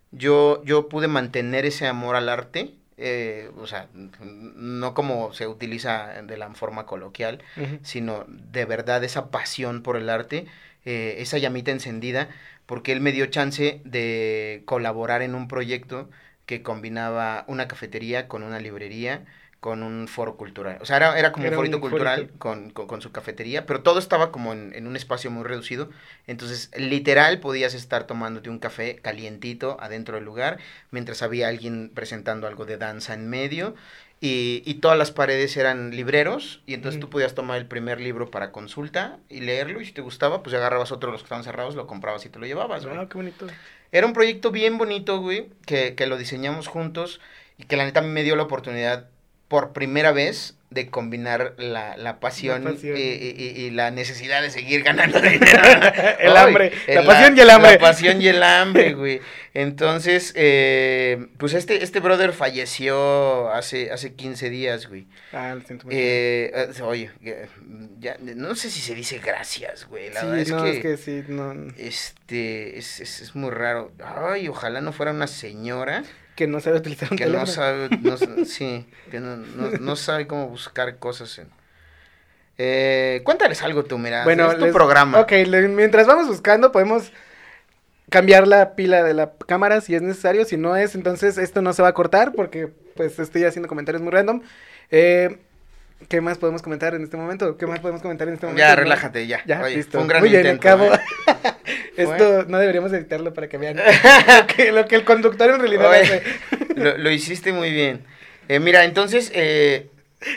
yo, 0.10 0.63
yo 0.66 0.89
pude 0.89 1.08
mantener 1.08 1.68
ese 1.68 1.86
amor 1.86 2.16
al 2.16 2.28
arte. 2.28 2.74
eh, 2.98 3.52
o 3.60 3.68
sea, 3.68 3.88
no 3.94 4.96
como 4.96 5.32
se 5.34 5.46
utiliza 5.46 6.24
de 6.24 6.38
la 6.38 6.52
forma 6.56 6.88
coloquial, 6.88 7.39
sino 7.84 8.26
de 8.28 8.66
verdad 8.66 9.04
esa 9.04 9.30
pasión 9.30 9.84
por 9.84 9.96
el 9.96 10.10
arte, 10.10 10.48
eh, 10.86 11.18
esa 11.20 11.38
llamita 11.38 11.70
encendida, 11.70 12.30
porque 12.66 12.94
él 12.94 13.00
me 13.00 13.12
dio 13.12 13.28
chance 13.28 13.80
de 13.86 14.63
colaborar 14.66 15.22
en 15.22 15.36
un 15.36 15.48
proyecto 15.48 16.10
que 16.48 16.63
combinaba 16.63 17.46
una 17.48 17.68
cafetería 17.68 18.28
con 18.28 18.42
una 18.42 18.60
librería, 18.60 19.26
con 19.63 19.82
un 19.82 20.10
foro 20.10 20.36
cultural. 20.36 20.78
O 20.82 20.86
sea, 20.86 20.97
era, 20.97 21.17
era 21.17 21.32
como 21.32 21.45
Era 21.45 21.56
un 21.56 21.60
forito 21.62 21.78
un 21.78 21.82
cultural 21.82 22.15
forito. 22.17 22.38
con, 22.38 22.69
con- 22.71 22.86
con 22.88 23.02
su 23.02 23.13
cafetería, 23.13 23.65
pero 23.65 23.82
todo 23.82 23.97
estaba 23.97 24.30
como 24.30 24.52
en, 24.52 24.73
en 24.76 24.88
un 24.88 24.97
espacio 24.97 25.32
muy 25.32 25.45
reducido. 25.45 25.89
Entonces, 26.28 26.69
literal, 26.78 27.39
podías 27.39 27.73
estar 27.73 28.06
tomándote 28.06 28.49
un 28.49 28.60
café 28.60 28.97
calientito 28.97 29.78
adentro 29.80 30.15
del 30.15 30.26
lugar, 30.26 30.58
mientras 30.91 31.21
había 31.21 31.47
alguien 31.47 31.89
presentando 31.95 32.45
algo 32.45 32.65
de 32.65 32.76
danza 32.78 33.13
en 33.13 33.30
medio. 33.30 33.73
Y, 34.19 34.63
y 34.65 34.76
todas 34.76 34.97
las 34.97 35.12
paredes 35.12 35.56
eran 35.56 35.91
libreros, 35.95 36.62
y 36.65 36.73
entonces 36.73 36.99
tú 36.99 37.10
podías 37.10 37.34
tomar 37.34 37.58
el 37.58 37.65
primer 37.65 38.02
libro 38.02 38.32
para 38.32 38.52
consulta 38.52 39.19
y 39.30 39.39
leerlo, 39.41 39.80
y 39.82 39.86
si 39.86 39.93
te 39.93 40.02
gustaba, 40.02 40.43
pues 40.43 40.54
agarrabas 40.56 40.91
otro 40.91 41.08
de 41.08 41.13
los 41.13 41.21
que 41.21 41.28
estaban 41.28 41.43
cerrados, 41.45 41.76
lo 41.76 41.88
comprabas 41.88 42.26
y 42.26 42.30
te 42.30 42.39
lo 42.39 42.45
llevabas, 42.45 42.86
güey. 42.86 42.97
Ah, 42.97 43.08
qué 43.10 43.15
bonito. 43.17 43.47
Era 43.93 44.08
un 44.08 44.13
proyecto 44.13 44.52
bien 44.52 44.78
bonito, 44.78 45.19
güey, 45.19 45.49
que, 45.65 45.95
que 45.95 46.06
lo 46.08 46.17
diseñamos 46.17 46.67
juntos 46.67 47.19
y 47.58 47.65
que 47.65 47.78
la 47.78 47.86
neta 47.86 48.02
me 48.02 48.23
dio 48.23 48.36
la 48.36 48.43
oportunidad 48.43 49.08
por 49.54 49.72
primera 49.72 50.12
vez 50.12 50.56
de 50.72 50.89
combinar 50.89 51.54
la, 51.60 51.96
la 51.96 52.20
pasión, 52.20 52.63
La 52.63 52.72
pasión. 52.72 52.98
Y, 52.98 53.02
y- 53.02 53.70
la 53.70 53.92
necesidad 53.92 54.42
de 54.42 54.50
seguir 54.50 54.82
ganando 54.82 55.22
dinero. 55.22 55.62
El 56.20 56.36
hambre, 56.36 56.72
la 56.88 57.04
pasión 57.04 57.38
y 57.38 57.42
el 57.42 57.50
hambre. 57.52 57.72
La 57.74 57.78
pasión 57.78 58.20
y 58.20 58.28
el 58.30 58.42
hambre, 58.42 58.96
güey. 58.96 59.22
Entonces, 59.54 60.34
eh, 60.36 61.28
pues 61.38 61.54
este, 61.54 61.84
este 61.84 62.00
brother 62.00 62.34
falleció 62.34 63.52
hace, 63.52 63.92
hace 63.92 64.16
15 64.16 64.50
días, 64.50 64.88
güey. 64.88 65.06
Ah, 65.34 65.54
lo 65.54 65.62
siento 65.62 65.86
mucho. 65.86 65.96
Eh, 65.96 66.52
eh, 66.56 66.82
oye, 66.82 67.12
eh, 67.24 67.48
ya, 68.00 68.18
no 68.20 68.56
sé 68.56 68.72
si 68.72 68.80
se 68.80 68.96
dice 68.96 69.20
gracias, 69.24 69.86
güey. 69.88 70.10
La 70.12 70.22
sí, 70.22 70.26
verdad 70.26 70.39
es 70.42 70.50
no, 70.50 70.63
que... 70.63 70.72
es 70.72 70.80
que 70.82 70.98
sí, 70.98 71.24
no. 71.28 71.54
Este, 71.78 72.80
es, 72.80 73.00
es, 73.00 73.22
es 73.22 73.36
muy 73.36 73.52
raro. 73.52 73.92
Ay, 74.04 74.48
ojalá 74.48 74.82
no 74.82 74.92
fuera 74.94 75.12
una 75.12 75.28
señora 75.28 76.04
Que 76.36 76.48
no 76.48 76.60
sabe 76.60 76.78
utilizar 76.78 77.10
un 77.12 77.17
que 77.17 77.26
no 77.28 77.46
sabe, 77.46 77.89
no, 78.02 78.17
sí, 78.46 78.88
que 79.12 79.19
no, 79.19 79.38
no, 79.38 79.69
no 79.80 79.96
sabe 79.96 80.26
cómo 80.28 80.48
buscar 80.48 80.98
cosas 80.98 81.38
en... 81.39 81.48
Eh, 82.58 83.22
cuéntales 83.24 83.62
algo 83.63 83.84
tú, 83.84 83.98
mira, 83.98 84.24
Bueno, 84.24 84.52
es 84.52 84.58
tu 84.58 84.65
les- 84.65 84.74
programa. 84.74 85.19
Ok, 85.19 85.32
le- 85.32 85.67
mientras 85.69 86.06
vamos 86.08 86.28
buscando, 86.28 86.72
podemos 86.72 87.12
cambiar 88.10 88.48
la 88.48 88.76
pila 88.76 89.04
de 89.04 89.13
la 89.15 89.32
cámara 89.48 89.82
si 89.82 89.96
es 89.96 90.02
necesario. 90.02 90.46
Si 90.46 90.56
no 90.58 90.76
es, 90.76 90.93
entonces 90.96 91.38
esto 91.38 91.62
no 91.62 91.74
se 91.74 91.82
va 91.82 91.88
a 91.89 91.93
cortar 91.93 92.34
porque 92.34 92.67
pues 92.96 93.17
estoy 93.19 93.43
haciendo 93.46 93.67
comentarios 93.67 94.02
muy 94.04 94.12
random. 94.12 94.41
Eh, 94.91 95.38
¿Qué 96.10 96.19
más 96.22 96.38
podemos 96.38 96.62
comentar 96.62 96.93
en 96.96 97.04
este 97.04 97.15
momento? 97.17 97.58
¿Qué 97.58 97.65
más 97.65 97.80
podemos 97.80 98.02
comentar 98.02 98.28
en 98.28 98.34
este 98.36 98.46
momento? 98.46 98.60
Ya, 98.67 98.76
relájate, 98.76 99.26
ya. 99.26 99.41
Ya, 99.46 99.62
Oye, 99.62 99.78
listo. 99.78 99.93
Fue 99.93 100.02
un 100.02 100.08
gran 100.08 100.22
Muy 100.22 100.30
bien, 100.30 100.46
intento, 100.46 100.67
acabo. 100.67 100.93
¿eh? 100.93 101.00
Esto 101.97 102.45
no 102.47 102.58
deberíamos 102.58 102.91
editarlo 102.93 103.34
para 103.34 103.47
que 103.47 103.58
vean 103.58 103.77
lo 104.39 104.47
que, 104.47 104.71
lo 104.71 104.88
que 104.88 104.95
el 104.95 105.03
conductor 105.06 105.49
en 105.51 105.60
realidad 105.60 105.89
Oye, 105.89 106.01
hace. 106.01 106.23
lo, 106.75 106.97
lo 106.97 107.12
hiciste 107.12 107.53
muy 107.53 107.71
bien. 107.71 108.03
Eh, 108.47 108.60
mira, 108.60 108.84
entonces, 108.84 109.32
eh, 109.34 109.89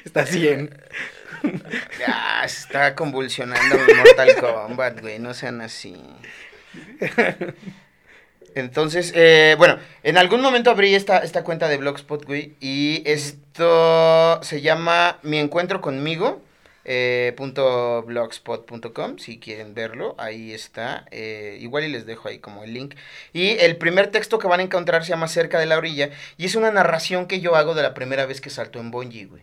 Está 0.04 0.24
bien. 0.24 0.70
ya, 1.98 2.42
se 2.48 2.60
está 2.60 2.94
convulsionando 2.94 3.76
mi 3.78 3.94
Mortal 3.94 4.36
Kombat, 4.36 5.00
güey, 5.00 5.18
no 5.18 5.32
sean 5.34 5.60
así. 5.60 5.96
Entonces, 8.54 9.12
eh, 9.14 9.54
bueno, 9.58 9.78
en 10.02 10.16
algún 10.16 10.40
momento 10.40 10.70
abrí 10.70 10.94
esta, 10.94 11.18
esta 11.18 11.44
cuenta 11.44 11.68
de 11.68 11.76
Blogspot, 11.76 12.24
güey, 12.24 12.54
y 12.58 13.02
esto 13.04 14.40
se 14.42 14.62
llama 14.62 15.18
Mi 15.22 15.38
Encuentro 15.38 15.80
Conmigo, 15.82 16.42
eh, 16.88 17.34
punto 17.36 18.04
blogspot.com, 18.04 19.18
si 19.18 19.40
quieren 19.40 19.74
verlo, 19.74 20.14
ahí 20.18 20.52
está, 20.52 21.04
eh, 21.10 21.58
igual 21.60 21.82
y 21.82 21.88
les 21.88 22.06
dejo 22.06 22.28
ahí 22.28 22.38
como 22.38 22.62
el 22.62 22.72
link. 22.72 22.94
Y 23.32 23.58
el 23.58 23.76
primer 23.76 24.12
texto 24.12 24.38
que 24.38 24.46
van 24.46 24.60
a 24.60 24.62
encontrar 24.62 25.04
se 25.04 25.10
llama 25.10 25.26
Cerca 25.26 25.58
de 25.58 25.66
la 25.66 25.76
Orilla, 25.76 26.10
y 26.36 26.46
es 26.46 26.54
una 26.54 26.70
narración 26.70 27.26
que 27.26 27.40
yo 27.40 27.56
hago 27.56 27.74
de 27.74 27.82
la 27.82 27.92
primera 27.92 28.24
vez 28.24 28.40
que 28.40 28.50
salto 28.50 28.78
en 28.78 28.92
bungee, 28.92 29.26
güey. 29.26 29.42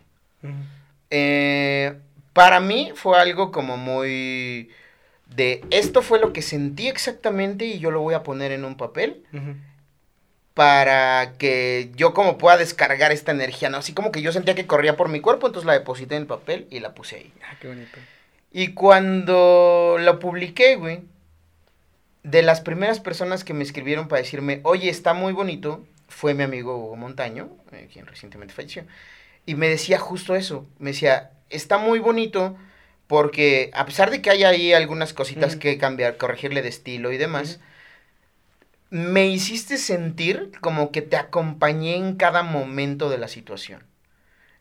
Eh, 1.10 1.94
para 2.32 2.60
mí 2.60 2.92
fue 2.94 3.18
algo 3.20 3.52
como 3.52 3.76
muy 3.76 4.70
de 5.34 5.62
esto 5.70 6.02
fue 6.02 6.20
lo 6.20 6.32
que 6.32 6.42
sentí 6.42 6.88
exactamente 6.88 7.64
y 7.64 7.78
yo 7.78 7.90
lo 7.90 8.00
voy 8.00 8.14
a 8.14 8.22
poner 8.22 8.52
en 8.52 8.64
un 8.64 8.76
papel 8.76 9.22
Ujú. 9.32 9.54
Para 10.54 11.32
que 11.36 11.90
yo 11.96 12.14
como 12.14 12.38
pueda 12.38 12.56
descargar 12.56 13.10
esta 13.10 13.32
energía, 13.32 13.70
¿no? 13.70 13.78
Así 13.78 13.92
como 13.92 14.12
que 14.12 14.22
yo 14.22 14.32
sentía 14.32 14.54
que 14.54 14.66
corría 14.66 14.96
por 14.96 15.08
mi 15.08 15.20
cuerpo, 15.20 15.48
entonces 15.48 15.66
la 15.66 15.72
deposité 15.72 16.14
en 16.14 16.22
el 16.22 16.28
papel 16.28 16.68
y 16.70 16.78
la 16.78 16.94
puse 16.94 17.16
ahí. 17.16 17.32
Ah, 17.42 17.56
qué 17.60 17.68
bonito. 17.68 17.98
Y 18.52 18.72
cuando 18.72 19.96
lo 19.98 20.20
publiqué, 20.20 20.76
güey, 20.76 21.02
de 22.22 22.42
las 22.42 22.60
primeras 22.60 23.00
personas 23.00 23.42
que 23.42 23.52
me 23.52 23.64
escribieron 23.64 24.06
para 24.06 24.22
decirme, 24.22 24.60
oye, 24.62 24.88
está 24.88 25.12
muy 25.12 25.32
bonito, 25.32 25.84
fue 26.08 26.34
mi 26.34 26.44
amigo 26.44 26.76
Hugo 26.76 26.96
Montaño, 26.96 27.50
eh, 27.72 27.88
quien 27.92 28.06
recientemente 28.06 28.54
falleció. 28.54 28.84
Y 29.46 29.56
me 29.56 29.68
decía 29.68 29.98
justo 29.98 30.36
eso, 30.36 30.66
me 30.78 30.90
decía, 30.90 31.32
está 31.50 31.78
muy 31.78 31.98
bonito 31.98 32.56
porque 33.08 33.70
a 33.74 33.84
pesar 33.84 34.10
de 34.10 34.22
que 34.22 34.30
hay 34.30 34.44
ahí 34.44 34.72
algunas 34.72 35.12
cositas 35.12 35.56
que 35.56 35.76
cambiar, 35.76 36.16
corregirle 36.16 36.62
de 36.62 36.68
estilo 36.68 37.12
y 37.12 37.18
demás, 37.18 37.58
me 38.94 39.26
hiciste 39.26 39.76
sentir 39.76 40.52
como 40.60 40.92
que 40.92 41.02
te 41.02 41.16
acompañé 41.16 41.96
en 41.96 42.14
cada 42.14 42.44
momento 42.44 43.10
de 43.10 43.18
la 43.18 43.26
situación. 43.26 43.82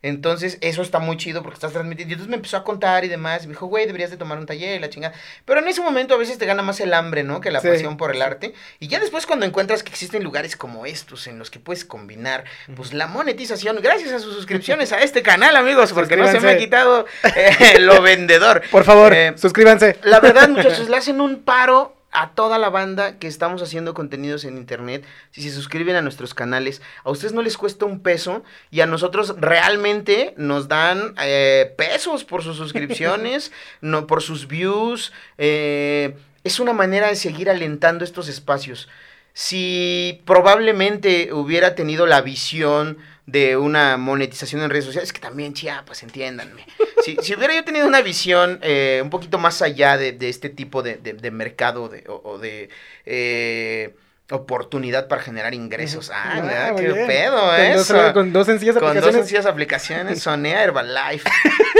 Entonces, 0.01 0.57
eso 0.61 0.81
está 0.81 0.97
muy 0.97 1.17
chido 1.17 1.43
porque 1.43 1.53
estás 1.53 1.71
transmitiendo. 1.71 2.09
Y 2.09 2.13
entonces 2.15 2.29
me 2.31 2.35
empezó 2.37 2.57
a 2.57 2.63
contar 2.63 3.05
y 3.05 3.09
demás. 3.09 3.43
Y 3.43 3.47
me 3.47 3.53
dijo, 3.53 3.67
güey, 3.67 3.85
deberías 3.85 4.09
de 4.09 4.17
tomar 4.17 4.39
un 4.39 4.47
taller 4.47 4.75
y 4.75 4.79
la 4.79 4.89
chingada. 4.89 5.13
Pero 5.45 5.59
en 5.61 5.67
ese 5.67 5.81
momento 5.81 6.15
a 6.15 6.17
veces 6.17 6.39
te 6.39 6.47
gana 6.47 6.63
más 6.63 6.79
el 6.81 6.95
hambre, 6.95 7.23
¿no? 7.23 7.41
Que 7.41 7.51
la 7.51 7.61
Sí, 7.61 7.67
pasión 7.67 7.95
por 7.95 8.09
el 8.13 8.23
arte. 8.23 8.53
Y 8.79 8.87
ya 8.87 8.99
después 8.99 9.27
cuando 9.27 9.45
encuentras 9.45 9.83
que 9.83 9.91
existen 9.91 10.23
lugares 10.23 10.57
como 10.57 10.87
estos 10.87 11.27
en 11.27 11.37
los 11.37 11.51
que 11.51 11.59
puedes 11.59 11.85
combinar, 11.85 12.43
pues 12.75 12.91
la 12.91 13.05
monetización, 13.05 13.79
gracias 13.83 14.11
a 14.13 14.19
sus 14.19 14.33
suscripciones 14.33 14.91
a 14.93 15.01
este 15.03 15.21
canal, 15.21 15.55
amigos, 15.55 15.93
porque 15.93 16.17
no 16.17 16.27
se 16.27 16.39
me 16.41 16.49
ha 16.49 16.57
quitado 16.57 17.05
eh, 17.35 17.77
lo 17.79 18.01
vendedor. 18.01 18.63
Por 18.71 18.83
favor, 18.83 19.13
Eh, 19.13 19.33
suscríbanse. 19.37 19.97
la 20.03 20.19
verdad, 20.19 20.49
muchachos, 20.49 20.89
le 20.89 20.97
hacen 20.97 21.21
un 21.21 21.43
paro 21.43 21.95
a 22.13 22.31
toda 22.31 22.57
la 22.57 22.69
banda 22.69 23.17
que 23.17 23.27
estamos 23.27 23.61
haciendo 23.61 23.93
contenidos 23.93 24.45
en 24.45 24.57
internet. 24.57 25.05
Si 25.31 25.41
se 25.41 25.51
suscriben 25.51 25.95
a 25.95 26.01
nuestros 26.01 26.33
canales, 26.33 26.81
a 27.03 27.11
ustedes 27.11 27.33
no 27.33 27.41
les 27.41 27.57
cuesta 27.57 27.85
un 27.85 27.99
peso 27.99 28.43
y 28.71 28.81
a 28.81 28.85
nosotros 28.85 29.35
realmente 29.39 30.33
nos 30.37 30.67
dan 30.67 31.15
eh, 31.21 31.73
pesos 31.77 32.23
por 32.23 32.43
sus 32.43 32.57
suscripciones, 32.57 33.51
no 33.81 34.07
por 34.07 34.21
sus 34.21 34.47
views. 34.47 35.11
eh, 35.37 36.15
es 36.43 36.59
una 36.59 36.73
manera 36.73 37.07
de 37.07 37.15
seguir 37.15 37.49
alentando 37.49 38.03
estos 38.03 38.27
espacios. 38.27 38.89
Si 39.33 40.21
probablemente 40.25 41.33
hubiera 41.33 41.73
tenido 41.73 42.05
la 42.05 42.21
visión 42.21 42.97
de 43.25 43.55
una 43.57 43.95
monetización 43.97 44.61
en 44.61 44.69
redes 44.69 44.85
sociales, 44.85 45.13
que 45.13 45.19
también 45.19 45.53
Chiapas, 45.53 46.03
entiéndanme. 46.03 46.65
Si, 47.03 47.15
si 47.21 47.35
hubiera 47.35 47.53
yo 47.55 47.63
tenido 47.63 47.87
una 47.87 48.01
visión 48.01 48.59
eh, 48.61 48.99
un 49.03 49.09
poquito 49.09 49.37
más 49.37 49.61
allá 49.61 49.97
de, 49.97 50.11
de 50.11 50.27
este 50.29 50.49
tipo 50.49 50.83
de, 50.83 50.95
de- 50.97 51.13
de 51.13 51.31
mercado 51.31 51.87
de, 51.89 52.03
o, 52.09 52.21
o 52.23 52.37
de 52.37 52.69
eh, 53.05 53.95
oportunidad 54.29 55.07
para 55.07 55.21
generar 55.21 55.53
ingresos. 55.53 56.11
Ah, 56.13 56.41
Ah, 56.69 56.73
qué 56.75 56.91
bien. 56.91 57.07
pedo, 57.07 57.39
Con 57.41 57.59
eso. 57.61 57.93
dos, 57.93 58.13
con 58.13 58.33
dos 58.33 58.45
sencillas 58.45 58.73
Con 58.75 58.81
dos 58.83 58.89
aplicaciones. 58.91 59.15
sencillas 59.21 59.45
aplicaciones, 59.45 60.19
Sonea 60.23 60.63
Herbalife. 60.63 61.29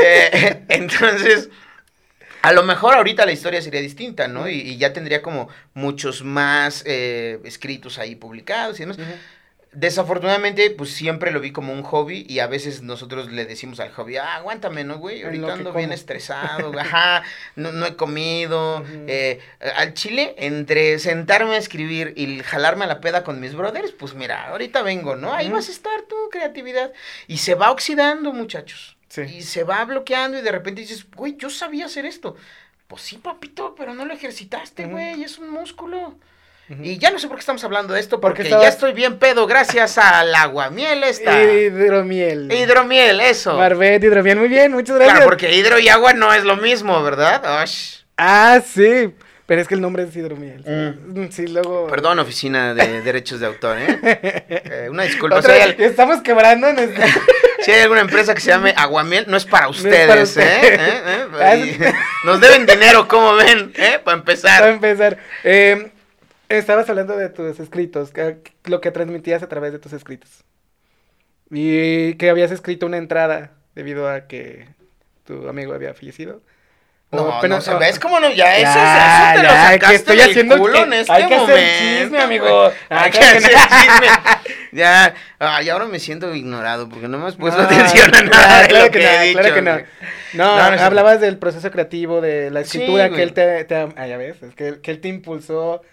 Eh, 0.03 0.63
entonces, 0.69 1.49
a 2.41 2.51
lo 2.51 2.63
mejor 2.63 2.95
ahorita 2.95 3.25
la 3.25 3.32
historia 3.32 3.62
sería 3.62 3.82
distinta, 3.82 4.27
¿no? 4.27 4.49
Y, 4.49 4.56
y 4.62 4.77
ya 4.77 4.91
tendría 4.93 5.21
como 5.21 5.47
muchos 5.73 6.23
más 6.23 6.84
eh, 6.86 7.39
escritos 7.45 7.97
ahí 7.99 8.15
publicados 8.15 8.77
y 8.79 8.84
demás. 8.84 8.97
Ujú. 8.97 9.08
Desafortunadamente, 9.73 10.69
pues 10.71 10.91
siempre 10.91 11.31
lo 11.31 11.39
vi 11.39 11.51
como 11.51 11.73
un 11.73 11.83
hobby 11.83 12.25
y 12.29 12.39
a 12.39 12.47
veces 12.47 12.83
nosotros 12.83 13.31
le 13.31 13.45
decimos 13.45 13.79
al 13.79 13.91
hobby, 13.91 14.17
ah, 14.17 14.36
aguántame, 14.36 14.83
¿no, 14.83 14.99
güey? 14.99 15.23
Ahorita 15.23 15.53
ando 15.53 15.73
bien 15.73 15.89
como". 15.89 15.93
estresado, 15.93 16.71
güey, 16.71 16.86
ajá, 16.86 17.23
no, 17.55 17.71
no 17.71 17.86
he 17.86 17.95
comido. 17.95 18.83
Eh, 19.07 19.39
al 19.75 19.93
chile, 19.93 20.36
entre 20.38 20.99
sentarme 20.99 21.55
a 21.55 21.57
escribir 21.57 22.13
y 22.15 22.39
jalarme 22.41 22.86
a 22.86 22.88
la 22.88 23.01
peda 23.01 23.23
con 23.23 23.39
mis 23.39 23.55
brothers, 23.55 23.91
pues 23.91 24.13
mira, 24.13 24.49
ahorita 24.49 24.83
vengo, 24.83 25.15
¿no? 25.15 25.33
Ahí 25.33 25.49
vas 25.49 25.69
a 25.69 25.71
estar 25.71 26.03
tu 26.03 26.15
creatividad. 26.29 26.93
Y 27.27 27.38
se 27.38 27.55
va 27.55 27.71
oxidando, 27.71 28.31
muchachos. 28.33 28.97
Sí. 29.09 29.21
Y 29.21 29.41
se 29.41 29.63
va 29.63 29.83
bloqueando 29.86 30.38
y 30.38 30.41
de 30.41 30.51
repente 30.51 30.81
dices, 30.81 31.05
güey, 31.15 31.36
yo 31.38 31.49
sabía 31.49 31.86
hacer 31.86 32.05
esto. 32.05 32.36
Pues 32.88 33.01
sí, 33.01 33.17
papito, 33.17 33.75
pero 33.75 33.93
no 33.93 34.05
lo 34.05 34.13
ejercitaste, 34.13 34.86
güey, 34.86 35.23
es 35.23 35.39
un 35.39 35.49
músculo. 35.49 36.17
Y 36.69 36.97
ya 36.97 37.12
no 37.12 37.19
sé 37.19 37.28
por 37.28 37.36
qué 37.38 37.41
estamos 37.41 37.63
hablando 37.63 37.93
de 37.93 37.99
esto, 37.99 38.19
Porque 38.21 38.38
porque 38.38 38.49
estabas- 38.49 38.63
ya 38.63 38.69
estoy 38.69 38.93
bien 38.93 39.19
pedo 39.19 39.45
gracias 39.47 39.97
al 39.97 40.34
aguamiel 40.34 41.03
esta. 41.03 41.41
Hidromiel. 41.43 42.51
Hidromiel, 42.51 43.20
eso. 43.20 43.57
Barbet, 43.57 44.03
hidromiel. 44.03 44.38
Muy 44.39 44.47
bien, 44.47 44.72
muchas 44.72 44.95
gracias. 44.95 45.14
Claro, 45.18 45.30
porque 45.30 45.53
hidro 45.55 45.78
y 45.80 45.89
agua 45.89 46.14
no 46.14 46.34
es 46.34 46.43
lo 46.45 46.55
mismo, 46.57 47.03
¿verdad? 47.03 47.61
Osh. 47.61 47.97
Ah, 48.18 48.61
sí. 48.66 49.14
Pero 49.45 49.61
es 49.61 49.68
que 49.68 49.76
el 49.76 49.82
nombre 49.82 50.03
es 50.03 50.16
hidromiel. 50.16 50.64
Mm. 50.66 51.30
Sí, 51.30 51.47
luego. 51.47 51.88
Perdón, 51.88 52.18
oficina 52.20 52.74
de 52.74 53.01
derechos 53.03 53.41
de 53.41 53.45
autor, 53.47 53.78
¿eh? 53.78 53.99
Eh, 54.01 54.88
una 54.89 55.03
disculpa. 55.03 55.36
Otra 55.39 55.57
Estamos 55.66 56.22
quebrando 56.22 56.70
en 56.70 56.80
este- 56.80 57.03
si 57.59 57.72
hay 57.72 57.82
alguna 57.82 58.01
empresa 58.01 58.34
que 58.34 58.39
se 58.39 58.47
llame 58.51 58.74
Aguamiel, 58.78 59.26
no 59.28 59.36
es 59.36 59.43
para 59.45 59.66
es 59.70 59.76
ustedes, 59.78 60.07
para 60.07 60.22
¿eh? 60.22 60.24
ustedes. 60.24 60.80
¿Eh? 60.80 61.01
¿Eh? 61.07 61.26
Ah, 61.41 61.55
Y 61.57 61.78
Nos 62.26 62.39
deben 62.39 62.66
dinero, 62.66 63.05
¿cómo 63.07 63.36
ven? 63.36 63.74
¿Eh? 63.76 63.99
Para 64.01 64.03
Para 64.03 64.18
empezar. 64.18 64.68
empezar. 64.70 65.18
Eh, 65.43 65.91
estabas 66.58 66.89
hablando 66.89 67.16
de 67.18 67.30
tus 67.30 67.60
escritos, 67.60 68.12
que- 68.12 68.38
lo 68.66 68.82
que 68.82 68.91
transmitías 68.91 69.43
a 69.43 69.49
través 69.49 69.72
de 69.74 69.80
tus 69.80 69.93
escritos. 69.93 70.30
Y 71.51 72.16
que 72.16 72.30
habías 72.30 72.51
escrito 72.51 72.86
una 72.86 72.97
entrada 72.97 73.51
debido 73.76 74.10
a 74.10 74.28
que 74.28 74.68
tu 75.26 75.47
amigo 75.47 75.74
había 75.74 75.93
fallecido. 75.93 76.41
No, 77.12 77.32
apenas- 77.32 77.68
no, 77.68 77.74
se 77.74 77.78
¿ves 77.80 77.99
cómo 77.99 78.20
no? 78.20 78.32
Ya, 78.32 78.58
eso, 78.58 78.74
Ya, 78.74 79.34
eso 79.34 79.41
te 79.41 79.47
lo 79.47 79.54
ya, 79.54 79.68
que 79.68 79.74
sacaste 79.74 79.95
estoy 79.95 80.18
del 80.18 80.30
haciendo- 80.32 80.58
culo 80.58 80.74
que 80.74 80.82
en 80.82 80.93
este 80.93 81.14
hay 81.14 81.28
que 81.28 81.36
hacer 81.36 81.47
momento, 81.47 81.99
chisme, 82.01 82.20
amigo. 82.22 82.72
Hay 82.89 83.12
que 83.12 83.20
hacer 83.20 83.41
chisme. 83.41 84.08
Ya, 84.72 85.14
ay, 85.38 85.70
ahora 85.70 85.86
me 85.86 85.99
siento 85.99 86.34
ignorado 86.34 86.89
porque 86.89 87.08
no 87.08 87.20
me 87.20 87.28
has 87.28 87.36
puesto 87.36 87.62
No, 87.62 87.68
atención 87.68 88.16
a 88.16 88.22
nada 88.24 88.62
de 88.64 88.68
claro 88.68 88.86
lo 88.86 88.91
que 88.91 88.99
que, 88.99 89.06
no, 89.06 89.12
he 89.12 89.26
dicho. 89.28 89.39
claro 89.41 89.54
que 89.56 90.38
no. 90.38 90.84
hablabas 90.84 91.22
del 91.22 91.38
proceso 91.38 91.70
creativo, 91.70 92.20
de 92.20 92.49
la 92.49 92.62
Sí, 92.64 92.80
escritura 92.80 93.10
que 93.12 93.22
él 93.22 93.34
te, 93.34 93.64
te- 93.66 93.76
Ah, 93.95 94.08
ya 94.08 94.18
ves, 94.18 94.41
es 94.41 94.56
que, 94.56 94.70
él- 94.70 94.82
que 94.82 94.89
él 94.89 94.99
te 94.99 95.08
impulsó 95.10 95.84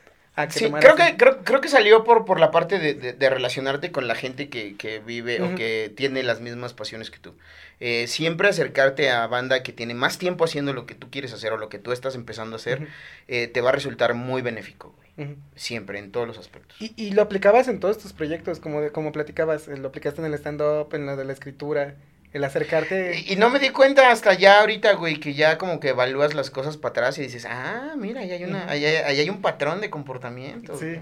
a 0.42 0.48
que 0.48 0.58
Sí, 0.58 0.70
creo 0.70 0.96
que, 0.96 1.16
creo, 1.16 1.42
creo 1.44 1.60
que 1.60 1.68
salió 1.68 2.04
por, 2.04 2.24
por 2.24 2.38
la 2.40 2.50
parte 2.50 2.78
de, 2.78 2.94
de- 2.94 3.12
de 3.12 3.30
relacionarte 3.30 3.92
con 3.92 4.06
la 4.08 4.14
gente 4.14 4.48
que, 4.48 4.76
que 4.76 4.98
vive 5.00 5.40
Ujú. 5.42 5.52
o 5.52 5.56
que 5.56 5.92
tiene 5.96 6.22
las 6.22 6.40
mismas 6.40 6.74
pasiones 6.74 7.10
que 7.10 7.18
tú. 7.18 7.34
Eh, 7.80 8.06
siempre 8.08 8.48
acercarte 8.48 9.10
a 9.10 9.26
banda 9.26 9.62
que 9.62 9.72
tiene 9.72 9.94
más 9.94 10.18
tiempo 10.18 10.44
haciendo 10.44 10.72
lo 10.72 10.84
que 10.86 10.94
tú 10.94 11.10
quieres 11.10 11.32
hacer 11.32 11.52
o 11.52 11.56
lo 11.56 11.68
que 11.68 11.78
tú 11.78 11.92
estás 11.92 12.14
empezando 12.14 12.56
a 12.56 12.58
hacer, 12.58 12.78
Ujú, 12.82 12.88
eh, 13.28 13.46
te 13.48 13.60
va 13.60 13.70
a 13.70 13.72
resultar 13.72 14.14
muy 14.14 14.42
benéfico, 14.42 14.94
güey. 15.16 15.28
ujú. 15.30 15.36
Siempre, 15.56 15.98
en 15.98 16.12
todos 16.12 16.26
los 16.26 16.36
aspectos. 16.38 16.76
Y, 16.80 16.92
y 16.96 17.12
lo 17.12 17.22
aplicabas 17.22 17.68
en 17.68 17.80
todos 17.80 17.98
tus 17.98 18.12
proyectos, 18.12 18.60
como, 18.60 18.80
de- 18.82 18.90
como 18.92 19.12
platicabas, 19.12 19.66
eh, 19.68 19.76
lo 19.78 19.88
aplicaste 19.88 20.20
en 20.20 20.26
el 20.26 20.34
stand-up, 20.34 20.94
en 20.94 21.06
lo 21.06 21.16
de 21.16 21.24
la 21.24 21.32
escritura, 21.32 21.94
el 22.32 22.44
acercarte... 22.44 23.18
Y, 23.26 23.32
y 23.32 23.36
no 23.36 23.50
me 23.50 23.58
di 23.58 23.70
cuenta 23.70 24.10
hasta 24.10 24.34
ya 24.34 24.60
ahorita, 24.60 24.94
güey, 24.94 25.18
que 25.18 25.34
ya 25.34 25.58
como 25.58 25.80
que 25.80 25.90
evalúas 25.90 26.34
las 26.34 26.50
cosas 26.50 26.76
para 26.76 26.90
atrás 26.90 27.18
y 27.18 27.22
dices, 27.22 27.46
ah, 27.48 27.94
mira, 27.96 28.20
ahí 28.20 28.32
hay, 28.32 28.44
una, 28.44 28.70
ahí 28.70 28.84
hay, 28.84 28.96
ahí 28.96 29.20
hay 29.20 29.30
un 29.30 29.42
patrón 29.42 29.80
de 29.80 29.90
comportamiento. 29.90 30.76
Sí. 30.76 30.86
güey". 30.86 31.00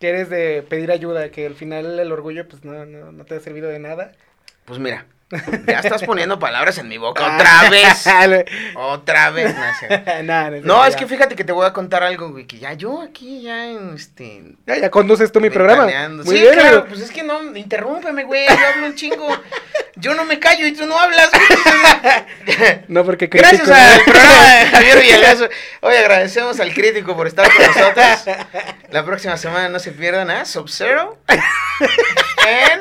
que 0.00 0.08
eres 0.08 0.28
de 0.28 0.62
pedir 0.68 0.90
ayuda, 0.90 1.30
que 1.30 1.46
al 1.46 1.54
final 1.54 1.98
el 1.98 2.12
orgullo 2.12 2.46
pues 2.48 2.64
no, 2.64 2.84
no, 2.84 3.12
no 3.12 3.24
te 3.24 3.36
ha 3.36 3.40
servido 3.40 3.68
de 3.68 3.78
nada. 3.78 4.12
Pues 4.64 4.78
mira, 4.78 5.06
ya 5.66 5.80
estás 5.80 6.02
poniendo 6.04 6.38
palabras 6.38 6.78
en 6.78 6.88
mi 6.88 6.98
boca 6.98 7.24
Ah. 7.26 7.36
otra 7.36 7.70
vez. 7.70 8.04
Otra 8.76 9.30
vez, 9.30 9.54
no 10.24 10.50
no, 10.50 10.54
es 10.54 10.64
No, 10.64 10.98
que 10.98 11.06
fíjate 11.06 11.34
que 11.34 11.44
te 11.44 11.52
voy 11.52 11.66
a 11.66 11.72
contar 11.72 12.02
algo, 12.02 12.30
güey, 12.30 12.46
que 12.46 12.58
ya 12.58 12.72
yo 12.74 13.00
aquí, 13.02 13.42
ya 13.42 13.66
en 13.66 13.94
este... 13.94 14.42
Ya, 14.66 14.76
ya 14.78 14.90
conduces 14.90 15.32
tú 15.32 15.40
mi 15.40 15.50
programa. 15.50 15.86
Muy 16.08 16.24
sí, 16.36 16.42
bien, 16.42 16.52
claro, 16.54 16.68
amigo. 16.78 16.86
pues 16.88 17.00
es 17.00 17.10
que 17.10 17.22
no, 17.22 17.56
interrúmpeme, 17.56 18.24
güey, 18.24 18.46
yo 18.46 18.66
hablo 18.74 18.86
un 18.86 18.94
chingo. 18.94 19.28
Yo 19.96 20.14
no 20.14 20.24
me 20.24 20.38
callo 20.38 20.66
y 20.66 20.72
tú 20.72 20.86
no 20.86 20.98
hablas, 20.98 21.30
güey. 21.30 22.80
No, 22.88 23.04
porque 23.04 23.26
Gracias 23.28 23.68
al 23.68 24.02
programa 24.04 24.54
de 24.54 24.66
Javier 24.66 25.00
Villalazo. 25.00 25.48
Hoy 25.80 25.94
agradecemos 25.96 26.58
al 26.60 26.74
crítico 26.74 27.16
por 27.16 27.26
estar 27.26 27.48
con 27.52 27.66
nosotros. 27.66 28.36
La 28.90 29.04
próxima 29.04 29.36
semana 29.36 29.68
no 29.68 29.78
se 29.78 29.92
pierdan 29.92 30.30
a 30.30 30.44
Sub-Zero 30.44 31.18
en 31.28 32.80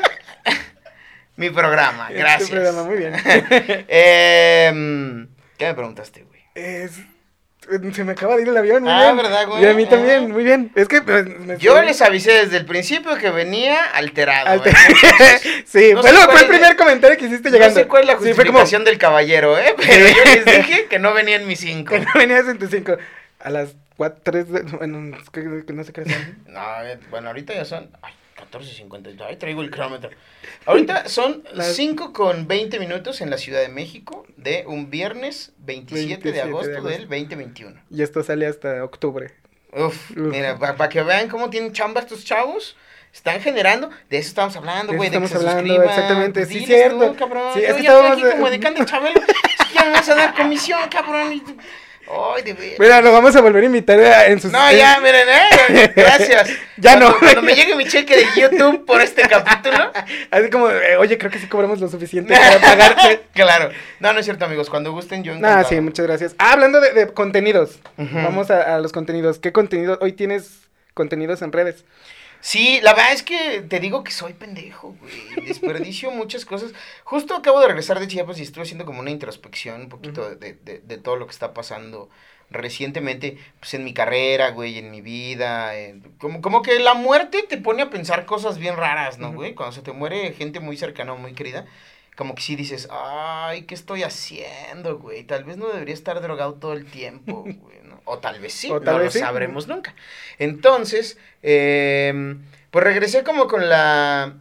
mi 1.35 1.49
programa. 1.49 2.07
En 2.09 2.13
tu 2.15 2.19
Gracias. 2.19 2.49
programa, 2.49 2.83
muy 2.83 2.97
bien. 2.97 3.13
Em, 3.87 5.27
¿Qué 5.57 5.65
me 5.67 5.73
preguntaste, 5.73 6.23
güey? 6.23 6.41
Es- 6.55 6.99
Se 7.93 8.03
me 8.03 8.11
acaba 8.11 8.35
de 8.35 8.41
ir 8.41 8.49
el 8.49 8.57
avión, 8.57 8.83
muy 8.83 8.91
Ah, 8.91 9.03
bien. 9.03 9.17
¿verdad, 9.17 9.47
güey? 9.47 9.63
Y 9.63 9.65
a 9.67 9.73
mí 9.73 9.85
también, 9.85 10.25
Ah. 10.25 10.27
muy 10.27 10.43
bien. 10.43 10.69
Es 10.75 10.89
que... 10.89 11.01
pues, 11.01 11.25
me- 11.39 11.57
Yo 11.57 11.81
les 11.81 12.01
avisé 12.01 12.31
desde 12.33 12.57
el 12.57 12.65
principio 12.65 13.15
que 13.17 13.29
venía 13.29 13.81
alterado. 13.85 14.47
Alte- 14.49 14.69
¿eh? 14.71 15.63
sí, 15.65 15.93
No 15.93 16.01
cuál 16.01 16.13
fue 16.29 16.41
el 16.41 16.47
primer 16.47 16.75
comentario 16.75 17.17
que 17.17 17.25
hiciste 17.27 17.49
No 17.49 17.55
llegando. 17.55 17.79
sé 17.79 17.87
cuál 17.87 18.01
es 18.01 18.07
la 18.07 18.13
Sí, 18.15 18.33
fue 18.33 18.45
como, 18.45 18.59
justificación 18.59 18.83
del 18.83 18.97
caballero, 18.97 19.57
¿eh? 19.57 19.73
Pero 19.77 20.07
yo 20.09 20.23
les 20.35 20.45
dije 20.45 20.87
que 20.89 20.99
no 20.99 21.13
venía 21.13 21.37
en 21.37 21.47
mi 21.47 21.55
cinco. 21.55 21.91
que 21.93 22.01
no 22.01 22.11
venías 22.15 22.45
en 22.49 22.59
tus 22.59 22.69
cinco. 22.69 22.97
A 23.39 23.49
las 23.49 23.75
cuatro, 23.95 24.19
tres, 24.23 24.49
de- 24.51 24.63
bueno, 24.63 24.99
no 24.99 25.83
sé 25.85 25.93
qué 25.93 26.03
son. 26.03 26.43
No, 26.47 26.61
ver, 26.81 26.99
bueno, 27.11 27.29
ahorita 27.29 27.53
ya 27.53 27.63
son. 27.63 27.89
Ay, 28.01 28.13
14.50. 28.51 29.21
Ahí 29.21 29.35
traigo 29.37 29.61
el 29.61 29.69
cronómetro. 29.71 30.09
Ahorita 30.65 31.07
son 31.09 31.43
Las- 31.53 31.75
5 31.75 32.13
con 32.13 32.47
20 32.47 32.79
minutos 32.79 33.21
en 33.21 33.29
la 33.29 33.37
Ciudad 33.37 33.61
de 33.61 33.69
México 33.69 34.25
de 34.37 34.63
un 34.67 34.89
viernes 34.89 35.51
27, 35.59 36.23
27 36.23 36.27
de, 36.29 36.33
de 36.33 36.41
agosto 36.41 36.71
agosto. 36.77 36.89
del 36.89 37.01
2021. 37.07 37.81
Y 37.89 38.01
esto 38.01 38.23
sale 38.23 38.47
hasta 38.47 38.83
octubre. 38.83 39.31
Uf, 39.71 40.11
Uf. 40.11 40.17
mira, 40.17 40.57
para 40.59 40.89
que 40.89 41.01
vean 41.01 41.27
cómo 41.29 41.49
tienen 41.49 41.73
chamba 41.73 42.01
estos 42.01 42.23
chavos. 42.25 42.75
Están 43.13 43.39
generando, 43.41 43.91
de 44.09 44.17
eso 44.17 44.29
estamos 44.29 44.55
hablando, 44.55 44.91
De 44.91 44.97
güey, 44.97 45.09
eso 45.09 45.19
de 45.19 45.25
que 45.25 45.27
se 45.29 45.35
hablando, 45.37 45.59
suscriban. 45.61 45.87
exactamente, 45.87 46.39
Pues 46.39 46.47
sí, 46.47 46.53
diles 46.55 46.67
cierto. 46.67 47.11
tú, 47.11 47.15
cabrón. 47.15 47.43
Sí, 47.53 47.61
Yo 47.61 47.67
es 47.67 47.73
que 47.75 47.83
ya 47.83 47.89
estoy 47.91 48.05
estábamos- 48.05 48.23
aquí 48.25 48.31
como 48.37 48.49
de 48.49 48.59
can 48.59 48.73
de 48.73 48.85
Chabelo. 48.85 49.19
Es 49.21 49.67
que 49.67 49.73
ya 49.75 49.83
me 49.85 49.91
vas 49.91 50.09
a 50.09 50.15
dar 50.15 50.33
comisión, 50.35 50.79
cabrón. 50.89 51.31
y 51.33 51.43
Ay, 52.35 52.43
de 52.43 52.53
veras. 52.53 52.79
Mira, 52.79 53.01
lo 53.01 53.11
vamos 53.11 53.35
a 53.35 53.41
volver 53.41 53.63
a 53.63 53.65
invitar 53.65 53.99
a- 53.99 54.27
en 54.27 54.39
sus... 54.39 54.51
No, 54.51 54.71
ya, 54.71 54.99
miren, 55.01 55.27
eh. 55.29 55.93
Gracias. 55.95 56.49
Ya 56.77 56.97
Cuando- 56.97 57.09
no. 57.11 57.19
Cuando 57.19 57.41
me 57.43 57.55
llegue 57.55 57.75
mi 57.75 57.85
cheque 57.85 58.15
de 58.17 58.25
YouTube 58.35 58.83
por 58.85 58.99
este 59.01 59.21
capítulo. 59.27 59.91
Así 60.31 60.49
como, 60.49 60.69
eh, 60.71 60.97
oye, 60.97 61.17
creo 61.19 61.29
que 61.31 61.37
sí 61.39 61.47
cobramos 61.47 61.79
lo 61.79 61.87
suficiente 61.87 62.33
para 62.37 62.59
pagarte. 62.59 63.21
claro. 63.33 63.69
No, 63.99 64.11
no 64.11 64.19
es 64.19 64.25
cierto, 64.25 64.45
amigos. 64.45 64.69
Cuando 64.69 64.91
gusten, 64.91 65.23
yo 65.23 65.33
Ah, 65.33 65.37
encantado. 65.37 65.69
sí, 65.69 65.79
muchas 65.81 66.05
gracias. 66.07 66.35
Ah, 66.39 66.53
hablando 66.53 66.81
de, 66.81 66.91
de 66.93 67.07
contenidos. 67.13 67.79
Vamos 67.97 68.49
a, 68.51 68.75
a 68.75 68.79
los 68.79 68.91
contenidos. 68.91 69.37
¿Qué 69.39 69.51
contenidos? 69.51 69.99
Hoy 70.01 70.13
tienes 70.13 70.61
contenidos 70.95 71.41
en 71.43 71.51
redes. 71.51 71.85
Sí, 72.45 72.81
la 72.81 72.93
verdad 72.93 73.13
es 73.13 73.23
que 73.23 73.61
te 73.61 73.79
digo 73.79 74.03
que 74.03 74.11
soy 74.11 74.33
pendejo, 74.33 74.95
güey. 74.99 75.45
Desperdicio 75.47 76.11
muchas 76.11 76.43
cosas. 76.43 76.73
Justo 77.05 77.35
acabo 77.35 77.61
de 77.61 77.67
regresar 77.67 77.99
de 78.01 78.07
Chiapas 78.09 78.37
y 78.39 78.43
estuve 78.43 78.63
haciendo 78.63 78.85
como 78.85 78.99
una 78.99 79.11
introspección 79.11 79.83
un 79.83 79.89
poquito 79.89 80.35
de, 80.35 80.53
de- 80.53 80.79
de 80.79 80.97
todo 80.97 81.15
lo 81.15 81.25
que 81.25 81.31
está 81.31 81.53
pasando 81.53 82.09
recientemente, 82.49 83.37
pues 83.59 83.73
en 83.75 83.85
mi 83.85 83.93
carrera, 83.93 84.51
güey, 84.51 84.77
en 84.77 84.91
mi 84.91 84.99
vida. 85.01 85.71
como, 86.19 86.41
como 86.41 86.61
que 86.61 86.79
la 86.79 86.93
muerte 86.95 87.43
te 87.47 87.57
pone 87.57 87.81
a 87.83 87.89
pensar 87.89 88.25
cosas 88.25 88.57
bien 88.57 88.75
raras, 88.75 89.17
¿no, 89.17 89.31
güey? 89.31 89.55
Cuando 89.55 89.73
se 89.73 89.81
te 89.81 89.93
muere 89.93 90.33
gente 90.33 90.59
muy 90.59 90.75
cercana 90.75 91.13
o 91.13 91.17
muy 91.17 91.33
querida, 91.33 91.65
como 92.17 92.35
que 92.35 92.41
sí 92.41 92.55
dices, 92.57 92.89
ay, 92.91 93.63
¿qué 93.63 93.73
estoy 93.73 94.03
haciendo, 94.03 94.99
güey? 94.99 95.23
Tal 95.23 95.45
vez 95.45 95.55
no 95.57 95.67
debería 95.69 95.93
estar 95.95 96.21
drogado 96.21 96.55
todo 96.55 96.73
el 96.73 96.85
tiempo, 96.85 97.43
güey. 97.43 97.81
O 98.05 98.19
tal 98.19 98.39
vez 98.39 98.53
sí, 98.53 98.69
O 98.71 98.81
tal 98.81 98.95
no 98.95 98.99
vez 98.99 99.05
lo 99.07 99.11
sí. 99.11 99.19
sabremos 99.19 99.67
nunca. 99.67 99.95
Entonces, 100.39 101.17
eh, 101.41 102.35
pues 102.71 102.83
regresé 102.83 103.23
como 103.23 103.47
con 103.47 103.69
la, 103.69 104.33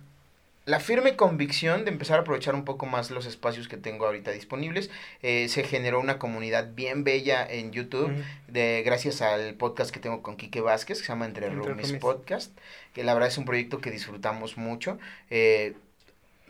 la 0.65 0.81
firme 0.81 1.17
convicción 1.17 1.85
de 1.85 1.91
empezar 1.91 2.19
a 2.19 2.23
aprovechar 2.23 2.55
un 2.55 2.65
poco 2.65 2.87
más 2.87 3.11
los 3.11 3.27
espacios 3.27 3.69
que 3.69 3.77
tengo 3.77 4.07
ahorita 4.07 4.31
disponibles. 4.31 4.91
Eh, 5.23 5.49
se 5.49 5.65
generó 5.65 6.01
una 6.01 6.19
comunidad 6.19 6.71
bien 6.75 7.05
bella 7.05 7.47
en 7.49 7.73
YouTube, 7.73 8.13
de, 8.49 8.83
gracias 8.85 9.23
al 9.23 9.55
podcast 9.55 9.91
que 9.91 10.01
tengo 10.01 10.23
con 10.23 10.37
Quique 10.37 10.61
Vázquez, 10.61 10.99
que 10.99 11.05
se 11.05 11.13
llama 11.13 11.27
Entre, 11.27 11.47
Entre 11.47 11.59
Roomies 11.63 11.89
Roomies. 11.89 12.01
Podcast, 12.01 12.57
que 12.95 13.05
la 13.05 13.15
verdad 13.15 13.29
es 13.29 13.39
un 13.39 13.45
proyecto 13.45 13.81
que 13.81 13.91
disfrutamos 13.91 14.57
mucho. 14.57 14.99
Eh, 15.31 15.75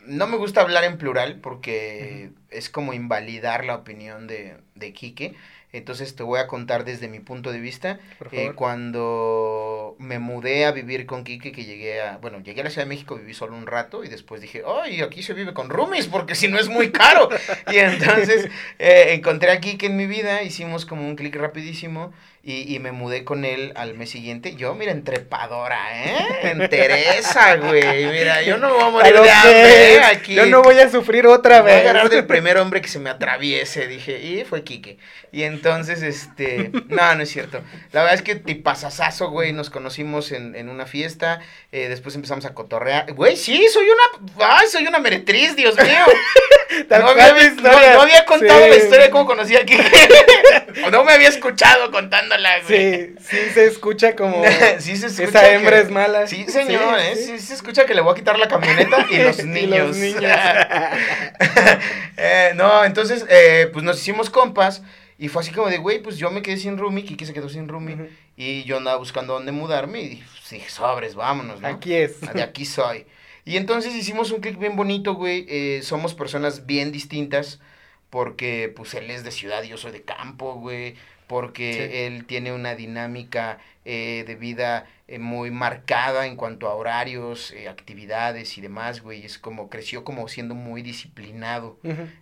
no 0.05 0.27
me 0.27 0.37
gusta 0.37 0.61
hablar 0.61 0.83
en 0.83 0.97
plural 0.97 1.39
porque 1.41 2.29
es 2.49 2.69
como 2.69 2.93
invalidar 2.93 3.65
la 3.65 3.75
opinión 3.75 4.27
de, 4.27 4.57
de 4.75 4.93
Quique. 4.93 5.33
Entonces 5.73 6.15
te 6.15 6.21
voy 6.21 6.39
a 6.39 6.45
contar 6.45 6.85
desde 6.85 7.07
mi 7.07 7.19
punto 7.19 7.51
de 7.51 7.59
vista. 7.59 7.99
Eh, 8.31 8.51
cuando 8.55 9.95
me 9.97 10.19
mudé 10.19 10.65
a 10.65 10.71
vivir 10.71 11.07
con 11.07 11.23
Quique, 11.23 11.51
que 11.51 11.65
llegué 11.65 11.99
a, 11.99 12.17
bueno, 12.17 12.41
llegué 12.41 12.61
a 12.61 12.65
la 12.65 12.69
Ciudad 12.69 12.85
de 12.85 12.89
México, 12.89 13.15
viví 13.15 13.33
solo 13.33 13.57
un 13.57 13.65
rato 13.65 14.03
y 14.03 14.07
después 14.07 14.39
dije, 14.39 14.61
ay, 14.65 15.01
aquí 15.01 15.23
se 15.23 15.33
vive 15.33 15.55
con 15.55 15.69
roomies 15.69 16.07
porque 16.07 16.35
si 16.35 16.47
no 16.47 16.59
es 16.59 16.69
muy 16.69 16.91
caro. 16.91 17.27
y 17.71 17.77
entonces 17.77 18.49
eh, 18.77 19.13
encontré 19.13 19.49
a 19.49 19.59
Quique 19.59 19.87
en 19.87 19.97
mi 19.97 20.05
vida, 20.05 20.43
hicimos 20.43 20.85
como 20.85 21.07
un 21.07 21.15
clic 21.15 21.35
rapidísimo 21.35 22.13
y, 22.45 22.75
y 22.75 22.79
me 22.79 22.91
mudé 22.91 23.23
con 23.23 23.45
él 23.45 23.71
al 23.75 23.93
mes 23.93 24.09
siguiente. 24.09 24.55
Yo, 24.57 24.75
mira, 24.75 24.91
entrepadora, 24.91 25.79
¿eh? 26.05 26.49
Entereza, 26.51 27.55
güey. 27.55 28.05
Mira, 28.07 28.41
yo 28.41 28.57
no 28.57 28.73
voy 28.73 28.83
a 28.83 28.89
morir 28.89 29.13
de 29.21 29.31
hambre 29.31 29.93
¿eh? 29.95 29.99
aquí. 30.03 30.35
Yo 30.35 30.45
no 30.47 30.61
voy 30.61 30.77
a 30.79 30.89
sufrir 30.89 31.25
otra 31.25 31.61
Voy 31.61 31.71
a 31.71 31.75
vez. 31.75 31.83
agarrar 31.83 32.09
del 32.09 32.25
primer 32.25 32.57
hombre 32.57 32.81
que 32.81 32.89
se 32.89 32.99
me 32.99 33.09
atraviese, 33.09 33.87
dije, 33.87 34.19
y 34.19 34.43
fue 34.43 34.63
Quique. 34.65 34.97
Y 35.31 35.43
entonces, 35.43 36.01
este, 36.01 36.69
no, 36.89 37.15
no 37.15 37.23
es 37.23 37.29
cierto. 37.29 37.61
La 37.93 38.01
verdad 38.01 38.15
es 38.15 38.21
que 38.23 38.35
tipazazazo, 38.35 39.29
güey, 39.29 39.53
nos 39.53 39.69
conocimos 39.69 40.31
en, 40.33 40.55
en 40.55 40.67
una 40.67 40.85
fiesta, 40.85 41.39
eh, 41.71 41.87
después 41.87 42.13
empezamos 42.15 42.43
a 42.45 42.53
cotorrear. 42.53 43.13
Güey, 43.13 43.37
sí, 43.37 43.65
soy 43.71 43.85
una, 43.87 44.47
ay, 44.57 44.67
soy 44.67 44.85
una 44.85 44.99
meretriz, 44.99 45.55
Dios 45.55 45.75
mío. 45.77 45.87
No 46.89 47.07
había, 47.07 47.33
no- 47.61 48.01
había 48.01 48.25
contado 48.25 48.63
Sí. 48.63 48.69
la 48.71 48.75
historia 48.77 49.05
de 49.05 49.09
cómo 49.11 49.27
conocí 49.27 49.55
a 49.55 49.63
Quique. 49.63 49.85
o 50.85 50.89
no 50.89 51.03
me 51.03 51.11
había 51.13 51.27
escuchado 51.29 51.91
güey. 52.67 53.15
Sí, 53.15 53.15
sí 53.19 53.37
se 53.53 53.65
escucha 53.65 54.15
como... 54.15 54.43
sí 54.79 54.95
se 54.97 55.07
escucha 55.07 55.27
Esa 55.29 55.53
hembra 55.53 55.77
que- 55.77 55.81
es 55.83 55.89
mala. 55.91 56.27
Sí, 56.27 56.45
señor, 56.47 56.99
Sí, 56.99 57.05
¿eh? 57.07 57.15
sí. 57.15 57.23
Sí, 57.23 57.39
se 57.39 57.53
escucha 57.55 57.85
que 57.85 57.93
le 57.93 58.01
voy 58.01 58.11
a 58.13 58.15
quitar 58.15 58.37
la 58.39 58.47
camioneta 58.47 59.05
y 59.09 59.17
los 59.23 59.39
Y 59.39 59.43
niños. 59.43 59.87
los 59.87 59.97
niños. 59.97 60.23
Eh, 62.17 62.51
no, 62.55 62.83
entonces, 62.85 63.25
eh, 63.29 63.69
pues 63.73 63.83
nos 63.83 63.97
hicimos 63.99 64.29
compas 64.29 64.83
Y 65.17 65.27
fue 65.29 65.41
así 65.41 65.51
como 65.51 65.67
de, 65.69 65.77
güey, 65.77 66.01
pues 66.01 66.17
yo 66.17 66.29
me 66.31 66.41
quedé 66.41 66.57
sin 66.57 66.77
roomie, 66.77 67.03
Kike 67.05 67.25
se 67.25 67.33
quedó 67.33 67.49
sin 67.49 67.67
roomie. 67.67 68.09
Y 68.35 68.63
yo 68.63 68.77
andaba 68.77 68.97
buscando 68.97 69.33
dónde 69.33 69.51
mudarme 69.51 70.01
y 70.01 70.09
dije, 70.09 70.23
sí, 70.43 70.61
sobres, 70.67 71.15
vámonos, 71.15 71.61
¿no? 71.61 71.67
Aquí 71.67 71.93
es. 71.93 72.19
De 72.33 72.41
aquí 72.41 72.65
soy. 72.65 73.05
Y 73.45 73.57
entonces 73.57 73.93
hicimos 73.95 74.31
un 74.31 74.41
clic 74.41 74.57
bien 74.57 74.75
bonito, 74.75 75.13
güey. 75.15 75.45
eh, 75.49 75.81
somos 75.83 76.13
personas 76.13 76.65
bien 76.65 76.91
distintas 76.91 77.59
porque, 78.13 78.71
pues, 78.75 78.93
él 78.93 79.09
es 79.09 79.23
de 79.23 79.31
ciudad 79.31 79.63
y 79.63 79.69
yo 79.69 79.77
soy 79.77 79.91
de 79.91 80.03
campo, 80.03 80.53
güey. 80.53 80.93
Porque 81.25 81.73
Sí. 81.73 81.97
él 82.05 82.25
tiene 82.25 82.53
una 82.53 82.75
dinámica 82.75 83.57
eh, 83.85 84.23
de 84.27 84.35
vida 84.35 84.85
eh, 85.07 85.17
muy 85.17 85.49
marcada 85.49 86.27
en 86.27 86.35
cuanto 86.35 86.67
a 86.69 86.75
horarios, 86.75 87.51
eh, 87.53 87.67
actividades 87.67 88.55
y 88.59 88.61
demás, 88.61 89.01
güey. 89.01 89.25
Es 89.25 89.39
como, 89.39 89.67
creció 89.67 90.03
como 90.03 90.27
siendo 90.27 90.53
muy 90.53 90.83
disciplinado. 90.83 91.79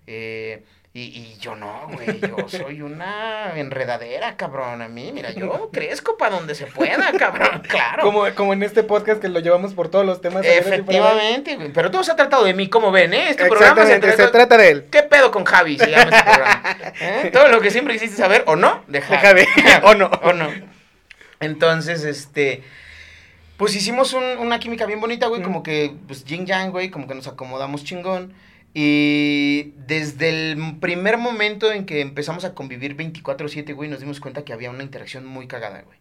Eh, 0.08 0.64
y, 0.94 1.04
y 1.04 1.38
yo 1.40 1.56
no, 1.56 1.88
güey, 1.94 2.20
yo 2.20 2.50
soy 2.50 2.82
una 2.82 3.54
enredadera, 3.56 4.36
cabrón. 4.36 4.82
A 4.82 4.90
mí, 4.90 5.12
mira, 5.14 5.32
yo 5.32 5.70
crezco 5.74 6.18
para 6.18 6.36
donde 6.36 6.54
se 6.54 6.66
pueda, 6.66 7.14
cabrón, 7.18 7.64
claro. 7.70 8.04
Como, 8.04 8.24
como 8.36 8.52
en 8.52 8.62
este 8.64 8.84
podcast 8.84 9.22
que 9.22 9.30
lo 9.30 9.40
llevamos 9.40 9.74
por 9.74 9.88
todos 9.90 10.06
los 10.06 10.20
temas. 10.20 10.46
Efectivamente, 10.46 11.56
güey. 11.56 11.72
Pero 11.72 11.92
todo 11.92 12.04
se 12.04 12.12
ha 12.12 12.18
tratado 12.18 12.44
de 12.44 12.54
mí, 12.54 12.68
como 12.68 12.92
ven, 12.92 13.14
¿eh? 13.14 13.30
Este 13.30 13.46
programa 13.46 13.86
se 13.86 14.00
trata... 14.00 14.58
de 14.58 14.70
él. 14.70 14.86
¿Qué 14.92 15.04
pedo 15.04 15.32
con 15.32 15.46
Javi? 15.46 15.78
Se 15.80 15.90
llama 15.90 16.04
este 16.16 16.24
programa. 16.24 16.78
¿Eh? 17.00 17.30
Todo 17.32 17.48
lo 17.48 17.62
que 17.62 17.72
siempre 17.72 17.94
quisiste 17.94 18.18
saber, 18.18 18.44
o 18.48 18.58
no, 18.58 18.84
de 18.88 19.00
De 19.00 19.02
Javi. 19.06 19.46
Javi, 19.56 19.82
o 19.84 19.94
no. 19.96 20.08
o 20.08 20.34
no. 20.34 20.50
Entonces, 21.40 22.04
este... 22.04 22.64
Pues 23.58 23.76
hicimos 23.76 24.14
un- 24.14 24.40
una 24.40 24.60
química 24.60 24.86
bien 24.88 25.00
bonita, 25.00 25.28
güey, 25.28 25.40
Ujú. 25.42 25.50
como 25.50 25.64
que, 25.64 25.94
pues, 26.08 26.26
yin 26.26 26.46
yang, 26.48 26.72
güey, 26.72 26.90
como 26.90 27.08
que 27.08 27.14
nos 27.16 27.28
acomodamos 27.28 27.84
chingón. 27.84 28.34
Y 28.74 29.74
desde 29.88 30.30
el 30.52 30.80
primer 30.80 31.18
momento 31.18 31.72
en 31.72 31.86
que 31.86 32.02
empezamos 32.02 32.46
a 32.46 32.54
convivir 32.56 32.96
24/7, 32.96 33.74
güey, 33.74 33.90
nos 33.90 34.00
dimos 34.00 34.20
cuenta 34.22 34.46
que 34.46 34.54
había 34.54 34.72
una 34.72 34.84
interacción 34.84 35.26
muy 35.26 35.48
cagada, 35.48 35.82
güey. 35.82 36.00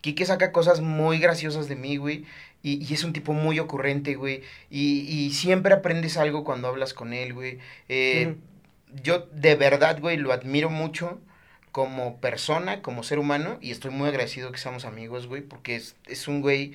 Quique 0.00 0.26
saca 0.26 0.52
cosas 0.52 0.80
muy 0.80 1.18
graciosas 1.18 1.68
de 1.68 1.76
mí, 1.76 1.96
güey. 1.96 2.24
Y, 2.62 2.84
y 2.84 2.94
es 2.94 3.04
un 3.04 3.12
tipo 3.12 3.32
muy 3.32 3.58
ocurrente, 3.60 4.14
güey. 4.16 4.42
Y, 4.70 5.00
y 5.08 5.32
siempre 5.32 5.74
aprendes 5.74 6.16
algo 6.16 6.44
cuando 6.44 6.68
hablas 6.68 6.94
con 6.94 7.12
él, 7.12 7.34
güey. 7.34 7.58
Eh, 7.88 8.36
Yo 9.02 9.20
de 9.32 9.56
verdad, 9.56 10.00
güey, 10.00 10.16
lo 10.16 10.32
admiro 10.32 10.70
mucho 10.70 11.20
como 11.72 12.20
persona, 12.20 12.82
como 12.82 13.02
ser 13.02 13.18
humano. 13.18 13.58
Y 13.60 13.70
estoy 13.72 13.90
muy 13.90 14.08
agradecido 14.08 14.52
que 14.52 14.58
seamos 14.58 14.84
amigos, 14.84 15.26
güey. 15.26 15.42
Porque 15.42 15.76
es, 15.76 15.96
es 16.06 16.28
un 16.28 16.40
güey 16.42 16.74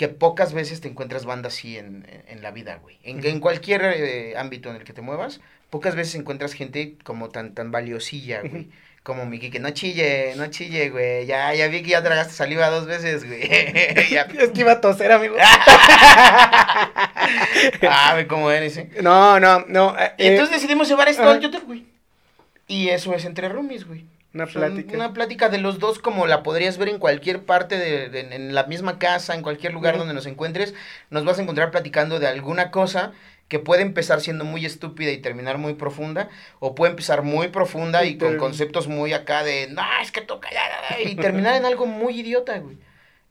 que 0.00 0.08
pocas 0.08 0.54
veces 0.54 0.80
te 0.80 0.88
encuentras 0.88 1.26
banda 1.26 1.48
así 1.48 1.76
en, 1.76 2.06
en- 2.08 2.24
en 2.26 2.42
la 2.42 2.50
vida, 2.52 2.78
güey. 2.82 2.96
En, 3.02 3.22
en 3.22 3.38
cualquier 3.38 3.82
eh, 3.84 4.34
ámbito 4.38 4.70
en 4.70 4.76
el 4.76 4.84
que 4.84 4.94
te 4.94 5.02
muevas, 5.02 5.42
pocas 5.68 5.94
veces 5.94 6.14
encuentras 6.14 6.54
gente 6.54 6.94
como 7.04 7.28
tan, 7.28 7.52
tan 7.54 7.70
valiosilla, 7.70 8.40
güey. 8.40 8.70
Como 9.02 9.26
Miki, 9.26 9.50
que 9.50 9.60
no 9.60 9.68
chille, 9.70 10.34
no 10.36 10.46
chille, 10.46 10.88
güey. 10.88 11.26
Ya, 11.26 11.52
ya 11.54 11.68
vi 11.68 11.82
que 11.82 11.90
ya 11.90 12.02
tragaste 12.02 12.32
saliva 12.32 12.70
dos 12.70 12.86
veces, 12.86 13.26
güey. 13.26 13.42
ya. 14.10 14.22
Es 14.40 14.50
que 14.52 14.60
iba 14.60 14.72
a 14.72 14.80
toser, 14.80 15.12
amigo. 15.12 15.36
ah, 17.88 18.14
ve 18.16 18.26
cómo 18.26 18.50
eres, 18.50 18.76
¿eh? 18.78 18.88
No, 19.02 19.38
no, 19.40 19.64
no. 19.68 19.96
eh, 19.98 20.12
Y 20.18 20.26
entonces 20.28 20.54
decidimos 20.56 20.88
llevar 20.88 21.08
esto 21.08 21.22
ajá. 21.22 21.32
al 21.32 21.40
YouTube, 21.40 21.64
güey. 21.66 21.86
Y 22.66 22.88
eso 22.88 23.14
es 23.14 23.24
entre 23.26 23.48
roomies, 23.48 23.86
güey. 23.86 24.04
Una 24.32 24.46
plática. 24.46 24.94
Una 24.94 25.12
plática 25.12 25.48
de 25.48 25.58
los 25.58 25.78
dos 25.80 25.98
como 25.98 26.26
la 26.26 26.42
podrías 26.42 26.78
ver 26.78 26.88
en 26.88 26.98
cualquier 26.98 27.44
parte 27.44 27.76
de, 27.78 28.08
de- 28.08 28.34
en 28.34 28.54
la 28.54 28.64
misma 28.64 28.98
casa, 28.98 29.34
en 29.34 29.42
cualquier 29.42 29.72
lugar 29.72 29.98
donde 29.98 30.14
nos 30.14 30.26
encuentres, 30.26 30.74
nos 31.10 31.24
vas 31.24 31.38
a 31.38 31.42
encontrar 31.42 31.70
platicando 31.70 32.18
de 32.20 32.28
alguna 32.28 32.70
cosa 32.70 33.12
que 33.48 33.58
puede 33.58 33.82
empezar 33.82 34.20
siendo 34.20 34.44
muy 34.44 34.64
estúpida 34.64 35.10
y 35.10 35.18
terminar 35.18 35.58
muy 35.58 35.74
profunda, 35.74 36.28
o 36.60 36.76
puede 36.76 36.92
empezar 36.92 37.22
muy 37.22 37.48
profunda 37.48 38.04
y 38.04 38.16
con 38.16 38.28
Ter- 38.30 38.36
conceptos 38.38 38.86
muy 38.86 39.12
acá 39.12 39.42
de, 39.42 39.66
no, 39.68 39.82
es 40.00 40.12
que 40.12 40.20
toca, 40.20 40.48
ya, 40.52 40.60
ya, 40.90 40.96
ya", 41.02 41.10
y 41.10 41.16
terminar 41.16 41.56
en 41.56 41.64
algo 41.64 41.86
muy 41.86 42.20
idiota, 42.20 42.56
güey. 42.58 42.76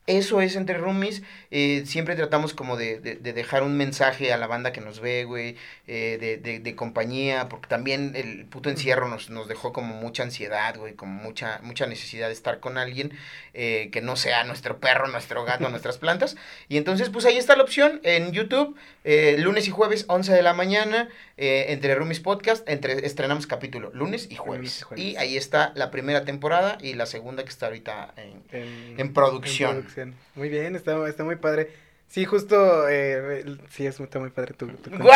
Eso 0.10 0.42
es 0.42 0.56
entre 0.56 0.78
roomies. 0.78 1.22
eh, 1.52 1.84
siempre 1.86 2.16
tratamos 2.16 2.54
como 2.54 2.78
de, 2.78 3.00
de- 3.00 3.16
de 3.16 3.34
dejar 3.34 3.64
un 3.64 3.78
mensaje 3.78 4.34
a 4.34 4.38
la 4.38 4.48
banda 4.48 4.72
que 4.72 4.82
nos 4.82 5.00
ve, 5.00 5.24
güey. 5.24 5.56
eh, 5.88 6.18
de, 6.20 6.38
de- 6.38 6.60
de 6.60 6.76
compañía. 6.76 7.48
Porque 7.50 7.68
también 7.68 8.14
el 8.16 8.46
puto 8.46 8.70
encierro 8.70 9.08
nos, 9.08 9.30
nos 9.30 9.48
dejó 9.48 9.72
como 9.74 9.94
mucha 9.96 10.24
ansiedad, 10.24 10.76
güey. 10.78 10.94
Como 10.96 11.14
mucha, 11.22 11.60
mucha 11.64 11.86
necesidad 11.88 12.28
de 12.28 12.34
estar 12.34 12.60
con 12.60 12.78
alguien 12.78 13.12
eh, 13.54 13.90
que 13.92 14.02
no 14.02 14.16
sea 14.16 14.44
nuestro 14.44 14.80
perro, 14.80 15.08
nuestro 15.08 15.44
gato, 15.46 15.70
nuestras 15.70 15.98
plantas. 15.98 16.36
Y 16.68 16.78
entonces, 16.78 17.10
pues 17.10 17.26
ahí 17.26 17.38
está 17.38 17.56
la 17.56 17.64
opción 17.64 18.00
en 18.04 18.32
YouTube. 18.32 18.76
eh, 19.04 19.36
lunes 19.40 19.68
y 19.68 19.72
jueves, 19.72 20.06
11 20.08 20.34
de 20.34 20.42
la 20.42 20.54
mañana. 20.54 21.10
eh, 21.38 21.68
entre 21.70 21.96
Roomies 21.96 22.20
Podcast. 22.20 22.68
Entre, 22.70 23.06
estrenamos 23.06 23.48
capítulo 23.48 23.92
lunes 23.94 24.28
y 24.30 24.36
jueves. 24.36 24.80
y 24.80 24.84
jueves. 24.84 25.06
Y 25.06 25.16
ahí 25.18 25.38
está 25.38 25.72
la 25.76 25.90
primera 25.92 26.26
temporada 26.26 26.78
y 26.82 26.94
la 26.96 27.06
segunda 27.06 27.44
que 27.44 27.50
está 27.50 27.68
ahorita 27.68 28.14
en, 28.18 28.44
En, 28.52 29.00
en 29.00 29.14
producción. 29.14 29.70
en 29.70 29.76
producción. 29.84 29.99
Muy 30.36 30.50
bien, 30.50 30.76
está, 30.76 31.08
está 31.08 31.24
muy 31.24 31.36
padre. 31.36 31.70
Sí, 32.12 32.26
justo, 32.26 32.90
eh, 32.90 33.46
sí, 33.70 33.86
es, 33.86 34.00
está 34.00 34.18
muy 34.18 34.32
padre 34.32 34.56
tu, 34.56 34.66
tu. 34.68 34.90
¡Guau! 34.90 35.14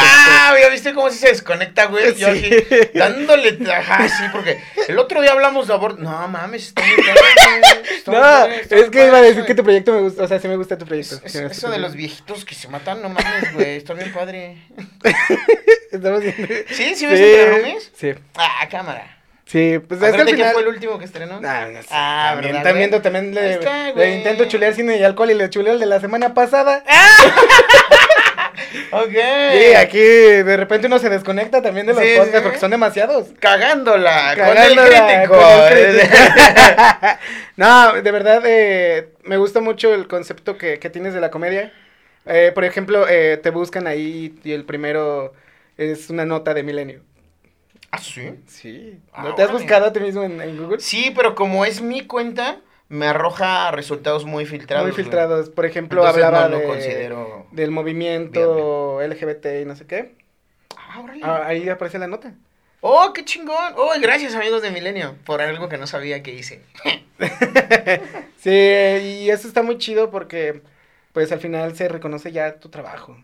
¿Ya 0.61 0.69
viste 0.69 0.93
cómo 0.93 1.09
se 1.09 1.29
desconecta, 1.29 1.87
güey? 1.87 2.13
Yo 2.17 2.31
Sí. 2.35 2.51
dándole, 2.93 3.57
ajá, 3.71 4.07
sí, 4.07 4.23
porque 4.31 4.59
el 4.87 4.99
otro 4.99 5.19
día 5.23 5.31
hablamos 5.31 5.67
de 5.67 5.73
aborto. 5.73 6.03
No 6.03 6.27
mames, 6.27 6.67
está 6.67 6.83
muy 6.85 6.95
padre, 7.03 7.19
está 7.97 8.11
No, 8.11 8.19
padre, 8.19 8.59
está 8.61 8.75
es 8.75 8.89
que 8.91 8.97
iba 8.99 9.07
a 9.07 9.11
padre, 9.11 9.27
decir 9.29 9.43
que 9.45 9.55
tu 9.55 9.63
proyecto 9.63 9.91
me 9.91 10.01
gusta, 10.01 10.23
o 10.23 10.27
sea, 10.27 10.39
sí 10.39 10.47
me 10.47 10.55
gusta 10.55 10.77
tu 10.77 10.85
proyecto. 10.85 11.15
Es- 11.25 11.31
sí 11.31 11.37
es- 11.39 11.51
eso 11.57 11.65
tu 11.67 11.73
de 11.73 11.79
los 11.79 11.95
viejitos 11.95 12.45
que 12.45 12.53
se 12.53 12.67
matan, 12.67 13.01
no 13.01 13.09
mames, 13.09 13.53
güey, 13.55 13.77
está 13.77 13.95
bien 13.95 14.13
padre. 14.13 14.57
Estamos 15.91 16.21
viendo. 16.21 16.47
¿Sí? 16.69 16.93
¿Sí 16.95 17.05
ves 17.07 17.19
entre 17.19 17.57
roomies? 17.57 17.91
Sí, 17.95 18.13
Ah, 18.35 18.67
cámara. 18.69 19.17
Sí, 19.53 19.79
pues 19.87 20.01
A 20.01 20.09
es 20.09 20.11
que 20.15 20.17
ver, 20.17 20.21
al 20.21 20.25
¿de 20.25 20.31
qué 20.33 20.37
final... 20.37 20.53
fue 20.53 20.61
el 20.63 20.67
último 20.67 20.99
que 20.99 21.05
estrenó? 21.05 21.39
Ah, 21.45 21.67
no 21.71 21.81
sé, 21.81 21.87
Ah, 21.91 22.31
también, 22.33 22.53
¿verdad, 22.53 22.63
también, 22.63 23.01
también 23.01 23.33
le, 23.35 23.51
está, 23.53 23.85
le 23.87 23.91
güey. 23.93 24.13
intento 24.17 24.45
chulear 24.45 24.73
cine 24.73 24.97
y 24.97 25.03
alcohol 25.03 25.31
y 25.31 25.35
le 25.35 25.49
chuleé 25.49 25.73
el 25.73 25.79
de 25.79 25.85
la 25.85 25.99
semana 26.01 26.33
pasada. 26.33 26.83
Ok. 28.91 29.09
Sí, 29.11 29.73
aquí 29.75 29.97
de 29.99 30.57
repente 30.57 30.87
uno 30.87 30.99
se 30.99 31.09
desconecta 31.09 31.61
también 31.61 31.85
de 31.87 31.93
los 31.93 32.01
Sí, 32.03 32.09
podcasts 32.15 32.37
sí. 32.37 32.43
porque 32.43 32.59
son 32.59 32.71
demasiados. 32.71 33.27
Cagándola, 33.39 34.33
Cagándola 34.35 34.75
con 34.75 34.93
el 34.93 35.27
crítico. 35.27 35.35
con 35.35 35.77
el 35.77 35.99
crítico. 35.99 36.17
no, 37.57 37.93
de 38.01 38.11
verdad, 38.11 38.43
eh, 38.45 39.09
me 39.23 39.37
gusta 39.37 39.59
mucho 39.61 39.93
el 39.93 40.07
concepto 40.07 40.57
que, 40.57 40.79
que 40.79 40.89
tienes 40.89 41.13
de 41.13 41.21
la 41.21 41.31
comedia. 41.31 41.71
Eh, 42.25 42.51
por 42.53 42.63
ejemplo, 42.65 43.07
eh, 43.09 43.37
te 43.41 43.49
buscan 43.49 43.87
ahí 43.87 44.35
y 44.43 44.51
el 44.53 44.65
primero 44.65 45.33
es 45.77 46.09
una 46.09 46.25
nota 46.25 46.53
de 46.53 46.63
Milenio. 46.63 47.01
¿Ah, 47.93 47.99
sí? 47.99 48.43
Sí. 48.47 48.99
Ah, 49.11 49.21
¿No 49.23 49.35
te 49.35 49.43
has 49.43 49.51
buscado 49.51 49.85
a 49.85 49.93
ti 49.93 49.99
mismo 49.99 50.23
en, 50.23 50.41
en 50.41 50.57
Google? 50.57 50.79
Sí, 50.79 51.13
pero 51.15 51.35
como 51.35 51.63
es 51.63 51.79
mi 51.79 52.07
cuenta, 52.07 52.59
me 52.89 53.05
arroja 53.05 53.69
resultados 53.69 54.25
muy 54.25 54.47
filtrados. 54.47 54.85
Muy 54.85 54.91
güey. 54.93 55.03
filtrados. 55.03 55.49
Por 55.51 55.65
ejemplo, 55.67 56.01
Entonces 56.01 56.23
hablaba 56.23 56.49
no 56.49 56.55
lo 56.55 56.61
de, 56.61 56.67
considero 56.67 57.45
del 57.51 57.69
movimiento 57.69 58.99
LGBT 58.99 59.45
y 59.61 59.65
no 59.65 59.75
sé 59.75 59.85
qué. 59.85 60.15
Ah, 60.75 61.01
órale. 61.01 61.21
Ah, 61.23 61.43
ahí 61.45 61.69
aparece 61.69 61.99
la 61.99 62.07
nota. 62.07 62.33
Oh, 62.81 63.13
qué 63.13 63.23
chingón. 63.23 63.73
Oh, 63.77 63.91
gracias 64.01 64.33
amigos 64.33 64.63
de 64.63 64.71
Milenio 64.71 65.15
por 65.23 65.41
algo 65.41 65.69
que 65.69 65.77
no 65.77 65.85
sabía 65.85 66.23
que 66.23 66.33
hice. 66.33 66.63
Sí, 68.37 68.49
y 68.49 69.29
eso 69.29 69.47
está 69.47 69.63
muy 69.63 69.77
chido 69.77 70.11
porque, 70.11 70.61
pues 71.13 71.31
al 71.31 71.39
final 71.39 71.75
se 71.77 71.87
reconoce 71.87 72.33
ya 72.33 72.59
tu 72.59 72.67
trabajo. 72.69 73.15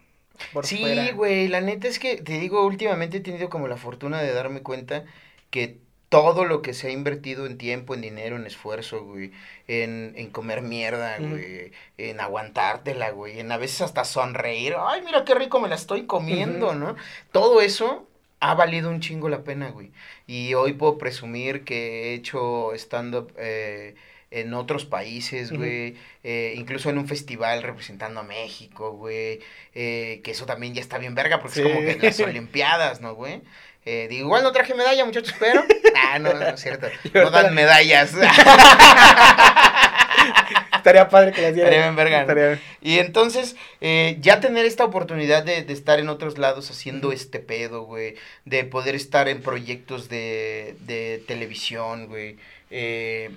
Por 0.52 0.66
sí, 0.66 1.12
güey, 1.12 1.48
la 1.48 1.62
neta 1.62 1.88
es 1.88 2.00
que 2.00 2.18
te 2.18 2.40
digo, 2.40 2.66
últimamente 2.66 3.18
he 3.18 3.22
tenido 3.22 3.50
como 3.50 3.68
la 3.68 3.78
fortuna 3.78 4.22
de 4.22 4.34
darme 4.34 4.62
cuenta 4.62 5.06
que 5.50 5.80
todo 6.10 6.44
lo 6.46 6.62
que 6.64 6.74
se 6.74 6.88
ha 6.88 6.92
invertido 6.92 7.46
en 7.46 7.58
tiempo, 7.58 7.94
en 7.94 8.02
dinero, 8.02 8.36
en 8.36 8.48
esfuerzo, 8.48 9.04
güey, 9.04 9.32
en, 9.68 10.14
en 10.16 10.32
comer 10.32 10.62
mierda, 10.62 11.18
Ujú. 11.20 11.30
güey, 11.30 11.72
en 11.98 12.20
aguantártela, 12.20 13.12
güey, 13.12 13.40
en 13.40 13.52
a 13.52 13.58
veces 13.58 13.82
hasta 13.82 14.04
sonreír, 14.06 14.76
ay, 14.80 15.02
mira 15.04 15.24
qué 15.24 15.36
rico 15.36 15.60
me 15.60 15.70
la 15.70 15.76
estoy 15.76 16.06
comiendo. 16.08 16.74
¿no? 16.74 16.96
Todo 17.32 17.62
eso 17.62 18.08
ha 18.40 18.56
valido 18.56 18.90
un 18.90 19.02
chingo 19.02 19.30
la 19.30 19.44
pena, 19.44 19.70
güey. 19.70 19.92
Y 20.26 20.54
hoy 20.56 20.74
puedo 20.74 20.98
presumir 20.98 21.64
que 21.64 22.12
he 22.12 22.14
hecho 22.16 22.74
stand-up 22.74 23.34
eh, 23.38 23.96
en 24.32 24.54
otros 24.54 24.86
países, 24.86 25.52
güey, 25.52 25.96
eh, 26.24 26.54
incluso 26.56 26.90
en 26.90 26.98
un 27.00 27.08
festival 27.08 27.64
representando 27.64 28.20
a 28.20 28.24
México, 28.24 28.92
güey, 28.92 29.40
eh, 29.74 30.22
que 30.24 30.32
eso 30.32 30.46
también 30.46 30.74
ya 30.76 30.82
está 30.82 30.98
bien 31.00 31.16
verga, 31.16 31.40
porque 31.40 31.56
Sí. 31.56 31.62
es 31.62 31.68
como 31.68 31.80
que 31.86 31.98
las 32.02 32.20
Olimpiadas, 32.20 33.02
¿no, 33.02 33.16
güey? 33.16 33.42
Eh, 33.86 34.08
digo, 34.10 34.26
igual 34.28 34.44
no 34.44 34.52
traje 34.52 34.76
medalla, 34.76 35.06
muchachos, 35.06 35.34
pero... 35.40 35.64
Ah, 36.12 36.18
no, 36.20 36.34
no 36.34 36.48
es 36.48 36.62
cierto. 36.62 36.88
No 37.14 37.30
dan 37.30 37.54
medallas. 37.54 38.14
Estaría 40.76 41.10
padre 41.10 41.32
que 41.34 41.42
las 41.42 41.54
dieran. 41.54 41.74
Estaría 41.74 41.92
bien 41.92 41.96
verga. 41.96 42.22
Estaría- 42.22 42.60
Y 42.82 43.00
entonces, 43.00 43.56
eh, 43.82 44.18
ya 44.22 44.40
tener 44.40 44.66
esta 44.66 44.86
oportunidad 44.86 45.44
de, 45.44 45.64
de 45.64 45.74
estar 45.74 46.00
en 46.00 46.10
otros 46.10 46.38
lados 46.38 46.72
haciendo 46.72 47.12
este 47.12 47.40
pedo, 47.40 47.84
güey, 47.84 48.16
de 48.46 48.64
poder 48.64 48.96
estar 48.96 49.28
en 49.28 49.42
proyectos 49.42 50.10
de, 50.10 50.76
de 50.82 51.22
televisión, 51.28 52.08
güey, 52.08 52.38
eh, 52.72 53.30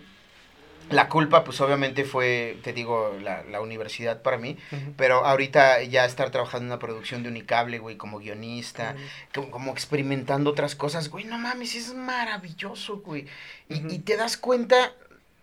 La 0.92 1.08
culpa, 1.08 1.44
pues 1.44 1.60
obviamente 1.60 2.04
fue, 2.04 2.58
te 2.62 2.72
digo, 2.72 3.16
la, 3.20 3.42
la 3.44 3.60
universidad 3.60 4.22
para 4.22 4.38
mí. 4.38 4.56
Pero 4.96 5.24
ahorita 5.24 5.82
ya 5.82 6.04
estar 6.04 6.30
trabajando 6.30 6.64
en 6.64 6.72
una 6.72 6.78
producción 6.78 7.22
de 7.22 7.28
Unicable, 7.28 7.78
güey, 7.78 7.96
como 7.96 8.18
guionista, 8.18 8.94
como, 9.34 9.50
como 9.50 9.72
experimentando 9.72 10.50
otras 10.50 10.74
cosas, 10.76 11.08
güey, 11.08 11.24
no 11.24 11.38
mames, 11.38 11.74
es 11.74 11.94
maravilloso, 11.94 12.98
güey. 12.98 13.26
Y, 13.68 13.94
y 13.94 13.98
te 14.00 14.16
das 14.16 14.36
cuenta 14.36 14.92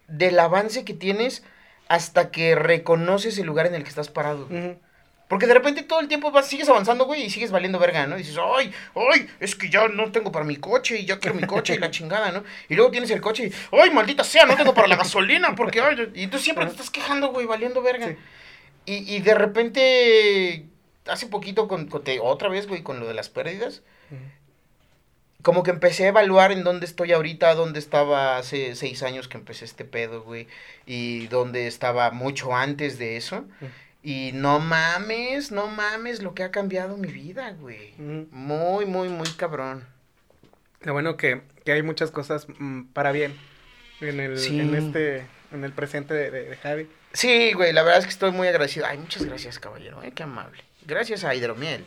del 0.07 0.39
avance 0.39 0.85
que 0.85 0.93
tienes 0.93 1.43
hasta 1.87 2.31
que 2.31 2.55
reconoces 2.55 3.37
el 3.37 3.47
lugar 3.47 3.65
en 3.65 3.75
el 3.75 3.83
que 3.83 3.89
estás 3.89 4.09
parado. 4.09 4.47
güey. 4.47 4.77
Porque 5.29 5.45
de 5.47 5.53
repente 5.53 5.83
todo 5.83 6.01
el 6.01 6.07
tiempo 6.09 6.31
vas, 6.31 6.47
sigues 6.47 6.67
avanzando, 6.67 7.05
güey, 7.05 7.21
y 7.23 7.29
sigues 7.29 7.51
valiendo 7.51 7.79
verga, 7.79 8.05
¿no? 8.07 8.15
Y 8.17 8.23
dices, 8.23 8.35
ay, 8.57 8.73
ay, 8.95 9.29
es 9.39 9.55
que 9.55 9.69
ya 9.69 9.87
no 9.87 10.11
tengo 10.11 10.31
para 10.31 10.43
mi 10.43 10.57
coche 10.57 10.97
y 10.99 11.05
ya 11.05 11.19
quiero 11.19 11.35
mi 11.37 11.43
coche 11.47 11.75
y 11.75 11.77
la 11.77 11.91
chingada, 11.97 12.31
¿no? 12.31 12.43
Y 12.67 12.75
luego 12.75 12.89
tienes 12.91 13.11
el 13.11 13.21
coche 13.21 13.45
y, 13.47 13.53
ay, 13.79 13.91
maldita 13.91 14.23
sea, 14.25 14.45
no 14.45 14.57
tengo 14.57 14.73
para 14.73 14.87
la 14.87 14.95
gasolina, 14.97 15.55
porque, 15.55 15.79
ay, 15.81 16.11
y 16.15 16.27
tú 16.27 16.39
siempre 16.39 16.65
te 16.65 16.71
estás 16.71 16.89
quejando, 16.89 17.29
güey, 17.31 17.45
valiendo 17.45 17.81
verga. 17.81 18.07
Sí. 18.07 18.15
Y, 18.85 19.15
y 19.15 19.19
de 19.21 19.35
repente, 19.35 20.65
hace 21.07 21.27
poquito, 21.27 21.67
con, 21.67 21.87
con- 21.87 22.03
te- 22.03 22.19
otra 22.19 22.49
vez, 22.49 22.67
güey, 22.67 22.81
con 22.81 22.99
lo 22.99 23.07
de 23.07 23.13
las 23.13 23.29
pérdidas, 23.29 23.83
como 25.41 25.63
que 25.63 25.71
empecé 25.71 26.05
a 26.05 26.09
evaluar 26.09 26.51
en 26.51 26.63
dónde 26.63 26.85
estoy 26.85 27.13
ahorita, 27.13 27.55
dónde 27.55 27.79
estaba 27.79 28.37
hace 28.37 28.75
seis 28.75 29.03
años 29.03 29.27
que 29.29 29.37
empecé 29.37 29.63
este 29.65 29.85
pedo, 29.85 30.21
güey, 30.23 30.47
y 30.85 31.27
dónde 31.27 31.67
estaba 31.67 32.11
mucho 32.11 32.55
antes 32.55 32.97
de 32.99 33.15
eso. 33.15 33.45
Y 34.01 34.31
no 34.33 34.59
mames, 34.59 35.51
no 35.51 35.67
mames 35.67 36.21
lo 36.21 36.33
que 36.33 36.43
ha 36.43 36.51
cambiado 36.51 36.95
mi 36.97 37.11
vida, 37.11 37.51
güey. 37.59 37.93
Muy, 37.97 38.85
muy, 38.85 39.09
muy 39.09 39.27
cabrón. 39.33 39.85
Lo 40.81 40.93
bueno 40.93 41.17
que, 41.17 41.41
que 41.65 41.73
hay 41.73 41.81
muchas 41.83 42.09
cosas 42.09 42.47
mm, 42.59 42.83
para 42.93 43.11
bien 43.11 43.35
en 43.99 44.19
el, 44.21 44.37
Sí. 44.39 44.59
en 44.59 44.73
este, 44.75 45.25
en 45.51 45.63
el 45.65 45.73
presente 45.73 46.13
de, 46.13 46.31
de- 46.31 46.45
de 46.49 46.55
Javi. 46.55 46.89
Sí, 47.11 47.51
güey, 47.53 47.73
la 47.73 47.83
verdad 47.83 47.99
es 47.99 48.05
que 48.05 48.11
estoy 48.11 48.31
muy 48.31 48.47
agradecido. 48.47 48.85
Ay, 48.85 48.97
muchas 48.99 49.25
gracias, 49.25 49.59
caballero, 49.59 50.01
eh, 50.03 50.11
qué 50.13 50.23
amable. 50.23 50.63
Gracias 50.85 51.23
a 51.25 51.35
Hidromiel. 51.35 51.83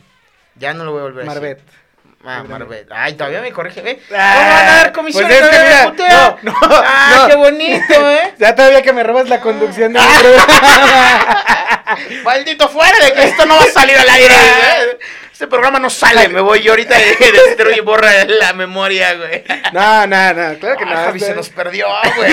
Ya 0.55 0.73
no 0.75 0.83
lo 0.85 0.91
voy 0.91 0.99
a 0.99 1.03
volver 1.05 1.23
a 1.23 1.25
Marbet. 1.25 1.57
decir. 1.63 1.82
Ah. 2.25 2.43
Marbet. 2.47 2.87
Ay, 2.91 3.13
todavía 3.13 3.41
me 3.41 3.51
corrige, 3.51 3.81
¿eh? 3.81 3.99
¿Cómo 4.07 4.19
Ah, 4.21 4.35
van 4.55 4.67
a 4.69 4.75
dar 4.77 4.91
comisión? 4.93 5.25
pues 5.27 5.41
es 5.41 5.49
que 5.49 6.03
mira, 6.03 6.37
no, 6.41 6.51
no, 6.51 6.53
ah, 6.61 7.15
no. 7.17 7.27
qué 7.27 7.35
bonito, 7.35 8.11
¿eh? 8.11 8.33
Ya 8.39 8.55
todavía 8.55 8.81
que 8.81 8.93
me 8.93 9.03
robas 9.03 9.27
la 9.29 9.41
conducción 9.41 9.91
de 9.93 9.99
mi 9.99 10.05
Ah. 10.07 10.19
programa. 10.21 11.97
Maldito 12.23 12.69
fuera 12.69 12.97
de 13.05 13.13
que 13.13 13.23
esto 13.25 13.45
no 13.45 13.55
va 13.57 13.63
a 13.63 13.67
salir 13.67 13.97
al 13.97 14.09
aire. 14.09 14.33
¿eh? 14.33 14.99
Este 15.31 15.47
programa 15.47 15.79
no 15.79 15.89
sale, 15.89 16.29
me 16.29 16.39
voy 16.41 16.61
yo 16.61 16.71
ahorita 16.71 16.95
y 17.01 17.03
destruye 17.47 17.77
y 17.77 17.81
borra 17.81 18.23
la 18.25 18.53
memoria, 18.53 19.15
güey. 19.15 19.43
No, 19.73 20.07
no, 20.07 20.33
no, 20.33 20.59
claro 20.59 20.77
que 20.77 20.85
no. 20.85 20.95
Javi 20.95 21.19
se 21.19 21.25
este- 21.25 21.35
nos 21.35 21.49
perdió, 21.49 21.87
güey. 22.15 22.31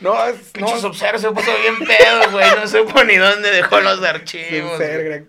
No, 0.00 0.24
es, 0.26 0.36
no, 0.36 0.66
Pinches 0.66 0.84
observos 0.84 1.20
se 1.22 1.30
puso 1.32 1.50
bien 1.58 1.78
pedo, 1.78 2.30
güey. 2.30 2.46
No 2.60 2.68
supo 2.68 3.02
ni 3.04 3.16
dónde 3.16 3.50
dejó 3.50 3.80
los 3.80 4.02
archivos. 4.04 4.78
ser, 4.78 5.24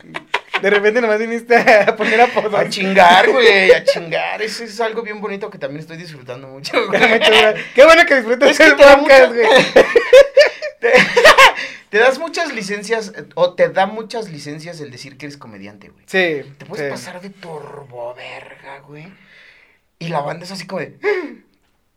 De 0.62 0.70
repente 0.70 1.02
nomás 1.02 1.20
viniste 1.20 1.56
a 1.56 1.96
poner 1.96 2.22
apodos. 2.22 2.54
A 2.54 2.68
chingar, 2.70 3.30
güey, 3.30 3.72
a 3.72 3.84
chingar. 3.84 4.42
Eso 4.42 4.64
es 4.64 4.80
algo 4.82 5.02
bien 5.02 5.22
bonito 5.22 5.50
que 5.50 5.58
también 5.58 5.80
estoy 5.82 5.98
disfrutando 5.98 6.48
mucho, 6.48 6.74
güey. 6.88 7.00
Qué 7.74 7.86
bueno 7.86 8.06
que 8.06 8.16
disfrutes 8.16 8.52
Es 8.52 8.58
que 8.58 8.66
el 8.66 8.76
te 8.76 8.84
podcast, 8.84 9.34
güey. 9.34 9.48
Te, 10.82 10.92
te 11.92 11.98
das 12.00 12.18
muchas 12.18 12.56
licencias, 12.56 13.14
o 13.36 13.54
te 13.54 13.70
da 13.70 13.86
muchas 13.86 14.32
licencias 14.32 14.80
el 14.82 14.90
decir 14.90 15.16
que 15.18 15.28
eres 15.28 15.38
comediante, 15.38 15.90
güey. 15.90 16.04
Sí. 16.08 16.42
Te 16.58 16.66
puedes 16.66 16.88
sí. 16.88 16.92
pasar 16.92 17.22
de 17.22 17.30
turbo 17.30 18.16
verga, 18.16 18.80
güey. 18.80 19.08
Y 20.00 20.08
la 20.08 20.22
banda 20.22 20.46
es 20.46 20.52
así 20.52 20.66
como 20.66 20.82
de, 20.82 20.98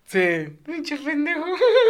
Sí. 0.07 0.55
pinche 0.67 0.99
pendejo. 0.99 1.47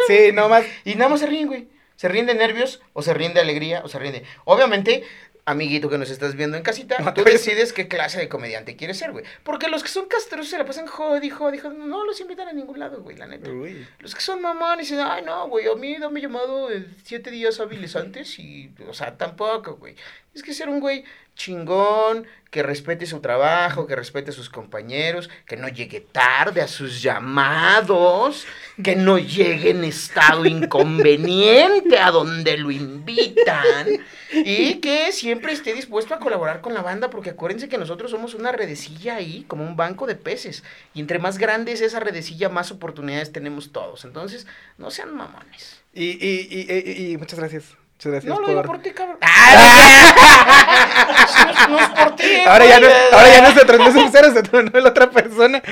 Sí, 0.06 0.30
no 0.32 0.48
más. 0.48 0.64
Y 0.84 0.94
nada 0.94 1.10
más 1.10 1.18
se 1.20 1.26
ríen, 1.26 1.48
güey. 1.48 1.68
Se 1.96 2.08
ríen 2.08 2.26
de 2.26 2.34
nervios, 2.34 2.80
o 2.92 3.02
se 3.02 3.12
ríen 3.12 3.34
de 3.34 3.40
alegría, 3.40 3.82
o 3.84 3.88
se 3.88 3.98
ríen 3.98 4.12
de. 4.12 4.22
Obviamente, 4.44 5.02
amiguito 5.46 5.88
que 5.88 5.98
nos 5.98 6.10
estás 6.10 6.34
viendo 6.34 6.56
en 6.56 6.62
casita, 6.62 6.98
No, 6.98 7.12
tú 7.12 7.24
decides 7.24 7.72
qué 7.72 7.88
clase 7.88 8.18
de 8.18 8.28
comediante 8.28 8.76
quieres 8.76 8.98
ser, 8.98 9.12
güey. 9.12 9.24
Porque 9.42 9.68
los 9.68 9.82
que 9.82 9.88
son 9.88 10.06
castrosos 10.06 10.48
se 10.48 10.58
la 10.58 10.64
pasan 10.64 10.86
jodi, 10.86 11.30
jodi, 11.30 11.58
jodi. 11.58 11.76
No 11.76 12.04
los 12.04 12.20
invitan 12.20 12.48
a 12.48 12.52
ningún 12.52 12.78
lado, 12.78 13.02
güey, 13.02 13.16
la 13.16 13.26
neta. 13.26 13.50
Uy. 13.50 13.86
Los 13.98 14.14
que 14.14 14.20
son 14.20 14.40
mamones 14.40 14.88
dicen, 14.88 15.04
ay, 15.06 15.22
no, 15.22 15.48
güey, 15.48 15.66
a 15.66 15.74
mí 15.74 15.96
dame 15.98 16.20
llamado 16.20 16.68
siete 17.04 17.30
días 17.30 17.60
hábiles 17.60 17.96
antes 17.96 18.38
y, 18.38 18.72
o 18.88 18.94
sea, 18.94 19.16
tampoco, 19.16 19.76
güey. 19.76 19.94
Es 20.34 20.42
que 20.42 20.52
ser 20.52 20.68
un 20.68 20.80
güey 20.80 21.04
chingón, 21.34 22.26
que 22.50 22.62
respete 22.62 23.04
su 23.04 23.18
trabajo, 23.18 23.86
que 23.86 23.96
respete 23.96 24.30
a 24.30 24.32
sus 24.32 24.48
compañeros, 24.48 25.28
que 25.44 25.56
no 25.56 25.68
llegue 25.68 26.00
tarde 26.00 26.62
a 26.62 26.68
sus 26.68 27.02
llamados, 27.02 28.46
que 28.82 28.94
no 28.94 29.18
llegue 29.18 29.70
en 29.70 29.82
estado 29.82 30.46
inconveniente 30.46 31.98
a 31.98 32.12
donde 32.12 32.56
lo 32.56 32.70
invitan 32.70 33.88
y 34.32 34.74
que 34.76 35.10
siempre 35.10 35.52
esté 35.52 35.74
dispuesto 35.74 36.14
a 36.14 36.20
colaborar 36.20 36.60
con 36.60 36.74
la 36.74 36.82
banda, 36.82 37.10
porque 37.10 37.30
acuérdense 37.30 37.68
que 37.68 37.78
nosotros 37.78 38.12
somos 38.12 38.34
una 38.34 38.52
redecilla 38.52 39.16
ahí, 39.16 39.44
como 39.48 39.64
un 39.64 39.74
banco 39.74 40.06
de 40.06 40.14
peces, 40.14 40.62
y 40.94 41.00
entre 41.00 41.18
más 41.18 41.38
grande 41.38 41.72
es 41.72 41.80
esa 41.80 41.98
redecilla, 41.98 42.48
más 42.48 42.70
oportunidades 42.70 43.32
tenemos 43.32 43.72
todos. 43.72 44.04
Entonces, 44.04 44.46
no 44.78 44.92
sean 44.92 45.14
mamones. 45.14 45.82
Y, 45.92 46.04
y, 46.04 46.48
y, 46.50 46.72
y, 46.72 47.12
y 47.12 47.16
muchas 47.16 47.38
gracias. 47.38 47.83
Muchas 47.96 48.12
gracias 48.12 48.24
No 48.24 48.40
lo 48.40 48.46
por... 48.46 48.50
digo 48.50 48.62
por 48.64 48.78
ti, 48.82 48.90
cabrón. 48.90 49.18
no, 51.68 51.68
no 51.68 51.78
es 51.80 51.88
por 51.90 52.16
ti. 52.16 52.24
Ahora 52.46 52.66
ya, 52.66 52.80
no, 52.80 52.86
ahora 53.12 53.28
ya 53.28 53.40
no 53.78 53.92
somos 53.92 54.10
ceros, 54.12 54.32
se 54.34 54.42
tronó 54.42 54.70
la 54.80 54.88
otra 54.88 55.10
persona. 55.10 55.62